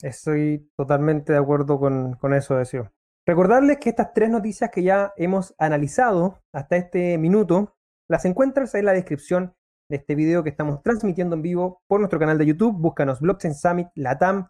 Estoy 0.02 0.70
totalmente 0.78 1.34
de 1.34 1.39
acuerdo 1.39 1.80
con, 1.80 2.13
con 2.15 2.34
eso, 2.34 2.56
Deseo. 2.56 2.92
Recordarles 3.28 3.78
que 3.80 3.89
estas 3.89 4.13
tres 4.13 4.30
noticias 4.30 4.70
que 4.72 4.84
ya 4.84 5.13
hemos 5.18 5.54
analizado 5.58 6.42
hasta 6.54 6.78
este 6.78 7.18
minuto, 7.18 7.76
las 8.10 8.26
encuentras 8.26 8.74
en 8.76 8.86
la 8.86 8.94
descripción 8.94 9.56
de 9.89 9.98
este 9.98 10.15
video 10.15 10.44
que 10.44 10.50
estamos 10.50 10.82
transmitiendo 10.84 11.36
en 11.36 11.42
vivo 11.42 11.82
por 11.88 12.00
nuestro 12.00 12.20
canal 12.20 12.38
de 12.38 12.46
YouTube. 12.46 12.76
Búscanos 12.78 13.20
Blockchain 13.20 13.56
Summit 13.56 13.88
Latam 13.96 14.50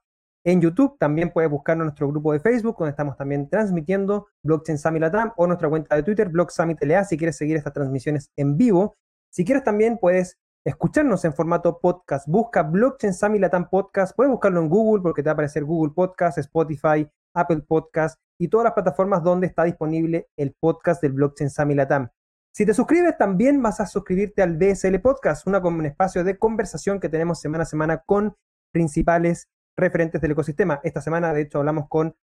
en 0.52 0.62
YouTube. 0.62 0.98
También 0.98 1.32
puedes 1.32 1.50
buscarnos 1.50 1.86
nuestro 1.86 2.08
grupo 2.08 2.34
de 2.34 2.40
Facebook, 2.40 2.76
donde 2.78 2.92
estamos 2.92 3.18
también 3.18 3.50
transmitiendo 3.50 4.28
Blockchain 4.44 4.78
Summit 4.78 5.02
Latam, 5.02 5.34
o 5.38 5.48
nuestra 5.48 5.70
cuenta 5.70 5.96
de 5.96 6.04
Twitter, 6.04 6.30
Block 6.30 6.50
Summit 6.50 6.82
LA, 6.82 7.04
si 7.06 7.18
quieres 7.18 7.38
seguir 7.38 7.58
estas 7.58 7.74
transmisiones 7.74 8.32
en 8.36 8.58
vivo. 8.58 8.96
Si 9.32 9.46
quieres 9.46 9.64
también 9.64 9.98
puedes 9.98 10.38
escucharnos 10.66 11.24
en 11.26 11.34
formato 11.34 11.80
podcast. 11.80 12.28
Busca 12.28 12.64
Blockchain 12.64 13.14
Summit 13.14 13.42
Latam 13.42 13.70
Podcast. 13.70 14.16
Puedes 14.16 14.32
buscarlo 14.32 14.60
en 14.62 14.70
Google 14.70 15.02
porque 15.04 15.22
te 15.22 15.28
va 15.28 15.32
a 15.32 15.34
aparecer 15.34 15.64
Google 15.64 15.94
Podcast, 15.96 16.38
Spotify, 16.40 17.08
Apple 17.36 17.64
Podcast 17.68 18.20
y 18.40 18.48
todas 18.48 18.66
las 18.66 18.74
plataformas 18.74 19.24
donde 19.24 19.48
está 19.48 19.64
disponible 19.64 20.30
el 20.38 20.56
podcast 20.60 21.02
del 21.02 21.14
Blockchain 21.14 21.50
Summit 21.50 21.78
Latam. 21.78 22.10
Si 22.52 22.66
te 22.66 22.74
suscribes, 22.74 23.18
también 23.18 23.62
vas 23.62 23.80
a 23.80 23.86
suscribirte 23.86 24.42
al 24.42 24.58
BSL 24.58 25.00
Podcast, 25.00 25.46
un 25.46 25.86
espacio 25.86 26.24
de 26.24 26.38
conversación 26.38 27.00
que 27.00 27.08
tenemos 27.08 27.40
semana 27.40 27.64
a 27.64 27.68
semana 27.68 28.04
con 28.06 28.36
principales 28.74 29.48
referentes 29.80 30.22
del 30.22 30.32
ecosistema. 30.32 30.80
Esta 30.84 31.02
semana, 31.02 31.34
de 31.34 31.42
hecho, 31.42 31.60
hablamos 31.60 31.88
con 31.90 32.16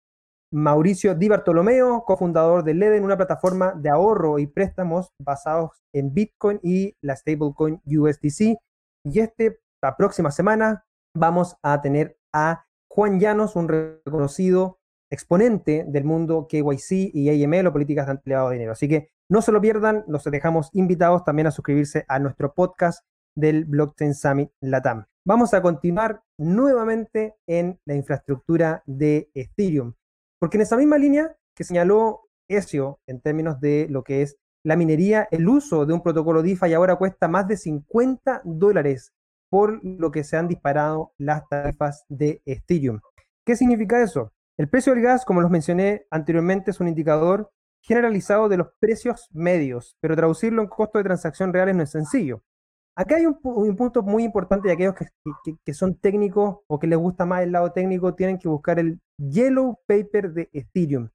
Mauricio 0.52 1.14
Di 1.14 1.28
Bartolomeo, 1.28 2.04
cofundador 2.04 2.62
de 2.62 2.74
Leden, 2.74 3.04
una 3.04 3.16
plataforma 3.16 3.72
de 3.76 3.90
ahorro 3.90 4.38
y 4.38 4.46
préstamos 4.46 5.10
basados 5.20 5.82
en 5.92 6.14
Bitcoin 6.14 6.60
y 6.62 6.94
la 7.02 7.16
stablecoin 7.16 7.80
USDC. 7.84 8.56
Y 9.04 9.20
este, 9.20 9.60
la 9.82 9.96
próxima 9.96 10.30
semana, 10.30 10.84
vamos 11.14 11.56
a 11.62 11.80
tener 11.80 12.16
a 12.32 12.66
Juan 12.88 13.18
Llanos, 13.18 13.56
un 13.56 13.68
reconocido 13.68 14.78
exponente 15.10 15.84
del 15.88 16.04
mundo 16.04 16.46
KYC 16.48 17.10
y 17.12 17.44
AML 17.44 17.66
o 17.66 17.72
políticas 17.72 18.06
de 18.06 18.12
empleado 18.12 18.48
de 18.48 18.54
dinero. 18.54 18.72
Así 18.72 18.88
que 18.88 19.10
no 19.28 19.42
se 19.42 19.52
lo 19.52 19.60
pierdan, 19.60 20.04
los 20.06 20.24
dejamos 20.24 20.70
invitados 20.72 21.24
también 21.24 21.48
a 21.48 21.50
suscribirse 21.50 22.04
a 22.08 22.18
nuestro 22.18 22.54
podcast 22.54 23.04
del 23.36 23.64
Blockchain 23.64 24.14
Summit 24.14 24.50
Latam. 24.60 25.06
Vamos 25.28 25.54
a 25.54 25.60
continuar 25.60 26.22
nuevamente 26.38 27.34
en 27.48 27.80
la 27.84 27.96
infraestructura 27.96 28.84
de 28.86 29.28
Ethereum, 29.34 29.94
porque 30.38 30.56
en 30.56 30.60
esa 30.60 30.76
misma 30.76 30.98
línea 30.98 31.36
que 31.56 31.64
señaló 31.64 32.28
Ezio 32.46 33.00
en 33.08 33.20
términos 33.20 33.58
de 33.60 33.88
lo 33.90 34.04
que 34.04 34.22
es 34.22 34.36
la 34.64 34.76
minería, 34.76 35.26
el 35.32 35.48
uso 35.48 35.84
de 35.84 35.94
un 35.94 36.00
protocolo 36.04 36.44
DeFi 36.44 36.74
ahora 36.74 36.94
cuesta 36.94 37.26
más 37.26 37.48
de 37.48 37.56
50 37.56 38.42
dólares 38.44 39.14
por 39.50 39.84
lo 39.84 40.12
que 40.12 40.22
se 40.22 40.36
han 40.36 40.46
disparado 40.46 41.12
las 41.18 41.48
tarifas 41.48 42.04
de 42.08 42.40
Ethereum. 42.46 43.00
¿Qué 43.44 43.56
significa 43.56 44.00
eso? 44.00 44.32
El 44.56 44.68
precio 44.68 44.94
del 44.94 45.02
gas, 45.02 45.24
como 45.24 45.40
los 45.40 45.50
mencioné 45.50 46.06
anteriormente, 46.08 46.70
es 46.70 46.78
un 46.78 46.86
indicador 46.86 47.50
generalizado 47.82 48.48
de 48.48 48.58
los 48.58 48.68
precios 48.78 49.28
medios, 49.32 49.96
pero 50.00 50.14
traducirlo 50.14 50.62
en 50.62 50.68
costo 50.68 50.98
de 50.98 51.04
transacción 51.04 51.52
reales 51.52 51.74
no 51.74 51.82
es 51.82 51.90
sencillo. 51.90 52.44
Acá 52.98 53.16
hay 53.16 53.26
un, 53.26 53.76
punto 53.76 54.02
muy 54.02 54.24
importante 54.24 54.68
y 54.68 54.72
aquellos 54.72 54.94
que, 55.64 55.74
son 55.74 55.96
técnicos 55.96 56.60
o 56.66 56.78
que 56.78 56.86
les 56.86 56.98
gusta 56.98 57.26
más 57.26 57.42
el 57.42 57.52
lado 57.52 57.70
técnico 57.70 58.14
tienen 58.14 58.38
que 58.38 58.48
buscar 58.48 58.78
el 58.78 59.00
Yellow 59.18 59.78
Paper 59.86 60.32
de 60.32 60.48
Ethereum. 60.54 61.10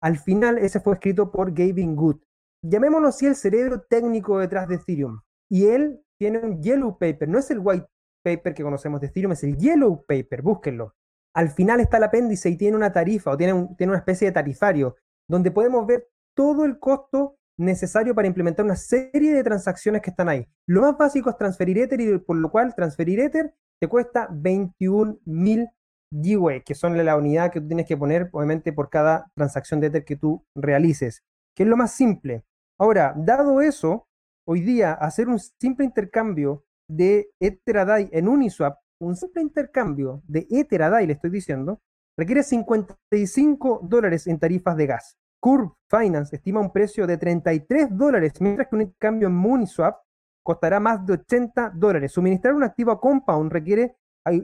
Al 0.00 0.18
final 0.18 0.58
ese 0.58 0.78
fue 0.78 0.94
escrito 0.94 1.32
por 1.32 1.52
Gavin 1.52 1.96
Good. 1.96 2.20
Llamémoslo 2.62 3.08
así 3.08 3.26
el 3.26 3.34
cerebro 3.34 3.82
técnico 3.82 4.38
detrás 4.38 4.68
de 4.68 4.76
Ethereum. 4.76 5.22
Y 5.50 5.66
él 5.66 6.00
tiene 6.20 6.38
un 6.38 6.62
Yellow 6.62 6.96
Paper, 6.98 7.28
no 7.28 7.40
es 7.40 7.50
el 7.50 7.58
White 7.58 7.86
Paper 8.24 8.54
que 8.54 8.62
conocemos 8.62 9.00
de 9.00 9.08
Ethereum, 9.08 9.32
es 9.32 9.42
el 9.42 9.56
Yellow 9.56 10.04
Paper, 10.06 10.40
búsquenlo. 10.40 10.94
Al 11.34 11.50
final 11.50 11.80
está 11.80 11.96
el 11.96 12.04
apéndice 12.04 12.48
y 12.48 12.56
tiene 12.56 12.76
una 12.76 12.92
tarifa 12.92 13.32
o 13.32 13.36
tiene 13.36 13.52
una 13.80 13.98
especie 13.98 14.28
de 14.28 14.32
tarifario 14.32 14.94
donde 15.28 15.50
podemos 15.50 15.84
ver 15.84 16.08
todo 16.36 16.64
el 16.64 16.78
costo 16.78 17.38
necesario 17.56 18.14
para 18.14 18.28
implementar 18.28 18.64
una 18.64 18.76
serie 18.76 19.32
de 19.32 19.44
transacciones 19.44 20.02
que 20.02 20.10
están 20.10 20.28
ahí. 20.28 20.48
Lo 20.66 20.82
más 20.82 20.96
básico 20.96 21.30
es 21.30 21.36
transferir 21.36 21.78
Ether 21.78 22.00
y 22.00 22.18
por 22.18 22.36
lo 22.36 22.50
cual 22.50 22.74
transferir 22.74 23.20
Ether 23.20 23.54
te 23.80 23.88
cuesta 23.88 24.28
21.000 24.28 25.70
GWay, 26.10 26.62
que 26.62 26.74
son 26.74 26.96
la 27.04 27.16
unidad 27.16 27.50
que 27.50 27.60
tú 27.60 27.66
tienes 27.66 27.86
que 27.86 27.96
poner, 27.96 28.28
obviamente, 28.32 28.72
por 28.72 28.88
cada 28.88 29.30
transacción 29.34 29.80
de 29.80 29.88
Ether 29.88 30.04
que 30.04 30.16
tú 30.16 30.44
realices, 30.54 31.24
que 31.56 31.64
es 31.64 31.68
lo 31.68 31.76
más 31.76 31.92
simple. 31.92 32.44
Ahora, 32.78 33.14
dado 33.16 33.60
eso, 33.60 34.06
hoy 34.46 34.60
día 34.60 34.92
hacer 34.92 35.28
un 35.28 35.38
simple 35.38 35.84
intercambio 35.84 36.64
de 36.88 37.30
Ether 37.40 37.78
a 37.78 37.84
DAI 37.84 38.10
en 38.12 38.28
Uniswap, 38.28 38.78
un 39.00 39.16
simple 39.16 39.42
intercambio 39.42 40.22
de 40.26 40.46
Ether 40.50 40.82
a 40.82 40.90
DAI, 40.90 41.06
le 41.06 41.14
estoy 41.14 41.30
diciendo, 41.30 41.80
requiere 42.16 42.42
55 42.42 43.80
dólares 43.82 44.26
en 44.26 44.38
tarifas 44.38 44.76
de 44.76 44.86
gas. 44.86 45.18
Curve 45.44 45.72
Finance 45.90 46.36
estima 46.36 46.58
un 46.58 46.72
precio 46.72 47.06
de 47.06 47.18
33 47.18 47.94
dólares, 47.94 48.32
mientras 48.40 48.66
que 48.66 48.76
un 48.76 48.94
cambio 48.98 49.28
en 49.28 49.34
Mooniswap 49.34 50.00
costará 50.42 50.80
más 50.80 51.04
de 51.04 51.12
80 51.12 51.72
dólares. 51.74 52.12
Suministrar 52.12 52.54
un 52.54 52.62
activo 52.62 52.92
a 52.92 52.98
Compound 52.98 53.52
requiere 53.52 53.94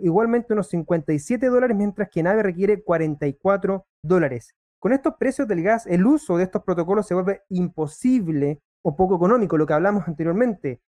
igualmente 0.02 0.52
unos 0.52 0.68
57 0.68 1.46
dólares, 1.46 1.74
mientras 1.74 2.10
que 2.10 2.22
Nave 2.22 2.42
requiere 2.42 2.82
44 2.82 3.86
dólares. 4.04 4.54
Con 4.78 4.92
estos 4.92 5.14
precios 5.18 5.48
del 5.48 5.62
gas, 5.62 5.86
el 5.86 6.04
uso 6.04 6.36
de 6.36 6.44
estos 6.44 6.64
protocolos 6.64 7.06
se 7.06 7.14
vuelve 7.14 7.44
imposible 7.48 8.60
o 8.84 8.94
poco 8.94 9.16
económico, 9.16 9.56
lo 9.56 9.66
que 9.66 9.72
hablamos 9.72 10.06
anteriormente. 10.06 10.82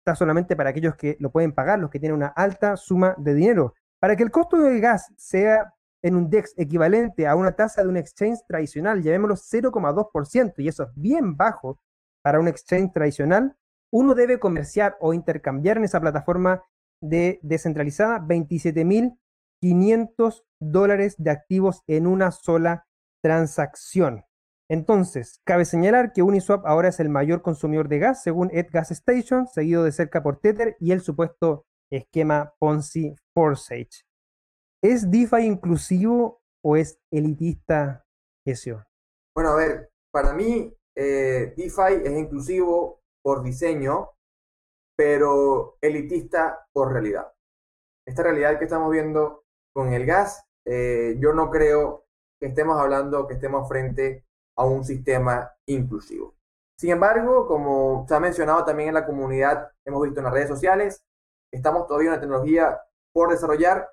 Está 0.00 0.14
solamente 0.14 0.56
para 0.56 0.70
aquellos 0.70 0.96
que 0.96 1.18
lo 1.20 1.30
pueden 1.30 1.52
pagar, 1.52 1.78
los 1.78 1.90
que 1.90 2.00
tienen 2.00 2.16
una 2.16 2.28
alta 2.28 2.78
suma 2.78 3.14
de 3.18 3.34
dinero. 3.34 3.74
Para 4.00 4.16
que 4.16 4.22
el 4.22 4.30
costo 4.30 4.56
del 4.56 4.80
gas 4.80 5.12
sea 5.18 5.74
en 6.02 6.16
un 6.16 6.30
DEX 6.30 6.54
equivalente 6.56 7.26
a 7.26 7.34
una 7.34 7.52
tasa 7.52 7.82
de 7.82 7.88
un 7.88 7.96
exchange 7.96 8.38
tradicional, 8.46 9.02
llamémoslo 9.02 9.36
0,2%, 9.36 10.54
y 10.58 10.68
eso 10.68 10.84
es 10.84 10.90
bien 10.94 11.36
bajo 11.36 11.80
para 12.22 12.38
un 12.40 12.48
exchange 12.48 12.92
tradicional, 12.92 13.56
uno 13.90 14.14
debe 14.14 14.38
comerciar 14.38 14.96
o 15.00 15.14
intercambiar 15.14 15.78
en 15.78 15.84
esa 15.84 16.00
plataforma 16.00 16.62
de 17.00 17.38
descentralizada 17.42 18.20
27.500 18.20 20.44
dólares 20.60 21.14
de 21.18 21.30
activos 21.30 21.82
en 21.86 22.06
una 22.06 22.30
sola 22.30 22.86
transacción. 23.22 24.24
Entonces, 24.70 25.40
cabe 25.44 25.64
señalar 25.64 26.12
que 26.12 26.22
Uniswap 26.22 26.66
ahora 26.66 26.88
es 26.88 27.00
el 27.00 27.08
mayor 27.08 27.40
consumidor 27.40 27.88
de 27.88 28.00
gas 28.00 28.22
según 28.22 28.50
Ed 28.52 28.66
Gas 28.70 28.90
Station, 28.90 29.46
seguido 29.46 29.82
de 29.84 29.92
cerca 29.92 30.22
por 30.22 30.40
Tether 30.40 30.76
y 30.78 30.92
el 30.92 31.00
supuesto 31.00 31.64
esquema 31.90 32.52
Ponzi 32.58 33.16
Forsage. 33.32 34.07
¿Es 34.82 35.10
DeFi 35.10 35.44
inclusivo 35.44 36.40
o 36.62 36.76
es 36.76 37.00
elitista, 37.10 38.06
eso? 38.46 38.84
Bueno, 39.34 39.50
a 39.50 39.56
ver, 39.56 39.90
para 40.12 40.32
mí 40.32 40.72
eh, 40.96 41.52
DeFi 41.56 42.02
es 42.04 42.12
inclusivo 42.16 43.02
por 43.20 43.42
diseño, 43.42 44.10
pero 44.96 45.78
elitista 45.80 46.68
por 46.72 46.92
realidad. 46.92 47.32
Esta 48.06 48.22
realidad 48.22 48.58
que 48.58 48.64
estamos 48.64 48.90
viendo 48.92 49.44
con 49.74 49.92
el 49.92 50.06
gas, 50.06 50.44
eh, 50.64 51.16
yo 51.18 51.32
no 51.32 51.50
creo 51.50 52.06
que 52.40 52.46
estemos 52.46 52.80
hablando, 52.80 53.26
que 53.26 53.34
estemos 53.34 53.68
frente 53.68 54.24
a 54.56 54.64
un 54.64 54.84
sistema 54.84 55.52
inclusivo. 55.66 56.36
Sin 56.78 56.90
embargo, 56.90 57.48
como 57.48 58.06
se 58.08 58.14
ha 58.14 58.20
mencionado 58.20 58.64
también 58.64 58.90
en 58.90 58.94
la 58.94 59.06
comunidad, 59.06 59.72
hemos 59.84 60.02
visto 60.02 60.20
en 60.20 60.24
las 60.24 60.34
redes 60.34 60.48
sociales, 60.48 61.04
estamos 61.52 61.88
todavía 61.88 62.10
en 62.10 62.12
una 62.12 62.20
tecnología 62.20 62.80
por 63.12 63.30
desarrollar 63.30 63.88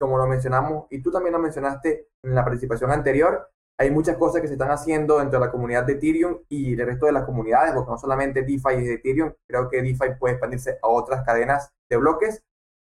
como 0.00 0.16
lo 0.16 0.26
mencionamos, 0.26 0.86
y 0.90 1.02
tú 1.02 1.10
también 1.10 1.34
lo 1.34 1.38
mencionaste 1.38 2.08
en 2.24 2.34
la 2.34 2.42
participación 2.42 2.90
anterior, 2.90 3.50
hay 3.78 3.90
muchas 3.90 4.16
cosas 4.16 4.40
que 4.40 4.48
se 4.48 4.54
están 4.54 4.70
haciendo 4.70 5.18
dentro 5.18 5.38
de 5.38 5.46
la 5.46 5.52
comunidad 5.52 5.84
de 5.84 5.94
Ethereum 5.94 6.40
y 6.48 6.72
el 6.78 6.86
resto 6.86 7.06
de 7.06 7.12
las 7.12 7.24
comunidades, 7.24 7.72
porque 7.72 7.90
no 7.90 7.98
solamente 7.98 8.42
DeFi 8.42 8.74
es 8.74 8.84
de 8.84 8.94
Ethereum, 8.94 9.32
creo 9.48 9.68
que 9.68 9.82
DeFi 9.82 10.16
puede 10.18 10.34
expandirse 10.34 10.78
a 10.82 10.88
otras 10.88 11.24
cadenas 11.24 11.70
de 11.90 11.96
bloques 11.96 12.42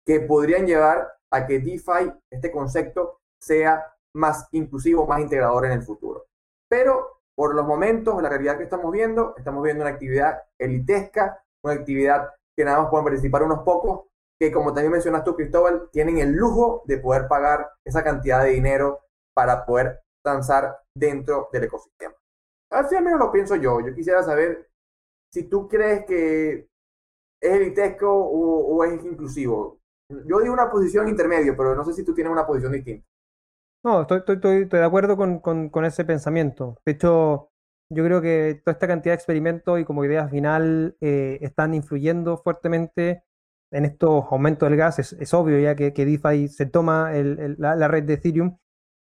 que 0.06 0.20
podrían 0.20 0.66
llevar 0.66 1.12
a 1.32 1.46
que 1.46 1.58
DeFi, 1.58 2.12
este 2.30 2.50
concepto, 2.50 3.20
sea 3.42 3.94
más 4.14 4.48
inclusivo, 4.52 5.06
más 5.06 5.20
integrador 5.20 5.66
en 5.66 5.72
el 5.72 5.82
futuro. 5.82 6.26
Pero 6.68 7.20
por 7.36 7.54
los 7.54 7.66
momentos, 7.66 8.20
la 8.22 8.28
realidad 8.28 8.58
que 8.58 8.64
estamos 8.64 8.90
viendo, 8.92 9.34
estamos 9.36 9.62
viendo 9.62 9.82
una 9.82 9.92
actividad 9.92 10.42
elitesca, 10.58 11.42
una 11.64 11.74
actividad 11.74 12.30
que 12.56 12.64
nada 12.64 12.82
más 12.82 12.90
pueden 12.90 13.04
participar 13.04 13.42
unos 13.42 13.60
pocos 13.60 14.09
que 14.40 14.50
como 14.50 14.72
también 14.72 14.92
mencionas 14.92 15.22
tú, 15.22 15.36
Cristóbal, 15.36 15.90
tienen 15.92 16.16
el 16.16 16.32
lujo 16.32 16.82
de 16.86 16.96
poder 16.96 17.28
pagar 17.28 17.72
esa 17.84 18.02
cantidad 18.02 18.42
de 18.42 18.50
dinero 18.50 19.00
para 19.34 19.66
poder 19.66 20.00
danzar 20.24 20.78
dentro 20.96 21.50
del 21.52 21.64
ecosistema. 21.64 22.14
Así 22.70 22.96
al 22.96 23.04
menos 23.04 23.20
lo 23.20 23.30
pienso 23.30 23.56
yo. 23.56 23.80
Yo 23.80 23.94
quisiera 23.94 24.22
saber 24.22 24.70
si 25.30 25.44
tú 25.44 25.68
crees 25.68 26.06
que 26.06 26.68
es 27.42 27.52
elitesco 27.52 28.10
o, 28.10 28.82
es 28.84 29.04
inclusivo. 29.04 29.78
Yo 30.08 30.40
digo 30.40 30.54
una 30.54 30.70
posición 30.70 31.08
intermedio, 31.08 31.54
pero 31.54 31.74
no 31.74 31.84
sé 31.84 31.92
si 31.92 32.02
tú 32.02 32.14
tienes 32.14 32.32
una 32.32 32.46
posición 32.46 32.72
distinta. 32.72 33.06
No, 33.84 34.02
estoy, 34.02 34.22
estoy, 34.26 34.64
de 34.64 34.84
acuerdo 34.84 35.16
con, 35.16 35.84
ese 35.84 36.04
pensamiento. 36.06 36.78
De 36.86 36.92
hecho, 36.92 37.50
yo 37.90 38.04
creo 38.04 38.22
que 38.22 38.60
toda 38.64 38.72
esta 38.72 38.88
cantidad 38.88 39.12
de 39.12 39.16
experimentos 39.16 39.78
y 39.78 39.84
como 39.84 40.04
idea 40.04 40.28
final 40.28 40.96
eh, 41.00 41.38
están 41.42 41.74
influyendo 41.74 42.38
fuertemente 42.38 43.24
en 43.70 43.84
estos 43.84 44.24
aumentos 44.30 44.68
del 44.68 44.78
gas, 44.78 44.98
es, 44.98 45.34
obvio 45.34 45.58
ya 45.58 45.76
que, 45.76 45.92
que, 45.92 46.04
DeFi 46.04 46.48
se 46.48 46.66
toma 46.66 47.12
la, 47.12 47.88
red 47.88 48.04
de 48.04 48.14
Ethereum. 48.14 48.58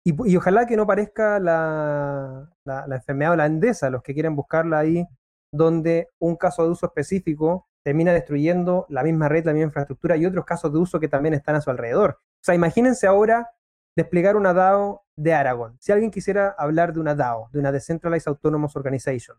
Y, 0.04 0.36
ojalá 0.36 0.65
que 0.65 0.78
no 0.78 0.88
parezca 0.88 1.39
la, 1.39 2.50
enfermedad 2.91 3.34
holandesa, 3.34 3.89
los 3.89 4.04
que 4.04 4.13
quieren 4.13 4.36
buscarla 4.36 4.80
ahí, 4.80 5.06
donde 5.52 6.10
un 6.19 6.36
caso 6.36 6.63
de 6.63 6.69
uso 6.69 6.86
específico 6.86 7.67
termina 7.84 8.13
destruyendo 8.13 8.86
la 8.89 9.04
misma 9.04 9.28
red, 9.28 9.45
la 9.45 9.54
misma 9.54 9.67
infraestructura 9.67 10.15
y 10.15 10.26
otros 10.26 10.45
casos 10.45 10.71
de 10.71 10.80
uso 10.80 11.00
que 11.00 11.08
también 11.08 11.34
están 11.34 11.56
a 11.56 11.62
su 11.62 11.69
alrededor. 11.69 12.19
O 12.19 12.43
sea, 12.43 12.56
imagínense 12.56 13.08
ahora 13.08 13.52
desplegar 13.95 14.36
una 14.36 14.54
DAO 14.54 15.04
de 15.15 15.34
Aragon. 15.34 15.78
Si 15.80 15.91
alguien 15.91 16.12
quisiera 16.12 16.56
hablar 16.58 16.93
de 16.93 17.00
una 17.00 17.15
DAO, 17.15 17.50
de 17.52 17.60
una 17.60 17.71
Decentralized 17.71 18.30
Autonomous 18.30 18.76
Organization, 18.76 19.38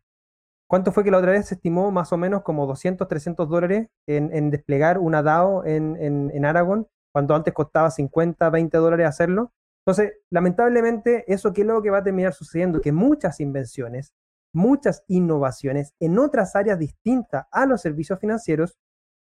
¿cuánto 0.73 0.91
fue 0.91 1.05
que 1.05 1.11
la 1.11 1.19
otra 1.19 1.33
vez 1.33 1.45
se 1.45 1.57
estimó 1.57 1.91
más 1.91 2.15
o 2.15 2.17
menos 2.17 2.41
como 2.41 2.67
200, 2.67 3.07
300 3.07 3.47
dólares 3.47 3.89
en, 4.07 4.49
desplegar 4.49 4.99
una 4.99 5.23
DAO 5.23 5.67
en, 5.67 5.99
en, 6.01 6.87
cuando 7.13 7.35
antes 7.35 7.53
costaba 7.53 7.91
50, 7.91 8.49
20 8.49 8.79
dólares 8.79 9.07
hacerlo? 9.07 9.53
Entonces, 9.85 10.15
lamentablemente, 10.31 11.31
eso 11.31 11.53
que 11.53 11.61
es 11.61 11.67
lo 11.67 11.83
que 11.83 11.91
va 11.91 11.99
a 11.99 12.03
terminar 12.03 12.33
sucediendo, 12.33 12.81
que 12.81 12.91
muchas 12.91 13.39
invenciones, 13.41 14.15
muchas 14.55 15.05
innovaciones 15.09 15.93
en 16.01 16.19
otras 16.19 16.57
áreas 16.57 16.79
distintas 16.79 17.45
a 17.53 17.67
los 17.67 17.83
servicios 17.83 18.19
financieros 18.19 18.79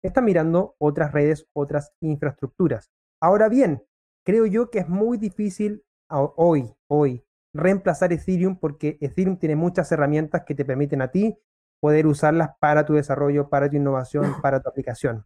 están 0.02 0.24
mirando 0.24 0.76
otras 0.78 1.12
redes, 1.12 1.46
otras 1.52 1.92
infraestructuras. 2.00 2.90
Ahora 3.20 3.50
bien, 3.50 3.84
creo 4.24 4.46
yo 4.46 4.70
que 4.70 4.78
es 4.78 4.88
muy 4.88 5.18
difícil 5.18 5.84
hoy, 6.08 6.74
hoy, 6.88 7.22
reemplazar 7.54 8.12
Ethereum 8.12 8.58
porque 8.58 8.98
Ethereum 9.00 9.38
tiene 9.38 9.56
muchas 9.56 9.90
herramientas 9.92 10.42
que 10.46 10.54
te 10.54 10.64
permiten 10.64 11.00
a 11.00 11.10
ti 11.10 11.38
poder 11.80 12.06
usarlas 12.06 12.50
para 12.60 12.84
tu 12.84 12.94
desarrollo, 12.94 13.48
para 13.48 13.70
tu 13.70 13.76
innovación, 13.76 14.24
para 14.42 14.60
tu 14.60 14.68
aplicación. 14.68 15.24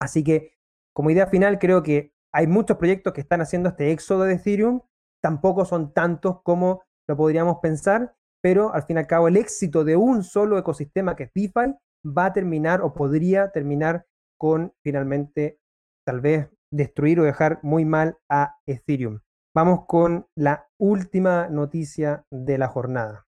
Así 0.00 0.22
que, 0.22 0.52
como 0.94 1.10
idea 1.10 1.26
final, 1.26 1.58
creo 1.58 1.82
que 1.82 2.12
hay 2.32 2.46
muchos 2.46 2.76
proyectos 2.76 3.12
que 3.12 3.20
están 3.20 3.40
haciendo 3.40 3.70
este 3.70 3.90
éxodo 3.90 4.24
de 4.24 4.34
Ethereum, 4.34 4.80
tampoco 5.20 5.64
son 5.64 5.92
tantos 5.92 6.42
como 6.42 6.82
lo 7.08 7.16
podríamos 7.16 7.58
pensar, 7.60 8.14
pero 8.40 8.72
al 8.72 8.84
fin 8.84 8.96
y 8.96 9.00
al 9.00 9.06
cabo 9.06 9.28
el 9.28 9.36
éxito 9.36 9.82
de 9.82 9.96
un 9.96 10.22
solo 10.22 10.58
ecosistema 10.58 11.16
que 11.16 11.24
es 11.24 11.32
DeFi 11.34 11.74
va 12.04 12.26
a 12.26 12.32
terminar 12.32 12.82
o 12.82 12.94
podría 12.94 13.50
terminar 13.50 14.06
con 14.38 14.72
finalmente 14.82 15.58
tal 16.06 16.20
vez 16.20 16.48
destruir 16.70 17.18
o 17.20 17.24
dejar 17.24 17.58
muy 17.62 17.84
mal 17.84 18.18
a 18.28 18.54
Ethereum. 18.66 19.20
Vamos 19.60 19.86
con 19.86 20.24
la 20.36 20.70
última 20.78 21.48
noticia 21.48 22.24
de 22.30 22.58
la 22.58 22.68
jornada. 22.68 23.26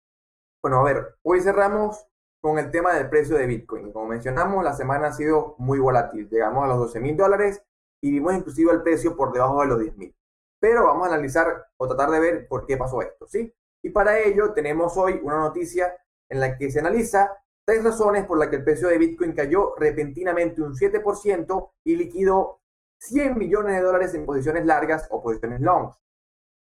Bueno, 0.62 0.78
a 0.78 0.84
ver, 0.84 1.16
hoy 1.24 1.40
cerramos 1.40 2.06
con 2.40 2.56
el 2.60 2.70
tema 2.70 2.94
del 2.94 3.10
precio 3.10 3.36
de 3.36 3.48
Bitcoin. 3.48 3.90
Como 3.90 4.06
mencionamos, 4.06 4.62
la 4.62 4.74
semana 4.74 5.08
ha 5.08 5.12
sido 5.12 5.56
muy 5.58 5.80
volátil. 5.80 6.28
Llegamos 6.30 6.62
a 6.62 6.68
los 6.68 6.78
12 6.78 7.00
mil 7.00 7.16
dólares 7.16 7.64
y 8.00 8.12
vimos 8.12 8.32
inclusive 8.32 8.70
el 8.70 8.82
precio 8.82 9.16
por 9.16 9.32
debajo 9.32 9.60
de 9.62 9.66
los 9.66 9.80
10 9.80 9.96
mil. 9.96 10.16
Pero 10.60 10.84
vamos 10.84 11.08
a 11.08 11.14
analizar 11.14 11.66
o 11.76 11.88
tratar 11.88 12.10
de 12.10 12.20
ver 12.20 12.46
por 12.46 12.64
qué 12.64 12.76
pasó 12.76 13.02
esto, 13.02 13.26
¿sí? 13.26 13.52
Y 13.82 13.90
para 13.90 14.20
ello 14.20 14.52
tenemos 14.52 14.96
hoy 14.96 15.18
una 15.24 15.40
noticia 15.40 15.92
en 16.28 16.38
la 16.38 16.56
que 16.56 16.70
se 16.70 16.78
analiza 16.78 17.42
tres 17.66 17.82
razones 17.82 18.24
por 18.26 18.38
las 18.38 18.50
que 18.50 18.56
el 18.56 18.62
precio 18.62 18.86
de 18.86 18.98
Bitcoin 18.98 19.32
cayó 19.32 19.74
repentinamente 19.76 20.62
un 20.62 20.76
7% 20.76 21.72
y 21.82 21.96
liquidó 21.96 22.60
100 23.00 23.36
millones 23.36 23.74
de 23.74 23.82
dólares 23.82 24.14
en 24.14 24.24
posiciones 24.24 24.64
largas 24.64 25.08
o 25.10 25.20
posiciones 25.20 25.60
longs. 25.60 26.00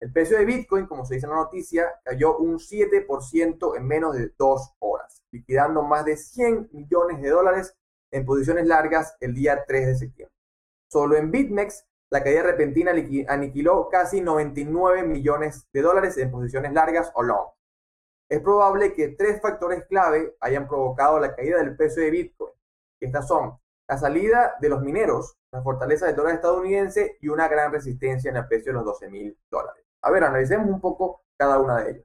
El 0.05 0.12
precio 0.12 0.37
de 0.37 0.45
Bitcoin, 0.45 0.85
como 0.85 1.07
se 1.07 1.14
dice 1.14 1.25
en 1.25 1.31
la 1.31 1.38
noticia, 1.38 1.99
cayó 2.05 2.37
un 2.37 2.59
7% 2.59 3.75
en 3.75 3.87
menos 3.87 4.14
de 4.14 4.35
dos 4.37 4.75
horas, 4.79 5.23
liquidando 5.31 5.83
más 5.83 6.05
de 6.05 6.19
100 6.19 6.69
millones 6.73 7.23
de 7.23 7.31
dólares 7.31 7.75
en 8.11 8.27
posiciones 8.27 8.67
largas 8.67 9.17
el 9.21 9.33
día 9.33 9.64
3 9.67 9.87
de 9.87 9.95
septiembre. 9.95 10.37
Solo 10.90 11.17
en 11.17 11.31
BitMEX, 11.31 11.87
la 12.11 12.23
caída 12.23 12.43
repentina 12.43 12.93
aniquiló 13.29 13.88
casi 13.88 14.21
99 14.21 15.05
millones 15.05 15.67
de 15.73 15.81
dólares 15.81 16.19
en 16.19 16.31
posiciones 16.31 16.75
largas 16.75 17.11
o 17.14 17.23
long. 17.23 17.49
Es 18.29 18.40
probable 18.40 18.93
que 18.93 19.09
tres 19.09 19.40
factores 19.40 19.87
clave 19.87 20.37
hayan 20.40 20.69
provocado 20.69 21.19
la 21.19 21.35
caída 21.35 21.57
del 21.57 21.77
precio 21.77 22.03
de 22.03 22.11
Bitcoin. 22.11 22.53
Estas 23.01 23.27
son 23.27 23.59
la 23.88 23.97
salida 23.97 24.57
de 24.61 24.69
los 24.69 24.83
mineros, 24.83 25.38
la 25.51 25.62
fortaleza 25.62 26.05
del 26.05 26.17
dólar 26.17 26.35
estadounidense 26.35 27.17
y 27.23 27.29
una 27.29 27.49
gran 27.49 27.73
resistencia 27.73 28.31
en 28.31 28.37
el 28.37 28.47
precio 28.47 28.71
de 28.71 28.75
los 28.75 28.85
12 28.85 29.09
mil 29.09 29.38
dólares. 29.51 29.84
A 30.05 30.11
ver, 30.11 30.23
analicemos 30.23 30.69
un 30.69 30.81
poco 30.81 31.23
cada 31.38 31.59
una 31.59 31.83
de 31.83 31.93
ellas. 31.93 32.05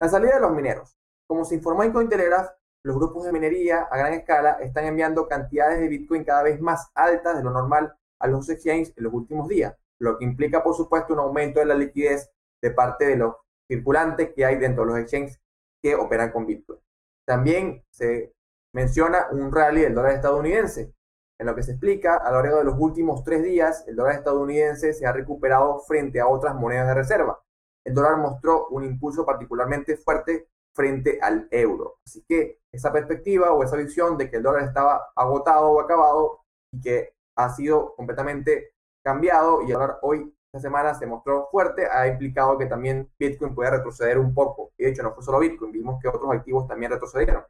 La 0.00 0.08
salida 0.08 0.36
de 0.36 0.40
los 0.40 0.52
mineros. 0.52 0.96
Como 1.26 1.44
se 1.44 1.56
informó 1.56 1.82
en 1.82 1.92
Cointelegraph, 1.92 2.50
los 2.84 2.96
grupos 2.96 3.24
de 3.24 3.32
minería 3.32 3.88
a 3.90 3.98
gran 3.98 4.12
escala 4.12 4.52
están 4.60 4.84
enviando 4.84 5.26
cantidades 5.26 5.80
de 5.80 5.88
Bitcoin 5.88 6.22
cada 6.22 6.44
vez 6.44 6.60
más 6.60 6.90
altas 6.94 7.36
de 7.36 7.42
lo 7.42 7.50
normal 7.50 7.96
a 8.20 8.28
los 8.28 8.48
exchanges 8.48 8.92
en 8.96 9.04
los 9.04 9.12
últimos 9.12 9.48
días, 9.48 9.74
lo 10.00 10.16
que 10.16 10.24
implica, 10.24 10.62
por 10.62 10.76
supuesto, 10.76 11.12
un 11.12 11.20
aumento 11.20 11.58
de 11.58 11.66
la 11.66 11.74
liquidez 11.74 12.30
de 12.62 12.70
parte 12.70 13.06
de 13.06 13.16
los 13.16 13.34
circulantes 13.66 14.32
que 14.34 14.44
hay 14.44 14.56
dentro 14.56 14.84
de 14.84 14.92
los 14.92 15.00
exchanges 15.00 15.40
que 15.82 15.96
operan 15.96 16.30
con 16.30 16.46
Bitcoin. 16.46 16.78
También 17.26 17.84
se 17.90 18.32
menciona 18.72 19.26
un 19.32 19.50
rally 19.50 19.80
del 19.80 19.94
dólar 19.94 20.12
estadounidense, 20.12 20.93
en 21.38 21.46
lo 21.46 21.54
que 21.54 21.62
se 21.62 21.72
explica, 21.72 22.16
a 22.16 22.30
lo 22.30 22.42
largo 22.42 22.58
de 22.58 22.64
los 22.64 22.76
últimos 22.78 23.24
tres 23.24 23.42
días, 23.42 23.84
el 23.88 23.96
dólar 23.96 24.16
estadounidense 24.16 24.92
se 24.92 25.06
ha 25.06 25.12
recuperado 25.12 25.80
frente 25.80 26.20
a 26.20 26.28
otras 26.28 26.54
monedas 26.54 26.86
de 26.88 26.94
reserva. 26.94 27.40
El 27.84 27.94
dólar 27.94 28.18
mostró 28.18 28.68
un 28.68 28.84
impulso 28.84 29.26
particularmente 29.26 29.96
fuerte 29.96 30.48
frente 30.74 31.18
al 31.20 31.48
euro. 31.50 31.98
Así 32.04 32.24
que 32.26 32.60
esa 32.72 32.92
perspectiva 32.92 33.52
o 33.52 33.62
esa 33.62 33.76
visión 33.76 34.16
de 34.16 34.30
que 34.30 34.36
el 34.36 34.42
dólar 34.42 34.64
estaba 34.64 35.12
agotado 35.14 35.70
o 35.70 35.80
acabado 35.80 36.44
y 36.72 36.80
que 36.80 37.14
ha 37.36 37.50
sido 37.50 37.94
completamente 37.94 38.74
cambiado 39.04 39.62
y 39.62 39.66
el 39.66 39.72
dólar 39.74 39.98
hoy, 40.02 40.34
esta 40.46 40.60
semana, 40.60 40.94
se 40.94 41.06
mostró 41.06 41.48
fuerte, 41.50 41.86
ha 41.90 42.06
implicado 42.06 42.56
que 42.56 42.66
también 42.66 43.10
Bitcoin 43.18 43.54
puede 43.54 43.70
retroceder 43.70 44.18
un 44.18 44.32
poco. 44.32 44.72
Y 44.78 44.84
de 44.84 44.90
hecho, 44.90 45.02
no 45.02 45.12
fue 45.14 45.24
solo 45.24 45.40
Bitcoin, 45.40 45.72
vimos 45.72 46.00
que 46.00 46.08
otros 46.08 46.32
activos 46.32 46.66
también 46.68 46.92
retrocedieron. 46.92 47.44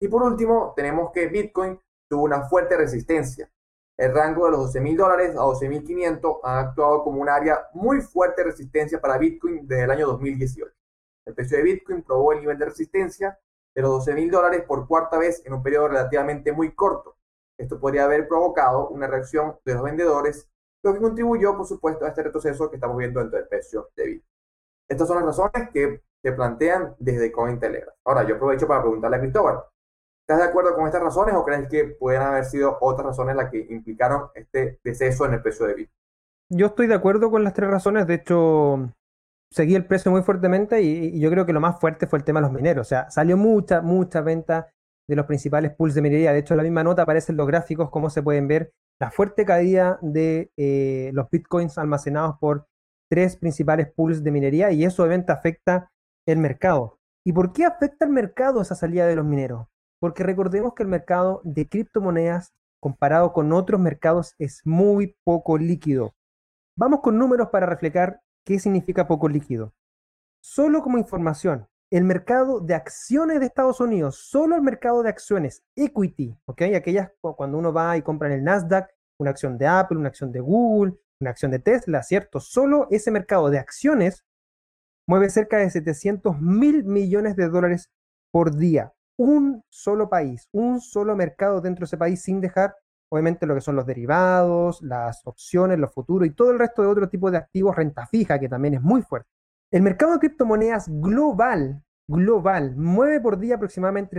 Y 0.00 0.08
por 0.08 0.22
último, 0.22 0.72
tenemos 0.76 1.10
que 1.12 1.26
Bitcoin 1.26 1.78
tuvo 2.08 2.24
una 2.24 2.48
fuerte 2.48 2.76
resistencia. 2.76 3.50
El 3.98 4.12
rango 4.14 4.44
de 4.44 4.50
los 4.52 4.60
12 4.60 4.80
mil 4.80 4.96
dólares 4.96 5.30
a 5.30 5.40
12 5.40 5.68
mil 5.68 5.82
500 5.82 6.36
ha 6.42 6.60
actuado 6.60 7.02
como 7.02 7.20
un 7.20 7.28
área 7.28 7.66
muy 7.72 8.02
fuerte 8.02 8.42
de 8.42 8.50
resistencia 8.50 9.00
para 9.00 9.16
Bitcoin 9.16 9.66
desde 9.66 9.84
el 9.84 9.90
año 9.90 10.06
2018. 10.06 10.70
El 11.26 11.34
precio 11.34 11.56
de 11.56 11.64
Bitcoin 11.64 12.02
probó 12.02 12.32
el 12.32 12.40
nivel 12.40 12.58
de 12.58 12.66
resistencia 12.66 13.38
de 13.74 13.82
los 13.82 13.90
12 13.90 14.14
mil 14.14 14.30
dólares 14.30 14.64
por 14.66 14.86
cuarta 14.86 15.18
vez 15.18 15.42
en 15.44 15.54
un 15.54 15.62
periodo 15.62 15.88
relativamente 15.88 16.52
muy 16.52 16.74
corto. 16.74 17.16
Esto 17.58 17.80
podría 17.80 18.04
haber 18.04 18.28
provocado 18.28 18.88
una 18.88 19.06
reacción 19.06 19.58
de 19.64 19.74
los 19.74 19.82
vendedores, 19.82 20.48
lo 20.82 20.92
que 20.92 21.00
contribuyó, 21.00 21.56
por 21.56 21.66
supuesto, 21.66 22.04
a 22.04 22.08
este 22.08 22.22
retroceso 22.22 22.68
que 22.68 22.76
estamos 22.76 22.96
viendo 22.98 23.20
dentro 23.20 23.38
del 23.38 23.48
precio 23.48 23.90
de 23.96 24.04
Bitcoin. 24.04 24.36
Estas 24.88 25.08
son 25.08 25.16
las 25.16 25.26
razones 25.26 25.70
que 25.72 26.02
se 26.22 26.32
plantean 26.32 26.94
desde 26.98 27.32
Cointelegraph. 27.32 27.96
Ahora, 28.04 28.24
yo 28.24 28.36
aprovecho 28.36 28.66
para 28.66 28.82
preguntarle 28.82 29.16
a 29.16 29.20
Cristóbal, 29.20 29.64
¿Estás 30.28 30.42
de 30.42 30.48
acuerdo 30.48 30.74
con 30.74 30.86
estas 30.86 31.04
razones 31.04 31.36
o 31.36 31.44
crees 31.44 31.68
que 31.68 31.84
pueden 31.84 32.20
haber 32.20 32.44
sido 32.44 32.78
otras 32.80 33.06
razones 33.06 33.36
las 33.36 33.48
que 33.48 33.64
implicaron 33.70 34.30
este 34.34 34.80
deceso 34.82 35.24
en 35.24 35.34
el 35.34 35.40
precio 35.40 35.66
de 35.66 35.74
Bitcoin? 35.74 35.96
Yo 36.50 36.66
estoy 36.66 36.88
de 36.88 36.94
acuerdo 36.94 37.30
con 37.30 37.44
las 37.44 37.54
tres 37.54 37.70
razones. 37.70 38.08
De 38.08 38.14
hecho, 38.14 38.92
seguí 39.52 39.76
el 39.76 39.86
precio 39.86 40.10
muy 40.10 40.22
fuertemente 40.22 40.82
y, 40.82 41.20
yo 41.20 41.30
creo 41.30 41.46
que 41.46 41.52
lo 41.52 41.60
más 41.60 41.78
fuerte 41.78 42.08
fue 42.08 42.18
el 42.18 42.24
tema 42.24 42.40
de 42.40 42.46
los 42.46 42.52
mineros. 42.52 42.88
O 42.88 42.88
sea, 42.88 43.08
salió 43.08 43.36
mucha, 43.36 43.82
mucha 43.82 44.20
venta 44.20 44.68
de 45.08 45.14
los 45.14 45.26
principales 45.26 45.72
pools 45.76 45.94
de 45.94 46.02
minería. 46.02 46.32
De 46.32 46.40
hecho, 46.40 46.54
en 46.54 46.58
la 46.58 46.64
misma 46.64 46.82
nota 46.82 47.02
aparecen 47.02 47.36
los 47.36 47.46
gráficos, 47.46 47.90
como 47.90 48.10
se 48.10 48.24
pueden 48.24 48.48
ver, 48.48 48.72
la 49.00 49.12
fuerte 49.12 49.44
caída 49.44 50.00
de 50.02 50.50
eh, 50.56 51.12
los 51.14 51.30
bitcoins 51.30 51.78
almacenados 51.78 52.34
por 52.40 52.66
tres 53.08 53.36
principales 53.36 53.92
pools 53.94 54.24
de 54.24 54.32
minería 54.32 54.72
y 54.72 54.84
eso 54.84 55.04
obviamente 55.04 55.30
afecta 55.30 55.92
el 56.26 56.38
mercado. 56.38 56.98
¿Y 57.24 57.32
por 57.32 57.52
qué 57.52 57.64
afecta 57.64 58.04
el 58.04 58.10
mercado 58.10 58.60
esa 58.60 58.74
salida 58.74 59.06
de 59.06 59.14
los 59.14 59.24
mineros? 59.24 59.68
Porque 59.98 60.22
recordemos 60.22 60.74
que 60.74 60.82
el 60.82 60.88
mercado 60.88 61.40
de 61.44 61.68
criptomonedas 61.68 62.52
comparado 62.80 63.32
con 63.32 63.52
otros 63.52 63.80
mercados 63.80 64.34
es 64.38 64.60
muy 64.64 65.16
poco 65.24 65.58
líquido. 65.58 66.14
Vamos 66.76 67.00
con 67.00 67.18
números 67.18 67.48
para 67.50 67.66
reflejar 67.66 68.20
qué 68.44 68.58
significa 68.58 69.08
poco 69.08 69.28
líquido. 69.28 69.72
Solo 70.42 70.82
como 70.82 70.98
información, 70.98 71.66
el 71.90 72.04
mercado 72.04 72.60
de 72.60 72.74
acciones 72.74 73.40
de 73.40 73.46
Estados 73.46 73.80
Unidos, 73.80 74.16
solo 74.16 74.56
el 74.56 74.62
mercado 74.62 75.02
de 75.02 75.08
acciones 75.08 75.64
equity, 75.74 76.36
¿ok? 76.44 76.62
Aquellas 76.76 77.10
cuando 77.20 77.58
uno 77.58 77.72
va 77.72 77.96
y 77.96 78.02
compra 78.02 78.28
en 78.28 78.34
el 78.34 78.44
Nasdaq 78.44 78.90
una 79.18 79.30
acción 79.30 79.56
de 79.56 79.66
Apple, 79.66 79.98
una 79.98 80.08
acción 80.08 80.30
de 80.30 80.40
Google, 80.40 80.94
una 81.20 81.30
acción 81.30 81.50
de 81.50 81.58
Tesla, 81.58 82.02
¿cierto? 82.02 82.38
Solo 82.40 82.86
ese 82.90 83.10
mercado 83.10 83.48
de 83.48 83.58
acciones 83.58 84.24
mueve 85.08 85.30
cerca 85.30 85.56
de 85.56 85.70
700 85.70 86.40
mil 86.40 86.84
millones 86.84 87.36
de 87.36 87.48
dólares 87.48 87.90
por 88.30 88.54
día 88.54 88.92
un 89.18 89.62
solo 89.70 90.08
país, 90.08 90.48
un 90.52 90.80
solo 90.80 91.16
mercado 91.16 91.60
dentro 91.60 91.80
de 91.80 91.86
ese 91.86 91.98
país 91.98 92.22
sin 92.22 92.40
dejar, 92.40 92.74
obviamente, 93.10 93.46
lo 93.46 93.54
que 93.54 93.60
son 93.60 93.76
los 93.76 93.86
derivados, 93.86 94.82
las 94.82 95.22
opciones, 95.26 95.78
los 95.78 95.92
futuros 95.92 96.28
y 96.28 96.32
todo 96.32 96.50
el 96.50 96.58
resto 96.58 96.82
de 96.82 96.88
otro 96.88 97.08
tipo 97.08 97.30
de 97.30 97.38
activos, 97.38 97.76
renta 97.76 98.06
fija, 98.06 98.38
que 98.38 98.48
también 98.48 98.74
es 98.74 98.82
muy 98.82 99.02
fuerte. 99.02 99.28
El 99.72 99.82
mercado 99.82 100.12
de 100.12 100.18
criptomonedas 100.20 100.88
global, 100.88 101.82
global, 102.08 102.76
mueve 102.76 103.20
por 103.20 103.38
día 103.38 103.56
aproximadamente 103.56 104.18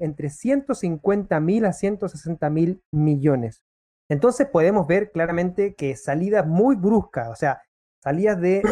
entre 0.00 0.30
150 0.30 1.40
mil 1.40 1.64
a 1.64 1.72
160 1.72 2.50
mil 2.50 2.82
millones. 2.92 3.62
Entonces 4.10 4.46
podemos 4.48 4.86
ver 4.86 5.10
claramente 5.10 5.74
que 5.74 5.96
salidas 5.96 6.46
muy 6.46 6.76
bruscas, 6.76 7.28
o 7.30 7.34
sea, 7.34 7.62
salidas 8.02 8.38
de 8.40 8.62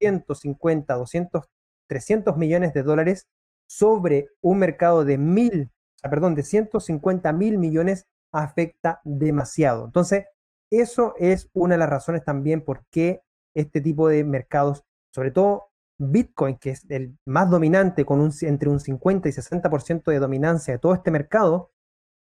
250, 0.00 0.94
200, 0.94 1.44
300 1.88 2.36
millones 2.36 2.72
de 2.74 2.82
dólares 2.84 3.26
sobre 3.68 4.28
un 4.40 4.58
mercado 4.58 5.04
de 5.04 5.18
mil, 5.18 5.70
perdón, 6.02 6.34
de 6.34 6.42
150 6.42 7.32
mil 7.32 7.58
millones 7.58 8.06
afecta 8.32 9.00
demasiado. 9.04 9.86
Entonces, 9.86 10.24
eso 10.70 11.14
es 11.18 11.50
una 11.52 11.74
de 11.74 11.78
las 11.78 11.90
razones 11.90 12.24
también 12.24 12.64
por 12.64 12.84
qué 12.90 13.22
este 13.54 13.80
tipo 13.80 14.08
de 14.08 14.24
mercados, 14.24 14.84
sobre 15.14 15.30
todo 15.30 15.70
Bitcoin, 15.98 16.56
que 16.58 16.70
es 16.70 16.88
el 16.90 17.16
más 17.26 17.50
dominante, 17.50 18.04
con 18.04 18.20
un, 18.20 18.32
entre 18.42 18.68
un 18.68 18.80
50 18.80 19.28
y 19.28 19.32
60% 19.32 20.10
de 20.10 20.18
dominancia 20.18 20.74
de 20.74 20.78
todo 20.78 20.94
este 20.94 21.10
mercado, 21.10 21.72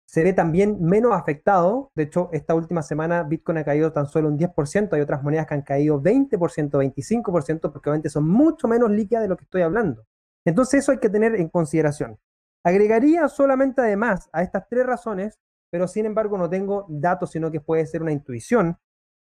se 0.07 0.23
ve 0.23 0.33
también 0.33 0.79
menos 0.83 1.13
afectado. 1.13 1.91
De 1.95 2.05
hecho, 2.05 2.29
esta 2.33 2.55
última 2.55 2.83
semana 2.83 3.23
Bitcoin 3.23 3.59
ha 3.59 3.65
caído 3.65 3.93
tan 3.93 4.07
solo 4.07 4.29
un 4.29 4.39
10%, 4.39 4.93
hay 4.93 5.01
otras 5.01 5.23
monedas 5.23 5.47
que 5.47 5.55
han 5.55 5.63
caído 5.63 6.03
20%, 6.03 6.71
25%, 6.71 7.73
porque 7.73 7.91
obviamente 7.91 8.11
son 8.11 8.29
mucho 8.29 8.69
menos 8.69 8.91
líquidas 8.91 9.23
de 9.23 9.29
lo 9.29 9.37
que 9.37 9.45
estoy 9.45 9.63
hablando. 9.63 10.05
Entonces 10.45 10.81
eso 10.81 10.93
hay 10.93 10.99
que 10.99 11.11
tener 11.11 11.35
en 11.35 11.49
consideración. 11.49 12.19
Agregaría 12.65 13.29
solamente 13.29 13.81
además 13.81 14.29
a 14.33 14.43
estas 14.43 14.69
tres 14.69 14.87
razones, 14.87 15.39
pero 15.71 15.89
sin 15.89 16.07
embargo 16.07 16.39
no 16.39 16.49
tengo 16.49 16.87
datos, 16.89 17.31
sino 17.31 17.51
que 17.51 17.61
puede 17.61 17.87
ser 17.87 18.03
una 18.03 18.13
intuición, 18.13 18.79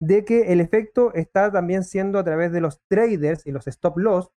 de 0.00 0.24
que 0.24 0.52
el 0.52 0.60
efecto 0.60 1.14
está 1.14 1.52
también 1.52 1.84
siendo 1.84 2.18
a 2.18 2.24
través 2.24 2.50
de 2.50 2.60
los 2.60 2.80
traders 2.88 3.46
y 3.46 3.52
los 3.52 3.68
stop 3.68 3.98
loss. 3.98 4.32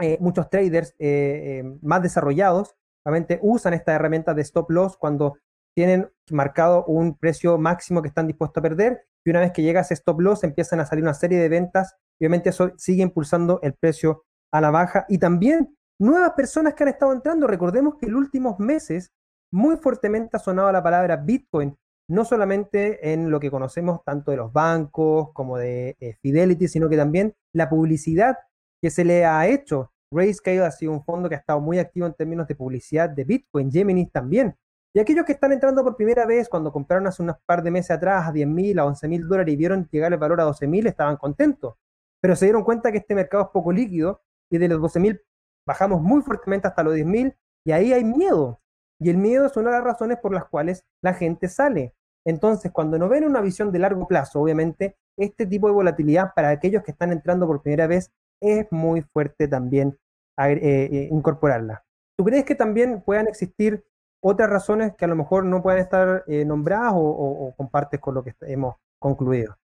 Eh, 0.00 0.16
muchos 0.20 0.48
traders 0.48 0.94
eh, 0.98 1.60
eh, 1.60 1.78
más 1.82 2.02
desarrollados 2.02 2.76
obviamente 3.04 3.40
usan 3.42 3.74
esta 3.74 3.94
herramienta 3.94 4.32
de 4.32 4.42
stop 4.42 4.70
loss 4.70 4.96
cuando 4.96 5.38
tienen 5.74 6.10
marcado 6.30 6.84
un 6.84 7.18
precio 7.18 7.58
máximo 7.58 8.00
que 8.00 8.08
están 8.08 8.26
dispuestos 8.26 8.60
a 8.60 8.62
perder 8.62 9.06
y 9.24 9.30
una 9.30 9.40
vez 9.40 9.52
que 9.52 9.62
llega 9.62 9.80
ese 9.80 9.94
stop 9.94 10.20
loss 10.20 10.44
empiezan 10.44 10.80
a 10.80 10.86
salir 10.86 11.02
una 11.02 11.14
serie 11.14 11.38
de 11.38 11.48
ventas 11.48 11.96
obviamente 12.20 12.50
eso 12.50 12.72
sigue 12.76 13.02
impulsando 13.02 13.58
el 13.62 13.74
precio 13.74 14.24
a 14.52 14.60
la 14.60 14.70
baja 14.70 15.04
y 15.08 15.18
también 15.18 15.76
nuevas 15.98 16.32
personas 16.32 16.74
que 16.74 16.84
han 16.84 16.90
estado 16.90 17.12
entrando. 17.12 17.46
Recordemos 17.46 17.96
que 17.96 18.06
en 18.06 18.12
los 18.12 18.20
últimos 18.20 18.58
meses 18.58 19.12
muy 19.52 19.76
fuertemente 19.76 20.36
ha 20.36 20.40
sonado 20.40 20.70
la 20.72 20.82
palabra 20.82 21.16
Bitcoin, 21.16 21.76
no 22.10 22.24
solamente 22.24 23.12
en 23.12 23.30
lo 23.30 23.40
que 23.40 23.50
conocemos 23.50 24.02
tanto 24.04 24.30
de 24.30 24.36
los 24.38 24.52
bancos 24.52 25.32
como 25.32 25.58
de 25.58 25.96
eh, 26.00 26.14
Fidelity, 26.20 26.68
sino 26.68 26.88
que 26.88 26.96
también 26.96 27.34
la 27.54 27.68
publicidad 27.68 28.36
que 28.80 28.90
se 28.90 29.04
le 29.04 29.24
ha 29.24 29.46
hecho. 29.46 29.92
Grayscale 30.10 30.64
ha 30.64 30.70
sido 30.70 30.92
un 30.92 31.04
fondo 31.04 31.28
que 31.28 31.34
ha 31.34 31.38
estado 31.38 31.60
muy 31.60 31.78
activo 31.78 32.06
en 32.06 32.14
términos 32.14 32.46
de 32.46 32.54
publicidad 32.54 33.10
de 33.10 33.24
Bitcoin, 33.24 33.70
Gemini 33.70 34.06
también. 34.06 34.56
Y 34.94 35.00
aquellos 35.00 35.26
que 35.26 35.32
están 35.32 35.52
entrando 35.52 35.84
por 35.84 35.96
primera 35.96 36.24
vez, 36.24 36.48
cuando 36.48 36.72
compraron 36.72 37.06
hace 37.06 37.22
unos 37.22 37.36
par 37.44 37.62
de 37.62 37.70
meses 37.70 37.90
atrás 37.90 38.26
a 38.26 38.32
10 38.32 38.48
mil, 38.48 38.78
a 38.78 38.86
11 38.86 39.06
mil 39.06 39.28
dólares 39.28 39.52
y 39.52 39.56
vieron 39.56 39.86
llegar 39.90 40.12
el 40.12 40.18
valor 40.18 40.40
a 40.40 40.44
12 40.44 40.66
mil, 40.66 40.86
estaban 40.86 41.16
contentos. 41.16 41.74
Pero 42.20 42.34
se 42.36 42.46
dieron 42.46 42.64
cuenta 42.64 42.90
que 42.90 42.98
este 42.98 43.14
mercado 43.14 43.44
es 43.44 43.50
poco 43.50 43.70
líquido 43.70 44.22
y 44.50 44.56
de 44.56 44.66
los 44.66 44.80
12 44.80 45.00
mil 45.00 45.20
bajamos 45.68 46.00
muy 46.00 46.22
fuertemente 46.22 46.66
hasta 46.66 46.82
los 46.82 46.94
10 46.94 47.06
mil 47.06 47.36
y 47.62 47.72
ahí 47.72 47.92
hay 47.92 48.02
miedo. 48.02 48.58
Y 48.98 49.10
el 49.10 49.18
miedo 49.18 49.44
es 49.46 49.56
una 49.56 49.70
de 49.70 49.76
las 49.76 49.84
razones 49.84 50.18
por 50.20 50.32
las 50.32 50.46
cuales 50.46 50.82
la 51.02 51.12
gente 51.12 51.46
sale. 51.46 51.94
Entonces, 52.24 52.72
cuando 52.72 52.98
no 52.98 53.08
ven 53.08 53.24
una 53.24 53.42
visión 53.42 53.70
de 53.70 53.78
largo 53.78 54.08
plazo, 54.08 54.40
obviamente, 54.40 54.96
este 55.18 55.46
tipo 55.46 55.68
de 55.68 55.74
volatilidad 55.74 56.32
para 56.34 56.48
aquellos 56.48 56.82
que 56.82 56.92
están 56.92 57.12
entrando 57.12 57.46
por 57.46 57.60
primera 57.60 57.86
vez 57.86 58.10
es 58.40 58.66
muy 58.70 59.02
fuerte 59.02 59.46
también 59.46 59.98
eh, 60.38 60.58
eh, 60.62 61.08
incorporarla. 61.10 61.84
¿Tú 62.16 62.24
crees 62.24 62.44
que 62.44 62.54
también 62.54 63.02
puedan 63.02 63.28
existir 63.28 63.84
otras 64.20 64.48
razones 64.48 64.94
que 64.96 65.04
a 65.04 65.08
lo 65.08 65.16
mejor 65.16 65.44
no 65.44 65.62
puedan 65.62 65.80
estar 65.80 66.24
eh, 66.26 66.44
nombradas 66.44 66.92
o, 66.96 67.54
compartes 67.56 68.00
con 68.00 68.14
lo 68.14 68.24
que 68.24 68.34
hemos 68.40 68.76
concluido? 68.98 69.56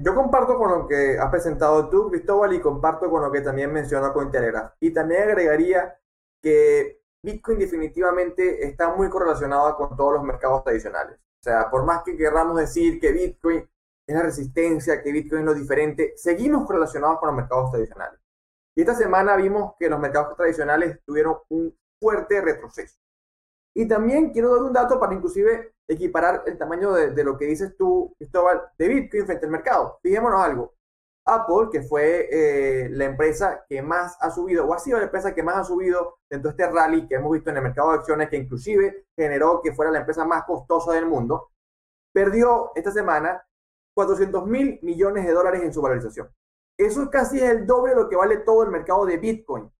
Yo 0.00 0.14
comparto 0.14 0.56
con 0.56 0.70
lo 0.70 0.86
que 0.86 1.18
has 1.18 1.28
presentado 1.28 1.88
tú, 1.88 2.08
Cristóbal, 2.08 2.52
y 2.54 2.60
comparto 2.60 3.10
con 3.10 3.20
lo 3.20 3.32
que 3.32 3.40
también 3.40 3.72
mencionó 3.72 4.12
Cointelegraph. 4.12 4.74
Y 4.78 4.92
también 4.92 5.22
agregaría 5.22 5.98
que 6.40 7.02
Bitcoin 7.20 7.58
definitivamente 7.58 8.64
está 8.64 8.94
muy 8.94 9.10
correlacionado 9.10 9.74
con 9.76 9.96
todos 9.96 10.14
los 10.14 10.22
mercados 10.22 10.62
tradicionales. 10.62 11.16
O 11.16 11.42
sea, 11.42 11.68
por 11.68 11.84
más 11.84 12.04
que 12.04 12.16
queramos 12.16 12.56
decir 12.56 13.00
que 13.00 13.10
Bitcoin 13.10 13.68
es 14.06 14.14
la 14.14 14.22
resistencia, 14.22 15.02
que 15.02 15.10
Bitcoin 15.10 15.40
es 15.40 15.46
lo 15.46 15.54
diferente, 15.54 16.14
seguimos 16.16 16.64
correlacionados 16.64 17.18
con 17.18 17.28
los 17.28 17.36
mercados 17.36 17.72
tradicionales. 17.72 18.20
Y 18.76 18.82
esta 18.82 18.94
semana 18.94 19.34
vimos 19.34 19.74
que 19.80 19.90
los 19.90 19.98
mercados 19.98 20.36
tradicionales 20.36 21.00
tuvieron 21.04 21.38
un 21.48 21.76
fuerte 22.00 22.40
retroceso. 22.40 22.96
Y 23.74 23.88
también 23.88 24.30
quiero 24.30 24.54
dar 24.54 24.62
un 24.62 24.72
dato 24.72 25.00
para 25.00 25.14
inclusive 25.14 25.74
equiparar 25.88 26.44
el 26.46 26.58
tamaño 26.58 26.92
de, 26.92 27.24
lo 27.24 27.36
que 27.36 27.46
dices 27.46 27.76
tú, 27.76 28.14
Cristóbal, 28.18 28.62
de 28.78 28.88
Bitcoin 28.88 29.26
frente 29.26 29.46
al 29.46 29.52
mercado. 29.52 29.98
Fijémonos 30.02 30.40
algo. 30.40 30.74
Apple, 31.24 31.68
que 31.70 31.82
fue 31.82 32.28
eh, 32.30 32.88
la 32.90 33.04
empresa 33.04 33.64
que 33.68 33.82
más 33.82 34.16
ha 34.20 34.30
subido, 34.30 34.66
o 34.66 34.74
ha 34.74 34.78
sido 34.78 34.98
la 34.98 35.04
empresa 35.04 35.34
que 35.34 35.42
más 35.42 35.56
ha 35.56 35.64
subido 35.64 36.18
dentro 36.30 36.50
de 36.50 36.62
este 36.62 36.72
rally 36.72 37.06
que 37.06 37.16
hemos 37.16 37.32
visto 37.32 37.50
en 37.50 37.56
el 37.56 37.62
mercado 37.62 37.90
de 37.90 37.98
acciones, 37.98 38.28
que 38.28 38.36
inclusive 38.36 39.06
generó 39.16 39.60
que 39.62 39.74
fuera 39.74 39.90
la 39.90 40.00
empresa 40.00 40.24
más 40.24 40.44
costosa 40.44 40.92
del 40.92 41.06
mundo, 41.06 41.50
perdió 42.14 42.72
esta 42.74 42.90
semana 42.90 43.42
400 43.94 44.46
mil 44.46 44.78
millones 44.82 45.26
de 45.26 45.32
dólares 45.32 45.62
en 45.62 45.72
su 45.72 45.82
valorización. 45.82 46.30
Eso 46.78 47.10
casi 47.10 47.38
es 47.38 47.50
el 47.50 47.66
doble 47.66 47.90
de 47.90 48.02
lo 48.02 48.08
que 48.08 48.16
vale 48.16 48.38
todo 48.38 48.62
el 48.62 48.70
mercado 48.70 49.04
de 49.04 49.18
Bitcoin 49.18 49.70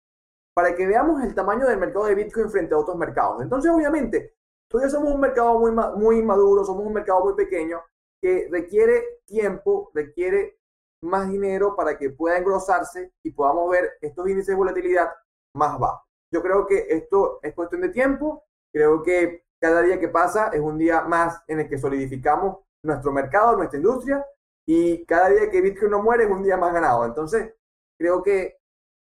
para 0.58 0.74
que 0.74 0.88
veamos 0.88 1.22
el 1.22 1.36
tamaño 1.36 1.68
del 1.68 1.78
mercado 1.78 2.06
de 2.06 2.16
Bitcoin 2.16 2.50
frente 2.50 2.74
a 2.74 2.78
otros 2.78 2.96
mercados. 2.96 3.40
Entonces, 3.42 3.70
obviamente, 3.70 4.37
todavía 4.68 4.90
somos 4.90 5.14
un 5.14 5.20
mercado 5.20 5.58
muy, 5.58 5.72
muy 5.72 6.22
maduro, 6.22 6.64
somos 6.64 6.86
un 6.86 6.92
mercado 6.92 7.24
muy 7.24 7.34
pequeño 7.34 7.80
que 8.20 8.48
requiere 8.50 9.20
tiempo, 9.26 9.90
requiere 9.94 10.58
más 11.02 11.30
dinero 11.30 11.76
para 11.76 11.96
que 11.96 12.10
pueda 12.10 12.38
engrosarse 12.38 13.12
y 13.22 13.30
podamos 13.30 13.70
ver 13.70 13.92
estos 14.00 14.28
índices 14.28 14.48
de 14.48 14.56
volatilidad 14.56 15.08
más 15.54 15.78
bajos. 15.78 16.08
Yo 16.32 16.42
creo 16.42 16.66
que 16.66 16.86
esto 16.88 17.38
es 17.42 17.54
cuestión 17.54 17.80
de 17.80 17.88
tiempo, 17.90 18.44
creo 18.72 19.02
que 19.02 19.44
cada 19.60 19.82
día 19.82 19.98
que 19.98 20.08
pasa 20.08 20.48
es 20.52 20.60
un 20.60 20.78
día 20.78 21.02
más 21.02 21.42
en 21.46 21.60
el 21.60 21.68
que 21.68 21.78
solidificamos 21.78 22.58
nuestro 22.84 23.12
mercado, 23.12 23.56
nuestra 23.56 23.78
industria, 23.78 24.24
y 24.66 25.04
cada 25.06 25.30
día 25.30 25.50
que 25.50 25.60
Bitcoin 25.60 25.90
no 25.90 26.02
muere 26.02 26.24
es 26.24 26.30
un 26.30 26.42
día 26.42 26.56
más 26.56 26.72
ganado. 26.72 27.06
Entonces, 27.06 27.54
creo 27.98 28.22
que 28.22 28.58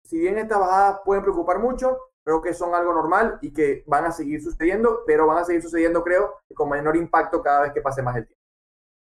si 0.05 0.18
bien 0.18 0.38
estas 0.38 0.61
bajadas 0.61 1.00
pueden 1.05 1.22
preocupar 1.22 1.59
mucho, 1.59 1.98
creo 2.24 2.42
que 2.42 2.54
son 2.54 2.74
algo 2.74 2.92
normal 2.92 3.38
y 3.42 3.52
que 3.52 3.84
van 3.87 4.06
a 4.06 4.12
seguir 4.12 4.42
sucediendo, 4.42 5.00
pero 5.06 5.26
van 5.26 5.38
a 5.38 5.44
seguir 5.44 5.62
sucediendo, 5.62 6.02
creo, 6.02 6.38
con 6.54 6.70
menor 6.70 6.96
impacto 6.96 7.42
cada 7.42 7.62
vez 7.62 7.72
que 7.72 7.82
pase 7.82 8.02
más 8.02 8.16
el 8.16 8.26
tiempo. 8.26 8.42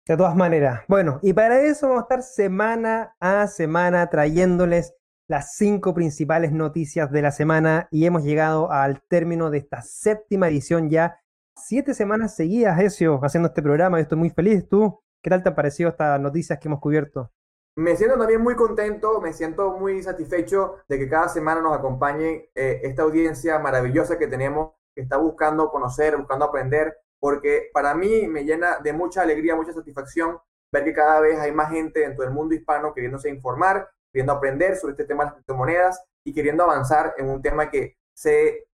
De 0.07 0.17
todas 0.17 0.35
maneras, 0.35 0.83
bueno, 0.89 1.19
y 1.21 1.35
para 1.35 1.61
eso 1.61 1.89
vamos 1.89 2.03
a 2.03 2.05
estar 2.05 2.23
semana 2.23 3.15
a 3.21 3.47
semana 3.47 4.09
trayéndoles 4.09 4.95
las 5.29 5.57
cinco 5.57 5.93
principales 5.93 6.53
noticias 6.53 7.13
de 7.13 7.21
la 7.21 7.31
semana 7.31 7.89
y 7.91 8.07
hemos 8.07 8.25
llegado 8.25 8.73
al 8.73 9.03
término 9.03 9.51
de 9.51 9.59
esta 9.59 9.83
séptima 9.83 10.49
edición 10.49 10.89
ya. 10.89 11.21
Siete 11.55 11.93
semanas 11.93 12.35
seguidas, 12.35 12.81
Ezio, 12.81 13.21
haciendo 13.23 13.49
este 13.49 13.63
programa. 13.63 13.99
Yo 13.99 14.03
estoy 14.03 14.17
muy 14.17 14.31
feliz. 14.31 14.67
¿Tú? 14.67 15.03
¿Qué 15.23 15.29
tal 15.29 15.43
te 15.43 15.51
han 15.51 15.55
parecido 15.55 15.91
estas 15.91 16.19
noticias 16.19 16.59
que 16.59 16.69
hemos 16.69 16.81
cubierto? 16.81 17.31
Me 17.79 17.95
siento 17.95 18.19
también 18.19 18.41
muy 18.41 18.57
contento, 18.57 19.21
me 19.21 19.33
siento 19.33 19.71
muy 19.71 20.03
satisfecho 20.03 20.79
de 20.89 20.99
que 20.99 21.09
cada 21.09 21.29
semana 21.29 21.61
nos 21.61 21.79
acompañe 21.79 22.51
eh, 22.53 22.81
esta 22.83 23.03
audiencia 23.03 23.57
maravillosa 23.61 24.19
que 24.19 24.27
tenemos, 24.27 24.73
que 24.97 25.03
está 25.03 25.17
buscando 25.17 25.71
conocer, 25.71 26.17
buscando 26.17 26.47
aprender, 26.47 26.99
porque 27.21 27.71
para 27.73 27.95
mí 27.95 28.27
me 28.27 28.43
llena 28.43 28.81
de 28.81 28.93
mucha 28.93 29.23
alegría, 29.23 29.55
mucha 29.55 29.73
satisfacción 29.73 30.41
ver 30.73 30.83
que 30.83 30.93
cada 30.93 31.21
vez 31.21 31.39
hay 31.39 31.53
más 31.53 31.71
gente 31.71 32.01
dentro 32.01 32.25
del 32.25 32.35
mundo 32.35 32.53
hispano 32.53 32.93
queriéndose 32.93 33.29
informar, 33.29 33.89
queriendo 34.13 34.33
aprender 34.33 34.75
sobre 34.75 34.95
este 34.95 35.05
tema 35.05 35.23
de 35.23 35.27
las 35.27 35.35
criptomonedas 35.35 36.05
y 36.25 36.35
queriendo 36.35 36.65
avanzar 36.65 37.15
en 37.17 37.29
un 37.29 37.41
tema 37.41 37.71
que 37.71 37.97
se, 38.13 38.67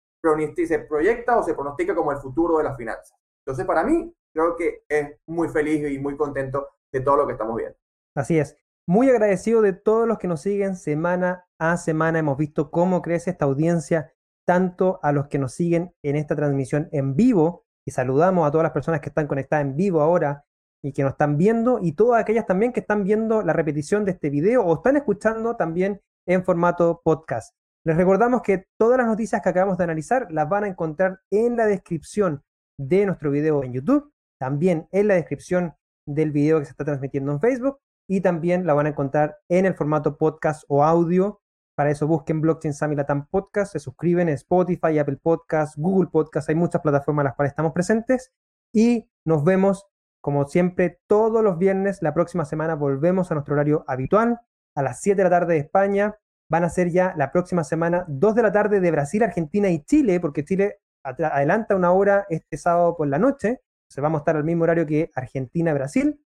se 0.65 0.79
proyecta 0.79 1.37
o 1.37 1.43
se 1.43 1.55
pronostica 1.55 1.93
como 1.93 2.13
el 2.13 2.19
futuro 2.19 2.59
de 2.59 2.63
las 2.63 2.77
finanzas. 2.77 3.19
Entonces, 3.45 3.65
para 3.65 3.83
mí, 3.83 4.15
creo 4.33 4.55
que 4.55 4.85
es 4.87 5.19
muy 5.27 5.49
feliz 5.49 5.91
y 5.91 5.99
muy 5.99 6.15
contento 6.15 6.69
de 6.89 7.01
todo 7.01 7.17
lo 7.17 7.27
que 7.27 7.33
estamos 7.33 7.57
viendo. 7.57 7.77
Así 8.15 8.39
es. 8.39 8.62
Muy 8.86 9.10
agradecido 9.10 9.62
de 9.62 9.72
todos 9.72 10.06
los 10.06 10.17
que 10.17 10.28
nos 10.28 10.41
siguen 10.41 10.76
semana 10.76 11.46
a 11.58 11.78
semana. 11.78 12.19
Hemos 12.19 12.38
visto 12.38 12.69
cómo 12.69 13.02
crece 13.02 13.30
esta 13.30 13.46
audiencia, 13.46 14.12
tanto 14.46 15.00
a 15.02 15.13
los 15.13 15.28
que 15.28 15.39
nos 15.39 15.54
siguen 15.54 15.96
en 16.04 16.17
esta 16.17 16.36
transmisión 16.36 16.89
en 16.91 17.15
vivo, 17.15 17.63
y 17.86 17.91
saludamos 17.91 18.46
a 18.46 18.52
todas 18.52 18.63
las 18.63 18.74
personas 18.74 19.00
que 19.00 19.08
están 19.08 19.28
conectadas 19.28 19.65
en 19.65 19.77
vivo 19.77 20.02
ahora 20.02 20.44
y 20.84 20.92
que 20.92 21.04
nos 21.04 21.13
están 21.13 21.38
viendo, 21.38 21.79
y 21.81 21.94
todas 21.94 22.21
aquellas 22.21 22.46
también 22.46 22.73
que 22.73 22.81
están 22.81 23.06
viendo 23.06 23.42
la 23.42 23.54
repetición 23.54 24.04
de 24.04 24.12
este 24.12 24.29
video 24.29 24.65
o 24.65 24.75
están 24.75 24.98
escuchando 24.98 25.56
también 25.56 26.02
en 26.27 26.44
formato 26.44 27.00
podcast. 27.06 27.56
Les 27.86 27.96
recordamos 27.96 28.42
que 28.42 28.65
todas 28.77 28.98
las 28.98 29.08
noticias 29.08 29.42
que 29.42 29.48
acabamos 29.48 29.77
de 29.77 29.86
analizar 29.86 30.27
las 30.29 30.50
van 30.50 30.65
a 30.65 30.67
encontrar 30.67 31.21
en 31.31 31.56
la 31.56 31.67
descripción 31.67 32.44
de 32.77 33.06
nuestro 33.06 33.31
video 33.31 33.63
en 33.63 33.71
YouTube, 33.71 34.12
también 34.38 34.90
en 34.92 35.08
la 35.08 35.13
descripción 35.13 35.73
del 36.06 36.31
video 36.31 36.60
que 36.60 36.65
se 36.65 36.71
está 36.71 36.84
transmitiendo 36.84 37.31
en 37.31 37.40
Facebook 37.40 37.79
y 38.08 38.21
también 38.21 38.65
la 38.65 38.73
van 38.73 38.85
a 38.85 38.89
encontrar 38.89 39.37
en 39.49 39.65
el 39.65 39.75
formato 39.75 40.17
podcast 40.17 40.63
o 40.67 40.83
audio. 40.83 41.41
Para 41.75 41.89
eso 41.89 42.08
busquen 42.08 42.41
Blockchain 42.41 42.73
Summit 42.73 42.97
Latam 42.97 43.27
Podcast, 43.27 43.73
se 43.73 43.79
suscriben 43.79 44.29
en 44.29 44.35
Spotify, 44.35 44.99
Apple 44.99 45.17
Podcast, 45.21 45.75
Google 45.77 46.10
Podcast, 46.12 46.49
hay 46.49 46.56
muchas 46.56 46.81
plataformas 46.81 47.23
en 47.23 47.25
las 47.25 47.35
cuales 47.35 47.51
estamos 47.51 47.71
presentes 47.71 48.31
y 48.73 49.10
nos 49.25 49.43
vemos 49.43 49.87
como 50.21 50.47
siempre 50.47 50.99
todos 51.08 51.43
los 51.43 51.58
viernes. 51.58 52.01
La 52.01 52.13
próxima 52.13 52.45
semana 52.45 52.75
volvemos 52.75 53.31
a 53.31 53.33
nuestro 53.33 53.56
horario 53.56 53.83
habitual 53.87 54.39
a 54.75 54.81
las 54.81 55.01
7 55.01 55.17
de 55.17 55.23
la 55.23 55.29
tarde 55.29 55.54
de 55.56 55.60
España. 55.60 56.17
Van 56.49 56.63
a 56.63 56.69
ser 56.69 56.91
ya 56.91 57.13
la 57.17 57.31
próxima 57.31 57.63
semana 57.63 58.06
2 58.08 58.35
de 58.35 58.41
la 58.41 58.51
tarde 58.51 58.79
de 58.79 58.91
Brasil, 58.91 59.23
Argentina 59.23 59.69
y 59.69 59.83
Chile, 59.83 60.19
porque 60.19 60.45
Chile 60.45 60.79
adelanta 61.04 61.75
una 61.75 61.91
hora 61.91 62.25
este 62.29 62.58
sábado 62.58 62.95
por 62.95 63.08
la 63.08 63.19
noche. 63.19 63.62
Se 63.89 63.99
vamos 63.99 64.19
a 64.19 64.21
estar 64.21 64.37
al 64.37 64.43
mismo 64.43 64.63
horario 64.63 64.85
que 64.85 65.12
Argentina-Brasil 65.13 66.23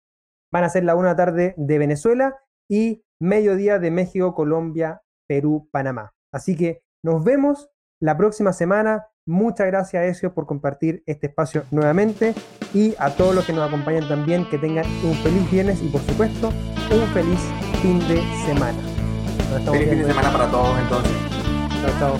van 0.55 0.63
a 0.63 0.69
ser 0.69 0.85
la 0.85 0.95
una 0.95 1.17
tarde 1.17 1.53
de 1.57 1.77
Venezuela 1.77 2.37
y 2.69 3.03
mediodía 3.19 3.77
de 3.77 3.91
México, 3.91 4.33
Colombia, 4.33 5.01
Perú, 5.27 5.67
Panamá. 5.69 6.13
Así 6.31 6.55
que 6.55 6.81
nos 7.03 7.25
vemos 7.25 7.69
la 7.99 8.15
próxima 8.15 8.53
semana. 8.53 9.05
Muchas 9.27 9.67
gracias, 9.67 10.05
Ezio, 10.05 10.33
por 10.33 10.45
compartir 10.45 11.03
este 11.07 11.27
espacio 11.27 11.65
nuevamente 11.71 12.33
y 12.73 12.95
a 12.99 13.09
todos 13.17 13.35
los 13.35 13.45
que 13.45 13.51
nos 13.51 13.67
acompañan 13.67 14.07
también, 14.07 14.49
que 14.49 14.57
tengan 14.57 14.85
un 15.03 15.13
feliz 15.15 15.51
viernes 15.51 15.83
y, 15.83 15.89
por 15.89 15.99
supuesto, 15.99 16.47
un 16.89 17.05
feliz 17.13 17.41
fin 17.81 17.99
de 18.07 18.21
semana. 18.45 18.79
Feliz 19.69 19.89
fin 19.89 19.99
de 19.99 20.05
semana 20.05 20.31
para 20.31 20.49
todos, 20.49 20.79
entonces. 20.79 21.11
Chao. 21.99 22.15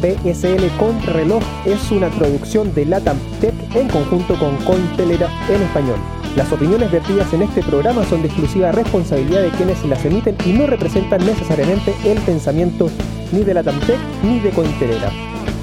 BSL 0.00 0.78
Contrarreloj 0.78 1.42
es 1.66 1.92
una 1.92 2.08
producción 2.08 2.72
de 2.72 2.86
Latam 2.86 3.18
Tech 3.42 3.54
en 3.76 3.86
conjunto 3.90 4.38
con 4.38 4.56
Cointelegraph 4.64 5.50
en 5.50 5.60
español. 5.60 6.19
Las 6.36 6.52
opiniones 6.52 6.92
vertidas 6.92 7.32
en 7.32 7.42
este 7.42 7.62
programa 7.62 8.04
son 8.04 8.22
de 8.22 8.28
exclusiva 8.28 8.70
responsabilidad 8.70 9.42
de 9.42 9.50
quienes 9.50 9.84
las 9.84 10.04
emiten 10.04 10.36
y 10.46 10.52
no 10.52 10.66
representan 10.66 11.24
necesariamente 11.26 11.92
el 12.04 12.18
pensamiento 12.18 12.88
ni 13.32 13.42
de 13.42 13.54
Latam 13.54 13.78
Tech 13.80 13.98
ni 14.22 14.38
de 14.38 14.50
Cointelegraph. 14.50 15.12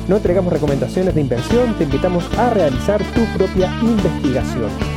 No 0.10 0.18
entregamos 0.18 0.52
recomendaciones 0.52 1.16
de 1.16 1.22
inversión, 1.22 1.74
te 1.78 1.86
invitamos 1.86 2.26
a 2.38 2.50
realizar 2.50 3.02
tu 3.14 3.24
propia 3.38 3.72
investigación. 3.82 4.97